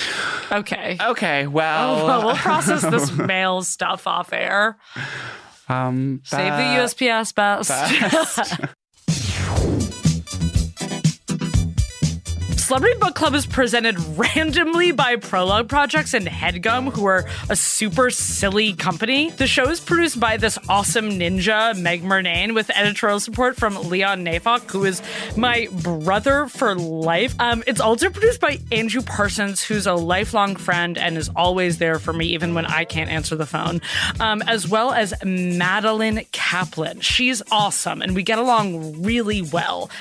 Okay. 0.51 0.97
Okay, 1.01 1.47
well, 1.47 1.99
Oh, 1.99 2.05
well, 2.07 2.25
we'll 2.27 2.35
process 2.35 2.81
this 2.83 3.11
mail 3.17 3.63
stuff 3.63 4.07
off 4.07 4.31
air. 4.31 4.77
um, 5.67 6.21
Save 6.23 6.53
the 6.53 6.81
USPS 6.81 7.35
best. 7.35 8.61
Celebrity 12.65 12.97
Book 12.97 13.13
Club 13.13 13.35
is 13.35 13.45
presented 13.45 13.95
randomly 14.17 14.91
by 14.91 15.17
Prologue 15.17 15.69
Projects 15.69 16.15
and 16.15 16.25
Headgum, 16.25 16.91
who 16.91 17.05
are 17.05 17.23
a 17.47 17.55
super 17.55 18.09
silly 18.09 18.73
company. 18.73 19.29
The 19.29 19.45
show 19.45 19.69
is 19.69 19.79
produced 19.79 20.19
by 20.19 20.37
this 20.37 20.57
awesome 20.67 21.11
ninja, 21.11 21.79
Meg 21.79 22.01
Murnane, 22.01 22.55
with 22.55 22.71
editorial 22.71 23.19
support 23.19 23.55
from 23.55 23.75
Leon 23.87 24.25
Nafok, 24.25 24.71
who 24.71 24.83
is 24.83 25.03
my 25.37 25.67
brother 25.83 26.47
for 26.47 26.73
life. 26.73 27.35
Um, 27.39 27.63
it's 27.67 27.79
also 27.79 28.09
produced 28.09 28.41
by 28.41 28.57
Andrew 28.71 29.03
Parsons, 29.03 29.61
who's 29.61 29.85
a 29.85 29.93
lifelong 29.93 30.55
friend 30.55 30.97
and 30.97 31.19
is 31.19 31.29
always 31.35 31.77
there 31.77 31.99
for 31.99 32.13
me, 32.13 32.25
even 32.29 32.55
when 32.55 32.65
I 32.65 32.83
can't 32.83 33.11
answer 33.11 33.35
the 33.35 33.45
phone, 33.45 33.79
um, 34.19 34.41
as 34.47 34.67
well 34.67 34.91
as 34.91 35.13
Madeline 35.23 36.25
Kaplan. 36.31 37.01
She's 37.01 37.43
awesome, 37.51 38.01
and 38.01 38.15
we 38.15 38.23
get 38.23 38.39
along 38.39 39.03
really 39.03 39.43
well. 39.43 39.91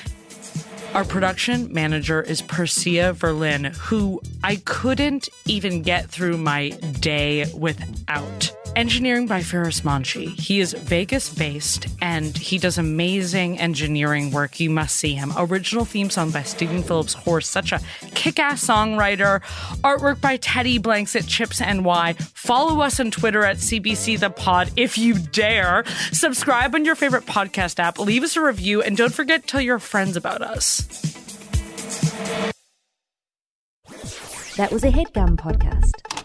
Our 0.95 1.03
production 1.03 1.73
manager 1.73 2.21
is 2.21 2.41
Persia 2.41 3.13
Verlin, 3.13 3.75
who 3.75 4.21
I 4.45 4.55
couldn't 4.63 5.27
even 5.45 5.81
get 5.81 6.09
through 6.09 6.37
my 6.37 6.69
day 7.01 7.51
without. 7.53 8.64
Engineering 8.75 9.25
by 9.25 9.41
Ferris 9.41 9.81
Manchi. 9.81 10.37
He 10.37 10.59
is 10.59 10.73
Vegas 10.73 11.33
based 11.33 11.87
and 12.01 12.37
he 12.37 12.57
does 12.57 12.77
amazing 12.77 13.57
engineering 13.57 14.31
work. 14.31 14.59
You 14.59 14.69
must 14.69 14.97
see 14.97 15.13
him. 15.13 15.31
Original 15.37 15.85
theme 15.85 16.09
song 16.09 16.31
by 16.31 16.43
Stephen 16.43 16.83
Phillips 16.83 17.13
Horst, 17.13 17.51
such 17.51 17.71
a 17.71 17.79
kick 18.15 18.37
ass 18.37 18.67
songwriter. 18.67 19.41
Artwork 19.81 20.19
by 20.19 20.35
Teddy 20.37 20.77
Blanks 20.77 21.15
at 21.15 21.25
Chips 21.25 21.61
NY. 21.61 22.15
Follow 22.19 22.81
us 22.81 22.99
on 22.99 23.11
Twitter 23.11 23.45
at 23.45 23.57
CBC 23.57 24.19
The 24.19 24.29
Pod 24.29 24.69
if 24.75 24.97
you 24.97 25.13
dare. 25.13 25.85
Subscribe 26.11 26.75
on 26.75 26.83
your 26.83 26.95
favorite 26.95 27.25
podcast 27.25 27.79
app. 27.79 27.97
Leave 27.97 28.23
us 28.23 28.35
a 28.35 28.41
review 28.41 28.81
and 28.81 28.97
don't 28.97 29.13
forget 29.13 29.43
to 29.43 29.47
tell 29.47 29.61
your 29.61 29.79
friends 29.79 30.17
about 30.17 30.41
us. 30.41 30.81
That 34.57 34.71
was 34.71 34.83
a 34.83 34.89
headgum 34.89 35.37
podcast. 35.37 36.24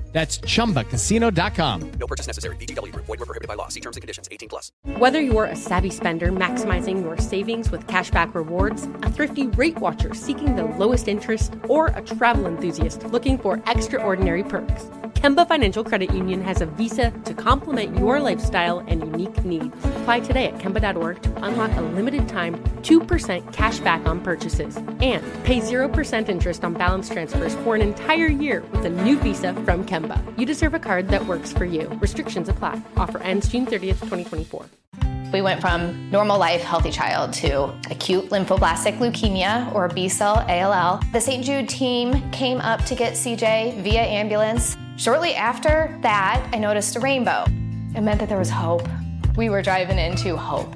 That's 0.11 0.39
chumbacasino.com. 0.39 1.91
No 1.99 2.07
purchase 2.07 2.27
necessary. 2.27 2.55
VGW 2.57 2.91
Group. 2.91 3.05
Void 3.05 3.19
were 3.19 3.25
prohibited 3.25 3.47
by 3.47 3.55
law. 3.55 3.69
See 3.69 3.79
terms 3.79 3.95
and 3.95 4.01
conditions. 4.01 4.27
18 4.29 4.49
plus. 4.49 4.71
Whether 4.97 5.21
you're 5.21 5.45
a 5.45 5.55
savvy 5.55 5.89
spender 5.89 6.31
maximizing 6.31 7.01
your 7.01 7.17
savings 7.17 7.71
with 7.71 7.87
cashback 7.87 8.33
rewards, 8.33 8.83
a 9.03 9.11
thrifty 9.11 9.47
rate 9.47 9.77
watcher 9.77 10.13
seeking 10.13 10.55
the 10.55 10.65
lowest 10.65 11.07
interest, 11.07 11.53
or 11.69 11.87
a 11.87 12.01
travel 12.01 12.45
enthusiast 12.45 13.03
looking 13.05 13.37
for 13.37 13.63
extraordinary 13.67 14.43
perks, 14.43 14.89
Kemba 15.13 15.47
Financial 15.47 15.83
Credit 15.83 16.11
Union 16.13 16.41
has 16.41 16.61
a 16.61 16.65
visa 16.65 17.11
to 17.25 17.33
complement 17.33 17.95
your 17.97 18.19
lifestyle 18.19 18.79
and 18.79 19.01
unique 19.01 19.45
needs. 19.45 19.75
Apply 20.01 20.19
today 20.19 20.47
at 20.47 20.57
Kemba.org 20.57 21.21
to 21.21 21.43
unlock 21.43 21.71
a 21.77 21.81
limited 21.81 22.27
time 22.27 22.57
2% 22.81 23.53
cash 23.53 23.79
back 23.79 24.05
on 24.07 24.19
purchases 24.19 24.77
and 24.77 25.23
pay 25.43 25.59
0% 25.59 26.27
interest 26.27 26.65
on 26.65 26.73
balance 26.73 27.07
transfers 27.07 27.53
for 27.57 27.75
an 27.75 27.81
entire 27.81 28.27
year 28.27 28.63
with 28.71 28.83
a 28.85 28.89
new 28.89 29.17
visa 29.19 29.53
from 29.63 29.85
Kemba. 29.85 30.00
You 30.37 30.45
deserve 30.45 30.73
a 30.73 30.79
card 30.79 31.09
that 31.09 31.25
works 31.25 31.51
for 31.51 31.65
you. 31.65 31.87
Restrictions 31.99 32.49
apply. 32.49 32.81
Offer 32.97 33.19
ends 33.19 33.47
June 33.47 33.65
30th, 33.65 33.99
2024. 34.01 34.65
We 35.31 35.41
went 35.41 35.61
from 35.61 36.11
normal 36.11 36.37
life, 36.37 36.61
healthy 36.61 36.91
child 36.91 37.31
to 37.33 37.73
acute 37.89 38.29
lymphoblastic 38.29 38.97
leukemia 38.97 39.73
or 39.73 39.87
B 39.87 40.09
cell 40.09 40.45
ALL. 40.49 40.99
The 41.13 41.21
St. 41.21 41.43
Jude 41.43 41.69
team 41.69 42.29
came 42.31 42.59
up 42.59 42.83
to 42.85 42.95
get 42.95 43.13
CJ 43.13 43.81
via 43.81 44.01
ambulance. 44.01 44.75
Shortly 44.97 45.33
after 45.33 45.97
that, 46.01 46.45
I 46.53 46.57
noticed 46.57 46.97
a 46.97 46.99
rainbow. 46.99 47.45
It 47.95 48.01
meant 48.01 48.19
that 48.19 48.27
there 48.27 48.37
was 48.37 48.49
hope. 48.49 48.87
We 49.37 49.49
were 49.49 49.61
driving 49.61 49.97
into 49.97 50.35
hope. 50.35 50.75